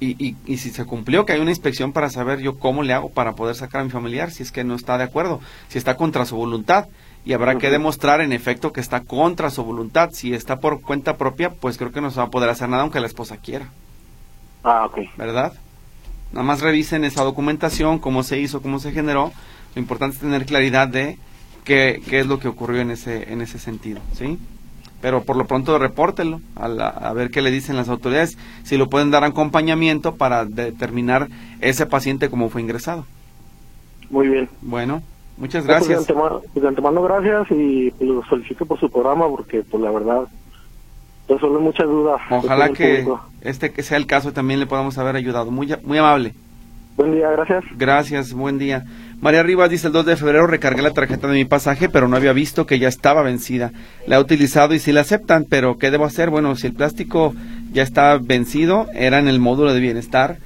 y, 0.00 0.36
y, 0.46 0.56
si 0.56 0.70
se 0.70 0.84
cumplió, 0.84 1.24
que 1.24 1.34
hay 1.34 1.40
una 1.40 1.50
inspección 1.50 1.92
para 1.92 2.10
saber 2.10 2.40
yo 2.40 2.58
cómo 2.58 2.82
le 2.82 2.92
hago 2.92 3.10
para 3.10 3.34
poder 3.34 3.54
sacar 3.54 3.80
a 3.80 3.84
mi 3.84 3.90
familiar 3.90 4.30
si 4.30 4.42
es 4.42 4.50
que 4.50 4.64
no 4.64 4.74
está 4.74 4.98
de 4.98 5.04
acuerdo, 5.04 5.40
si 5.68 5.78
está 5.78 5.96
contra 5.96 6.26
su 6.26 6.36
voluntad. 6.36 6.88
Y 7.24 7.32
habrá 7.32 7.56
que 7.56 7.70
demostrar 7.70 8.20
en 8.20 8.32
efecto 8.32 8.72
que 8.72 8.80
está 8.80 9.00
contra 9.00 9.50
su 9.50 9.64
voluntad. 9.64 10.10
Si 10.12 10.34
está 10.34 10.60
por 10.60 10.82
cuenta 10.82 11.16
propia, 11.16 11.50
pues 11.50 11.78
creo 11.78 11.90
que 11.90 12.02
no 12.02 12.10
se 12.10 12.18
va 12.18 12.24
a 12.24 12.30
poder 12.30 12.50
hacer 12.50 12.68
nada 12.68 12.82
aunque 12.82 13.00
la 13.00 13.06
esposa 13.06 13.38
quiera. 13.38 13.70
Ah, 14.62 14.84
ok. 14.86 14.98
¿Verdad? 15.16 15.54
Nada 16.32 16.44
más 16.44 16.60
revisen 16.60 17.04
esa 17.04 17.22
documentación, 17.22 17.98
cómo 17.98 18.22
se 18.22 18.38
hizo, 18.38 18.60
cómo 18.60 18.78
se 18.78 18.92
generó. 18.92 19.32
Lo 19.74 19.80
importante 19.80 20.16
es 20.16 20.20
tener 20.20 20.44
claridad 20.44 20.88
de 20.88 21.18
qué, 21.64 22.02
qué 22.08 22.20
es 22.20 22.26
lo 22.26 22.38
que 22.38 22.48
ocurrió 22.48 22.80
en 22.80 22.90
ese, 22.90 23.32
en 23.32 23.40
ese 23.40 23.58
sentido, 23.58 24.00
¿sí? 24.12 24.38
Pero 25.00 25.22
por 25.22 25.36
lo 25.36 25.46
pronto 25.46 25.78
repórtelo 25.78 26.40
a, 26.56 26.64
a 26.66 27.12
ver 27.12 27.30
qué 27.30 27.42
le 27.42 27.50
dicen 27.50 27.76
las 27.76 27.88
autoridades, 27.88 28.38
si 28.64 28.76
lo 28.76 28.88
pueden 28.88 29.10
dar 29.10 29.22
acompañamiento 29.24 30.16
para 30.16 30.44
determinar 30.44 31.28
ese 31.60 31.86
paciente 31.86 32.30
cómo 32.30 32.48
fue 32.48 32.62
ingresado. 32.62 33.06
Muy 34.10 34.28
bien. 34.28 34.48
Bueno, 34.62 35.02
muchas 35.36 35.64
pues, 35.64 35.86
gracias. 35.86 36.06
Pues 36.52 36.62
de, 36.62 36.68
antemano, 36.68 37.02
gracias 37.02 37.50
y 37.50 37.90
pues, 37.92 38.08
lo 38.08 38.24
solicito 38.24 38.66
por 38.66 38.78
su 38.78 38.90
programa 38.90 39.28
porque 39.28 39.62
pues 39.62 39.82
la 39.82 39.90
verdad 39.90 40.22
resuelve 41.28 41.58
muchas 41.58 41.86
dudas. 41.86 42.20
Ojalá 42.30 42.70
que 42.72 43.06
este 43.40 43.72
que 43.72 43.82
sea 43.82 43.96
el 43.96 44.06
caso 44.06 44.32
también 44.32 44.60
le 44.60 44.66
podamos 44.66 44.98
haber 44.98 45.16
ayudado. 45.16 45.50
Muy, 45.50 45.74
muy 45.82 45.98
amable. 45.98 46.34
Buen 46.96 47.12
día, 47.12 47.28
gracias. 47.30 47.64
Gracias, 47.76 48.32
buen 48.32 48.56
día. 48.56 48.84
María 49.20 49.42
Rivas 49.42 49.68
dice 49.68 49.88
el 49.88 49.92
2 49.92 50.06
de 50.06 50.16
febrero 50.16 50.46
recargué 50.46 50.80
la 50.80 50.92
tarjeta 50.92 51.26
de 51.26 51.34
mi 51.34 51.44
pasaje, 51.44 51.88
pero 51.88 52.06
no 52.06 52.16
había 52.16 52.32
visto 52.32 52.66
que 52.66 52.78
ya 52.78 52.86
estaba 52.86 53.22
vencida. 53.22 53.72
La 54.06 54.16
he 54.16 54.20
utilizado 54.20 54.74
y 54.74 54.78
si 54.78 54.92
la 54.92 55.00
aceptan, 55.00 55.44
pero 55.48 55.76
¿qué 55.76 55.90
debo 55.90 56.04
hacer? 56.04 56.30
Bueno, 56.30 56.54
si 56.54 56.68
el 56.68 56.72
plástico 56.72 57.34
ya 57.72 57.82
está 57.82 58.16
vencido, 58.18 58.86
era 58.94 59.18
en 59.18 59.26
el 59.26 59.40
módulo 59.40 59.74
de 59.74 59.80
bienestar, 59.80 60.36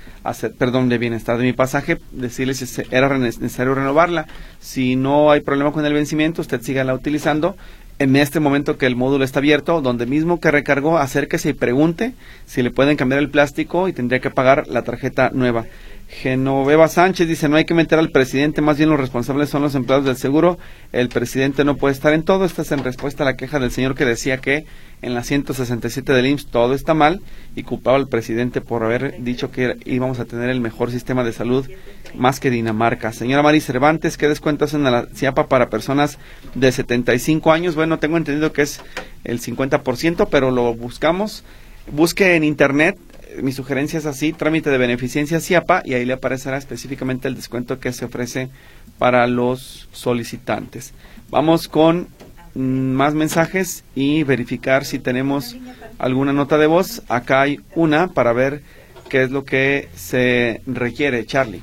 perdón, 0.59 0.89
de 0.89 0.97
bienestar 0.97 1.37
de 1.37 1.45
mi 1.45 1.53
pasaje, 1.53 1.99
decirles 2.13 2.59
si 2.59 2.83
era 2.91 3.19
necesario 3.19 3.75
renovarla. 3.75 4.27
Si 4.59 4.97
no 4.97 5.31
hay 5.31 5.43
problema 5.43 5.73
con 5.73 5.85
el 5.85 5.93
vencimiento, 5.93 6.41
usted 6.41 6.63
siga 6.63 6.83
la 6.83 6.95
utilizando. 6.95 7.57
En 7.99 8.15
este 8.17 8.39
momento 8.39 8.79
que 8.79 8.87
el 8.87 8.97
módulo 8.97 9.25
está 9.25 9.41
abierto, 9.41 9.83
donde 9.83 10.07
mismo 10.07 10.41
que 10.41 10.53
recargó, 10.53 10.99
acérquese 10.99 11.51
y 11.51 11.53
pregunte 11.53 12.15
si 12.47 12.63
le 12.63 12.71
pueden 12.71 12.97
cambiar 12.97 13.21
el 13.21 13.29
plástico 13.29 13.89
y 13.89 13.93
tendría 13.93 14.21
que 14.21 14.31
pagar 14.31 14.69
la 14.69 14.83
tarjeta 14.83 15.31
nueva. 15.35 15.67
Genoveva 16.09 16.89
Sánchez 16.89 17.29
dice, 17.29 17.49
no 17.51 17.57
hay 17.57 17.67
que 17.67 17.75
meter 17.75 17.99
al 17.99 18.11
presidente, 18.11 18.63
más 18.63 18.79
bien 18.79 18.89
los 18.89 18.99
responsables 18.99 19.51
son 19.51 19.61
los 19.61 19.75
empleados 19.75 20.07
del 20.07 20.17
seguro, 20.17 20.59
el 20.91 21.11
presidente 21.11 21.65
no 21.65 21.77
puede 21.77 21.93
estar 21.93 22.15
en 22.15 22.23
todo. 22.23 22.47
Esta 22.47 22.63
es 22.63 22.73
en 22.73 22.83
respuesta 22.83 23.23
a 23.23 23.27
la 23.27 23.37
queja 23.37 23.59
del 23.61 23.71
señor 23.71 23.95
que 23.95 24.07
decía 24.07 24.39
que 24.39 24.65
en 25.03 25.15
la 25.15 25.23
167 25.23 26.13
del 26.13 26.27
IMSS 26.27 26.47
todo 26.47 26.73
está 26.73 26.95
mal 26.95 27.21
y 27.55 27.63
culpaba 27.63 27.99
al 27.99 28.09
presidente 28.09 28.63
por 28.63 28.83
haber 28.85 29.23
dicho 29.23 29.51
que 29.51 29.77
íbamos 29.85 30.19
a 30.19 30.25
tener 30.25 30.49
el 30.49 30.61
mejor 30.61 30.91
sistema 30.91 31.25
de 31.25 31.33
salud 31.33 31.69
más 32.15 32.41
que 32.41 32.51
Dinamarca. 32.51 33.13
Señora 33.13 33.43
Mari 33.43 33.61
Cervantes, 33.61 34.17
¿qué 34.17 34.29
descuento 34.29 34.65
hacen 34.65 34.87
en 34.87 34.93
la 34.93 35.07
CIAPA 35.15 35.47
para 35.47 35.69
personas 35.69 36.19
de 36.55 36.73
75 36.73 37.53
años? 37.53 37.75
Bueno, 37.75 37.99
tengo 37.99 38.17
entendido 38.17 38.53
que 38.53 38.63
es 38.63 38.81
el 39.25 39.41
50%, 39.41 40.27
pero 40.31 40.51
lo 40.51 40.75
buscamos. 40.75 41.45
Busque 41.93 42.35
en 42.35 42.45
internet 42.45 42.99
mi 43.43 43.53
sugerencia 43.53 43.99
es 43.99 44.07
así, 44.07 44.33
trámite 44.33 44.70
de 44.70 44.79
beneficencia 44.79 45.41
CIAPA 45.41 45.83
y 45.85 45.95
ahí 45.95 46.05
le 46.05 46.14
aparecerá 46.14 46.57
específicamente 46.57 47.29
el 47.29 47.35
descuento 47.35 47.79
que 47.79 47.93
se 47.93 48.05
ofrece 48.05 48.51
para 48.99 49.26
los 49.26 49.89
solicitantes. 49.93 50.95
Vamos 51.31 51.68
con 51.68 52.09
mm, 52.55 52.61
más 52.61 53.14
mensajes 53.14 53.85
y 53.95 54.22
verificar 54.24 54.85
si 54.85 54.99
tenemos 54.99 55.57
alguna 55.99 56.33
nota 56.33 56.59
de 56.59 56.66
voz. 56.66 57.03
Acá 57.09 57.43
hay 57.43 57.61
una 57.74 58.09
para 58.09 58.33
ver 58.33 58.62
qué 59.09 59.22
es 59.22 59.31
lo 59.31 59.45
que 59.45 59.89
se 59.95 60.62
requiere. 60.66 61.24
Charlie. 61.26 61.62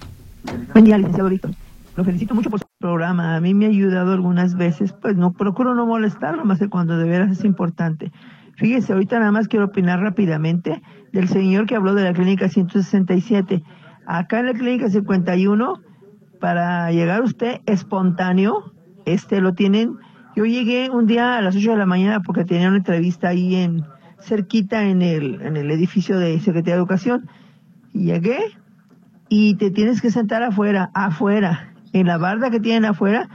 Buen 0.74 0.86
día, 0.86 0.98
licenciado 0.98 1.30
Víctor. 1.30 1.52
Lo 1.96 2.04
felicito 2.04 2.36
mucho 2.36 2.50
por 2.50 2.60
su 2.60 2.66
programa. 2.78 3.38
A 3.38 3.42
mí 3.42 3.54
me 3.54 3.66
ha 3.66 3.70
ayudado 3.70 4.12
algunas 4.12 4.56
veces, 4.56 4.92
pues 4.94 5.16
no 5.16 5.32
procuro 5.32 5.76
no 5.76 5.86
molestarlo, 5.86 6.44
más 6.44 6.60
que 6.60 6.68
cuando 6.68 6.98
de 6.98 7.06
veras 7.06 7.32
es 7.32 7.46
importante. 7.46 8.12
Fíjese, 8.58 8.94
ahorita 8.94 9.20
nada 9.20 9.32
más 9.32 9.48
quiero 9.48 9.66
opinar 9.66 10.00
rápidamente 10.00 10.82
del 11.12 11.28
señor 11.28 11.66
que 11.66 11.76
habló 11.76 11.94
de 11.94 12.04
la 12.04 12.14
clínica 12.14 12.48
167. 12.48 13.64
Acá 14.06 14.40
en 14.40 14.46
la 14.46 14.54
clínica 14.54 14.90
51, 14.90 15.82
para 16.40 16.92
llegar 16.92 17.22
usted 17.22 17.62
espontáneo, 17.66 18.74
este 19.06 19.42
lo 19.42 19.54
tienen. 19.54 19.98
Yo 20.36 20.46
llegué 20.46 20.90
un 20.90 21.06
día 21.06 21.38
a 21.38 21.42
las 21.42 21.56
8 21.56 21.72
de 21.72 21.78
la 21.78 21.86
mañana 21.86 22.22
porque 22.22 22.46
tenía 22.46 22.68
una 22.68 22.78
entrevista 22.78 23.30
ahí 23.30 23.56
en 23.56 23.86
cerquita 24.20 24.84
en 24.84 25.02
el, 25.02 25.42
en 25.42 25.58
el 25.58 25.70
edificio 25.72 26.18
de 26.18 26.40
Secretaría 26.40 26.76
de 26.76 26.80
Educación. 26.80 27.30
Llegué 27.94 28.40
y 29.28 29.56
te 29.56 29.72
tienes 29.72 30.02
que 30.02 30.12
sentar 30.12 30.44
afuera, 30.44 30.92
afuera, 30.94 31.74
en 31.94 32.08
la 32.08 32.18
barda 32.18 32.50
que 32.50 32.60
tienen 32.60 32.86
afuera 32.86 33.30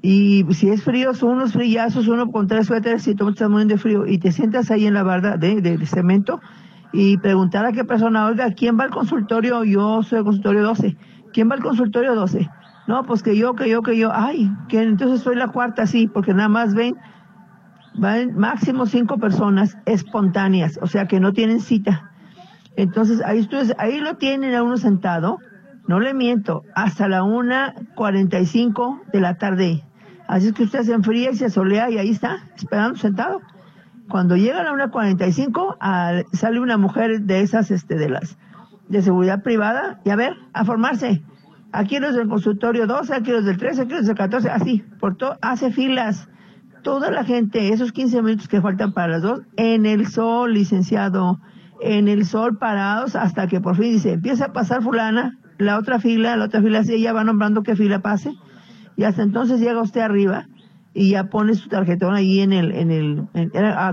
y 0.00 0.46
si 0.50 0.68
es 0.68 0.82
frío, 0.82 1.12
son 1.14 1.30
unos 1.30 1.52
frillazos, 1.52 2.06
uno 2.06 2.30
con 2.30 2.46
tres 2.46 2.66
suéteres 2.66 3.06
y 3.08 3.14
tú 3.14 3.28
estás 3.28 3.50
muriendo 3.50 3.74
de 3.74 3.80
frío 3.80 4.06
y 4.06 4.18
te 4.18 4.30
sientas 4.30 4.70
ahí 4.70 4.86
en 4.86 4.94
la 4.94 5.02
barda 5.02 5.36
de, 5.36 5.60
de, 5.60 5.86
cemento 5.86 6.40
y 6.92 7.16
preguntar 7.18 7.66
a 7.66 7.72
qué 7.72 7.84
persona, 7.84 8.26
oiga, 8.26 8.52
¿quién 8.52 8.78
va 8.78 8.84
al 8.84 8.90
consultorio? 8.90 9.64
Yo 9.64 10.02
soy 10.02 10.18
el 10.18 10.24
consultorio 10.24 10.62
12. 10.62 10.96
¿Quién 11.32 11.50
va 11.50 11.54
al 11.54 11.62
consultorio 11.62 12.14
12? 12.14 12.48
No, 12.86 13.04
pues 13.04 13.22
que 13.22 13.36
yo, 13.36 13.54
que 13.54 13.68
yo, 13.68 13.82
que 13.82 13.98
yo. 13.98 14.10
Ay, 14.12 14.50
que 14.68 14.82
entonces 14.82 15.20
soy 15.20 15.36
la 15.36 15.48
cuarta, 15.48 15.86
sí, 15.86 16.06
porque 16.06 16.32
nada 16.32 16.48
más 16.48 16.74
ven, 16.74 16.96
van 17.94 18.34
máximo 18.36 18.86
cinco 18.86 19.18
personas 19.18 19.76
espontáneas, 19.84 20.78
o 20.80 20.86
sea 20.86 21.06
que 21.06 21.20
no 21.20 21.32
tienen 21.32 21.60
cita. 21.60 22.12
Entonces 22.76 23.20
ahí, 23.24 23.46
ahí 23.78 23.98
lo 23.98 24.16
tienen 24.16 24.54
a 24.54 24.62
uno 24.62 24.76
sentado 24.76 25.38
No 25.88 25.98
le 25.98 26.14
miento, 26.14 26.62
hasta 26.74 27.08
la 27.08 27.22
1.45 27.24 29.00
de 29.12 29.20
la 29.20 29.36
tarde. 29.36 29.82
Así 30.28 30.48
es 30.48 30.52
que 30.52 30.64
usted 30.64 30.82
se 30.82 30.92
enfría 30.92 31.30
y 31.30 31.36
se 31.36 31.48
solea 31.48 31.90
y 31.90 31.96
ahí 31.96 32.10
está, 32.10 32.44
esperando 32.54 32.98
sentado. 32.98 33.40
Cuando 34.10 34.36
llega 34.36 34.60
a 34.60 34.62
la 34.62 34.72
1.45, 34.72 36.26
sale 36.34 36.60
una 36.60 36.76
mujer 36.76 37.22
de 37.22 37.40
esas, 37.40 37.70
este, 37.70 37.96
de 37.96 38.10
las, 38.10 38.36
de 38.88 39.00
seguridad 39.00 39.42
privada, 39.42 40.00
y 40.04 40.10
a 40.10 40.16
ver, 40.16 40.36
a 40.52 40.66
formarse. 40.66 41.22
Aquí 41.72 41.98
los 41.98 42.14
del 42.14 42.28
consultorio 42.28 42.86
12, 42.86 43.14
aquí 43.14 43.30
los 43.30 43.46
del 43.46 43.56
13, 43.56 43.82
aquí 43.82 43.92
los 43.92 44.06
del 44.06 44.16
14, 44.16 44.50
así, 44.50 44.84
por 45.00 45.16
todo, 45.16 45.38
hace 45.40 45.72
filas. 45.72 46.28
Toda 46.82 47.10
la 47.10 47.24
gente, 47.24 47.72
esos 47.72 47.92
15 47.92 48.22
minutos 48.22 48.48
que 48.48 48.60
faltan 48.60 48.92
para 48.92 49.08
las 49.08 49.22
dos, 49.22 49.40
en 49.56 49.86
el 49.86 50.08
sol, 50.08 50.52
licenciado, 50.52 51.40
en 51.80 52.06
el 52.06 52.26
sol 52.26 52.58
parados 52.58 53.16
hasta 53.16 53.46
que 53.46 53.60
por 53.60 53.76
fin 53.76 53.92
dice, 53.92 54.12
empieza 54.12 54.46
a 54.46 54.52
pasar 54.52 54.82
fulana, 54.82 55.38
la 55.56 55.78
otra 55.78 55.98
fila, 55.98 56.36
la 56.36 56.46
otra 56.46 56.60
fila, 56.62 56.80
así 56.80 56.94
ella 56.94 57.12
va 57.12 57.24
nombrando 57.24 57.62
qué 57.62 57.76
fila 57.76 58.00
pase, 58.00 58.34
y 58.98 59.04
hasta 59.04 59.22
entonces 59.22 59.60
llega 59.60 59.80
usted 59.80 60.00
arriba 60.00 60.48
y 60.92 61.10
ya 61.10 61.30
pone 61.30 61.54
su 61.54 61.68
tarjetón 61.68 62.16
ahí 62.16 62.40
en 62.40 62.52
el, 62.52 62.72
en 62.72 62.90
el, 62.90 63.28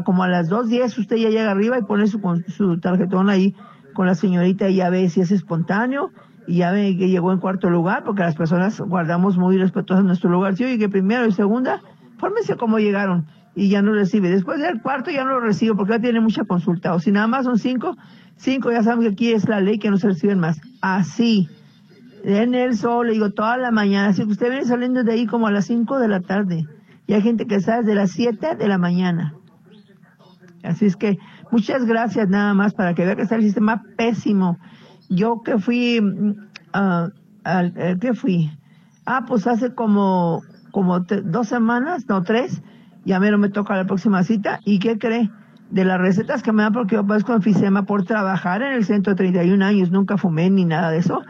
como 0.04 0.24
a 0.24 0.28
las 0.28 0.50
2.10 0.50 0.98
usted 0.98 1.18
ya 1.18 1.30
llega 1.30 1.52
arriba 1.52 1.78
y 1.78 1.84
pone 1.84 2.08
su, 2.08 2.20
su 2.48 2.80
tarjetón 2.80 3.30
ahí 3.30 3.56
con 3.94 4.08
la 4.08 4.16
señorita 4.16 4.68
y 4.68 4.78
ya 4.78 4.90
ve 4.90 5.08
si 5.10 5.22
es 5.22 5.30
espontáneo 5.30 6.10
y 6.48 6.58
ya 6.58 6.72
ve 6.72 6.98
que 6.98 7.08
llegó 7.08 7.32
en 7.32 7.38
cuarto 7.38 7.70
lugar, 7.70 8.04
porque 8.04 8.24
las 8.24 8.36
personas 8.36 8.80
guardamos 8.82 9.38
muy 9.38 9.58
respetuosas 9.58 10.04
nuestro 10.04 10.32
lugar. 10.32 10.56
Si 10.56 10.64
oye 10.64 10.80
que 10.80 10.90
primero 10.90 11.28
y 11.28 11.32
segunda, 11.32 11.82
fórmese 12.18 12.56
cómo 12.56 12.80
llegaron 12.80 13.28
y 13.56 13.70
ya 13.70 13.84
no 13.84 13.94
recibe. 13.94 14.30
Después 14.30 14.60
del 14.60 14.82
cuarto 14.82 15.12
ya 15.12 15.24
no 15.24 15.32
lo 15.34 15.42
recibo 15.42 15.76
porque 15.76 15.94
ya 15.94 16.00
tiene 16.00 16.20
mucha 16.20 16.46
consulta. 16.46 16.96
O 16.96 17.00
si 17.00 17.12
nada 17.12 17.28
más 17.28 17.46
son 17.46 17.60
cinco, 17.60 17.96
cinco 18.38 18.72
ya 18.72 18.82
saben 18.82 19.02
que 19.02 19.10
aquí 19.10 19.34
es 19.34 19.48
la 19.48 19.62
ley 19.62 19.78
que 19.78 19.92
no 19.92 19.98
se 19.98 20.08
reciben 20.08 20.40
más. 20.40 20.60
Así. 20.82 21.48
En 22.28 22.56
el 22.56 22.76
sol, 22.76 23.06
le 23.06 23.14
digo, 23.14 23.30
toda 23.30 23.56
la 23.56 23.70
mañana. 23.70 24.08
Así 24.08 24.26
que 24.26 24.32
usted 24.32 24.50
viene 24.50 24.66
saliendo 24.66 25.04
de 25.04 25.12
ahí 25.12 25.28
como 25.28 25.46
a 25.46 25.52
las 25.52 25.66
cinco 25.66 26.00
de 26.00 26.08
la 26.08 26.22
tarde. 26.22 26.66
Y 27.06 27.14
hay 27.14 27.22
gente 27.22 27.46
que 27.46 27.60
sale 27.60 27.84
desde 27.84 27.94
las 27.94 28.12
siete 28.12 28.56
de 28.56 28.68
la 28.68 28.80
mañana. 28.80 29.36
Así 30.64 30.88
es 30.88 30.96
que 30.96 31.20
muchas 31.52 31.86
gracias 31.86 32.28
nada 32.28 32.56
más 32.56 32.74
para 32.74 32.96
que 32.96 33.06
vea 33.06 33.16
que 33.16 33.22
está 33.22 33.36
el 33.36 33.44
sistema 33.44 33.84
pésimo. 33.96 34.58
Yo 35.08 35.44
que 35.44 35.60
fui, 35.60 36.00
uh, 36.00 37.10
¿qué 38.02 38.14
fui? 38.16 38.50
Ah, 39.06 39.26
pues 39.28 39.46
hace 39.46 39.76
como, 39.76 40.42
como 40.72 41.02
dos 41.02 41.48
semanas, 41.48 42.10
no 42.10 42.24
tres, 42.24 42.64
ya 43.04 43.20
no 43.20 43.38
me 43.38 43.50
toca 43.50 43.76
la 43.76 43.86
próxima 43.86 44.24
cita. 44.24 44.62
¿Y 44.66 44.80
qué 44.80 44.98
cree? 44.98 45.30
De 45.70 45.86
las 45.86 46.00
recetas 46.00 46.42
que 46.42 46.52
me 46.52 46.64
dan 46.64 46.74
porque 46.74 46.96
yo 46.96 47.06
padezco 47.06 47.36
enfisema 47.36 47.84
por 47.86 48.04
trabajar 48.04 48.64
en 48.64 48.74
el 48.74 48.84
centro 48.84 49.14
de 49.14 49.18
31 49.18 49.64
años, 49.64 49.92
nunca 49.92 50.18
fumé 50.18 50.50
ni 50.50 50.66
nada 50.66 50.90
de 50.90 50.98
eso. 50.98 51.22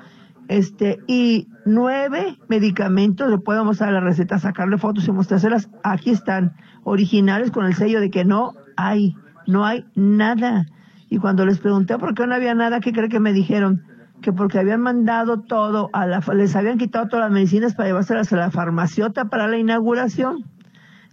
Este, 0.47 0.99
y 1.07 1.47
nueve 1.65 2.37
medicamentos, 2.47 3.29
le 3.29 3.37
puedo 3.37 3.65
mostrar 3.65 3.93
la 3.93 3.99
receta, 3.99 4.39
sacarle 4.39 4.77
fotos 4.77 5.07
y 5.07 5.11
mostrárselas. 5.11 5.69
Aquí 5.83 6.11
están, 6.11 6.55
originales 6.83 7.51
con 7.51 7.65
el 7.65 7.73
sello 7.73 7.99
de 7.99 8.09
que 8.09 8.25
no 8.25 8.53
hay, 8.77 9.15
no 9.47 9.65
hay 9.65 9.85
nada. 9.95 10.67
Y 11.09 11.17
cuando 11.17 11.45
les 11.45 11.59
pregunté 11.59 11.97
por 11.97 12.13
qué 12.13 12.27
no 12.27 12.35
había 12.35 12.53
nada, 12.55 12.79
¿qué 12.79 12.93
cree 12.93 13.09
que 13.09 13.19
me 13.19 13.33
dijeron? 13.33 13.83
Que 14.21 14.31
porque 14.31 14.59
habían 14.59 14.81
mandado 14.81 15.41
todo, 15.41 15.89
a 15.93 16.05
la, 16.05 16.23
les 16.33 16.55
habían 16.55 16.77
quitado 16.77 17.07
todas 17.07 17.25
las 17.25 17.31
medicinas 17.31 17.73
para 17.75 17.89
llevárselas 17.89 18.31
a 18.33 18.37
la 18.37 18.51
farmaciota 18.51 19.25
para 19.25 19.47
la 19.47 19.57
inauguración. 19.57 20.45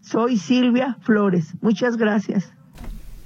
Soy 0.01 0.37
Silvia 0.37 0.97
Flores. 1.01 1.55
Muchas 1.61 1.97
gracias. 1.97 2.53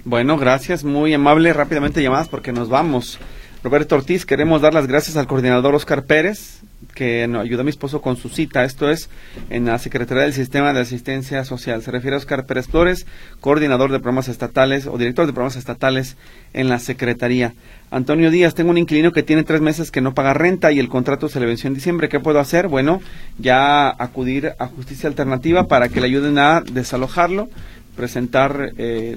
Bueno, 0.05 0.37
gracias, 0.37 0.85
muy 0.85 1.13
amable. 1.15 1.53
Rápidamente 1.53 2.03
llamadas 2.03 2.29
porque 2.29 2.53
nos 2.53 2.69
vamos. 2.69 3.19
Roberto 3.67 3.97
Ortiz, 3.97 4.25
queremos 4.25 4.63
dar 4.63 4.75
las 4.75 4.87
gracias 4.87 5.17
al 5.17 5.27
coordinador 5.27 5.75
Oscar 5.75 6.05
Pérez, 6.05 6.61
que 6.95 7.27
nos 7.27 7.43
ayudó 7.43 7.63
a 7.63 7.65
mi 7.65 7.71
esposo 7.71 8.01
con 8.01 8.17
su 8.17 8.29
cita. 8.29 8.63
Esto 8.63 8.89
es 8.89 9.11
en 9.51 9.65
la 9.65 9.77
Secretaría 9.81 10.23
del 10.23 10.35
Sistema 10.35 10.73
de 10.73 10.79
Asistencia 10.79 11.45
Social. 11.45 11.83
Se 11.83 11.91
refiere 11.91 12.15
a 12.15 12.19
Oscar 12.19 12.47
Pérez 12.47 12.69
Flores, 12.69 13.09
coordinador 13.41 13.91
de 13.91 13.99
programas 13.99 14.29
estatales 14.29 14.87
o 14.87 14.97
director 14.99 15.27
de 15.27 15.33
programas 15.33 15.57
estatales 15.57 16.17
en 16.53 16.69
la 16.69 16.79
Secretaría. 16.79 17.55
Antonio 17.91 18.31
Díaz, 18.31 18.55
tengo 18.55 18.71
un 18.71 18.79
inquilino 18.79 19.11
que 19.11 19.25
tiene 19.25 19.43
tres 19.43 19.61
meses 19.61 19.91
que 19.91 20.01
no 20.01 20.15
paga 20.15 20.33
renta 20.33 20.71
y 20.71 20.79
el 20.79 20.89
contrato 20.89 21.29
se 21.29 21.41
le 21.41 21.47
venció 21.47 21.67
en 21.67 21.75
diciembre. 21.75 22.09
¿Qué 22.09 22.21
puedo 22.21 22.39
hacer? 22.39 22.69
Bueno, 22.69 23.01
ya 23.37 23.89
acudir 23.89 24.53
a 24.61 24.69
justicia 24.69 25.09
alternativa 25.09 25.67
para 25.67 25.89
que 25.89 26.01
le 26.01 26.07
ayuden 26.07 26.39
a 26.39 26.61
desalojarlo, 26.61 27.49
presentar 27.97 28.75
eh, 28.79 29.17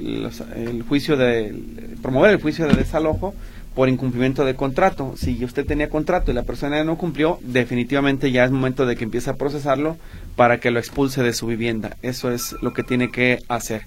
el 0.55 0.81
juicio 0.81 1.17
de, 1.17 1.53
promover 2.01 2.31
el 2.31 2.41
juicio 2.41 2.67
de 2.67 2.73
desalojo 2.73 3.35
por 3.79 3.87
incumplimiento 3.87 4.43
de 4.43 4.55
contrato. 4.55 5.13
Si 5.15 5.41
usted 5.45 5.65
tenía 5.65 5.89
contrato 5.89 6.31
y 6.31 6.33
la 6.33 6.43
persona 6.43 6.83
no 6.83 6.97
cumplió, 6.97 7.39
definitivamente 7.39 8.29
ya 8.29 8.43
es 8.43 8.51
momento 8.51 8.85
de 8.85 8.97
que 8.97 9.05
empiece 9.05 9.29
a 9.29 9.37
procesarlo 9.37 9.95
para 10.35 10.59
que 10.59 10.69
lo 10.69 10.79
expulse 10.79 11.23
de 11.23 11.31
su 11.31 11.47
vivienda. 11.47 11.95
Eso 12.01 12.29
es 12.29 12.57
lo 12.61 12.73
que 12.73 12.83
tiene 12.83 13.09
que 13.09 13.39
hacer. 13.47 13.83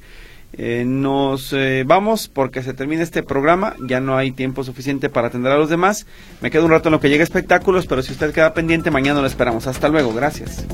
Eh, 0.54 0.84
nos 0.86 1.52
eh, 1.52 1.84
vamos 1.86 2.28
porque 2.28 2.62
se 2.62 2.72
termina 2.72 3.02
este 3.02 3.22
programa, 3.22 3.76
ya 3.86 4.00
no 4.00 4.16
hay 4.16 4.32
tiempo 4.32 4.64
suficiente 4.64 5.10
para 5.10 5.26
atender 5.26 5.52
a 5.52 5.58
los 5.58 5.68
demás. 5.68 6.06
Me 6.40 6.50
quedo 6.50 6.64
un 6.64 6.70
rato 6.70 6.88
en 6.88 6.92
lo 6.92 7.00
que 7.00 7.10
llegue 7.10 7.22
espectáculos, 7.22 7.86
pero 7.86 8.00
si 8.00 8.12
usted 8.12 8.32
queda 8.32 8.54
pendiente, 8.54 8.90
mañana 8.90 9.20
lo 9.20 9.26
esperamos. 9.26 9.66
Hasta 9.66 9.90
luego, 9.90 10.14
gracias. 10.14 10.66